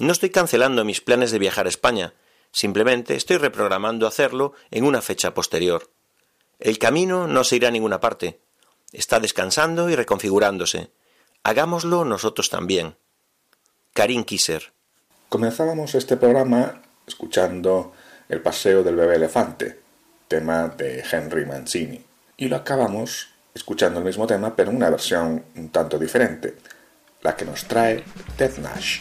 No 0.00 0.12
estoy 0.12 0.30
cancelando 0.30 0.84
mis 0.84 1.00
planes 1.00 1.30
de 1.30 1.38
viajar 1.38 1.66
a 1.66 1.68
España, 1.68 2.14
simplemente 2.50 3.14
estoy 3.14 3.36
reprogramando 3.36 4.08
hacerlo 4.08 4.52
en 4.72 4.84
una 4.84 5.00
fecha 5.00 5.32
posterior. 5.32 5.92
El 6.58 6.78
camino 6.78 7.28
no 7.28 7.44
se 7.44 7.54
irá 7.56 7.68
a 7.68 7.72
ninguna 7.72 8.00
parte. 8.00 8.40
Está 8.92 9.20
descansando 9.20 9.88
y 9.90 9.94
reconfigurándose. 9.94 10.90
Hagámoslo 11.46 12.06
nosotros 12.06 12.48
también. 12.48 12.96
Karin 13.92 14.24
Kisser. 14.24 14.72
Comenzábamos 15.28 15.94
este 15.94 16.16
programa 16.16 16.80
escuchando 17.06 17.92
El 18.30 18.40
paseo 18.40 18.82
del 18.82 18.96
bebé 18.96 19.16
elefante, 19.16 19.78
tema 20.26 20.68
de 20.68 21.04
Henry 21.12 21.44
Mancini, 21.44 22.02
y 22.38 22.48
lo 22.48 22.56
acabamos 22.56 23.28
escuchando 23.52 23.98
el 23.98 24.06
mismo 24.06 24.26
tema 24.26 24.56
pero 24.56 24.70
en 24.70 24.76
una 24.76 24.88
versión 24.88 25.44
un 25.54 25.68
tanto 25.68 25.98
diferente, 25.98 26.56
la 27.20 27.36
que 27.36 27.44
nos 27.44 27.64
trae 27.66 28.02
Ted 28.38 28.56
Nash. 28.58 29.00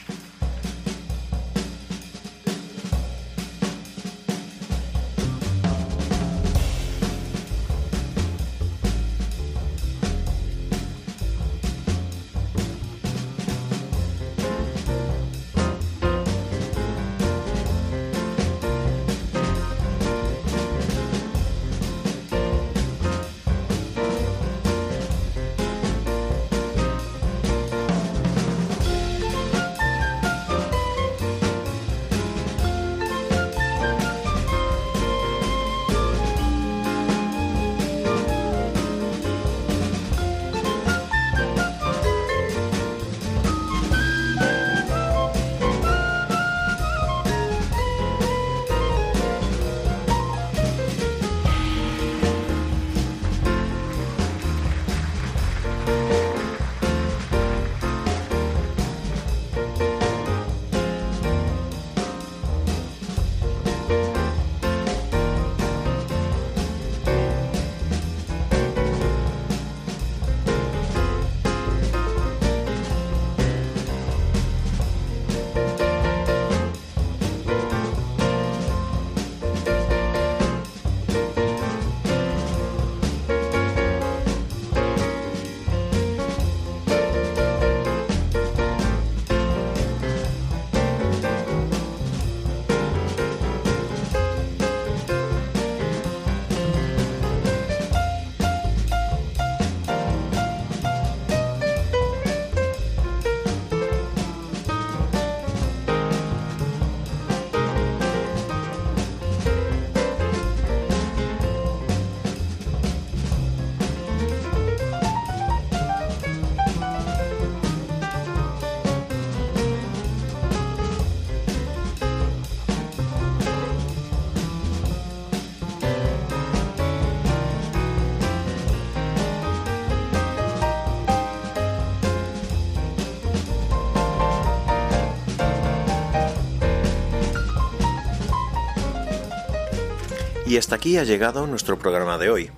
Y 140.54 140.58
hasta 140.58 140.76
aquí 140.76 141.00
ha 141.00 141.04
llegado 141.04 141.48
nuestro 141.48 141.80
programa 141.80 142.20
de 142.20 142.30
hoy. 142.30 142.52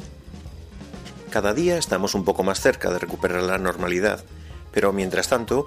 Cada 1.29 1.53
día 1.53 1.77
estamos 1.77 2.13
un 2.13 2.25
poco 2.25 2.43
más 2.43 2.59
cerca 2.59 2.91
de 2.91 2.99
recuperar 2.99 3.41
la 3.43 3.57
normalidad, 3.57 4.25
pero 4.73 4.91
mientras 4.91 5.29
tanto 5.29 5.65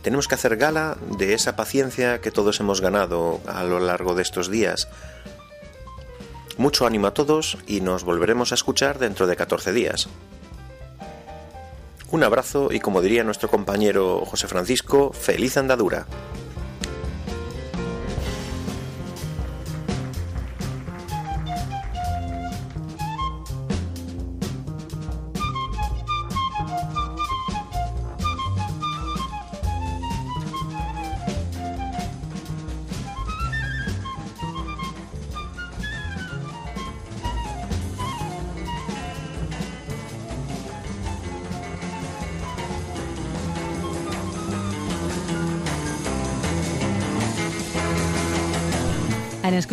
tenemos 0.00 0.28
que 0.28 0.36
hacer 0.36 0.56
gala 0.56 0.96
de 1.18 1.34
esa 1.34 1.56
paciencia 1.56 2.20
que 2.20 2.30
todos 2.30 2.60
hemos 2.60 2.80
ganado 2.80 3.40
a 3.48 3.64
lo 3.64 3.80
largo 3.80 4.14
de 4.14 4.22
estos 4.22 4.52
días. 4.52 4.86
Mucho 6.58 6.86
ánimo 6.86 7.08
a 7.08 7.14
todos 7.14 7.58
y 7.66 7.80
nos 7.80 8.04
volveremos 8.04 8.52
a 8.52 8.54
escuchar 8.54 9.00
dentro 9.00 9.26
de 9.26 9.34
14 9.34 9.72
días. 9.72 10.08
Un 12.12 12.22
abrazo 12.22 12.68
y 12.70 12.78
como 12.78 13.02
diría 13.02 13.24
nuestro 13.24 13.50
compañero 13.50 14.24
José 14.24 14.46
Francisco, 14.46 15.12
feliz 15.12 15.56
andadura. 15.56 16.06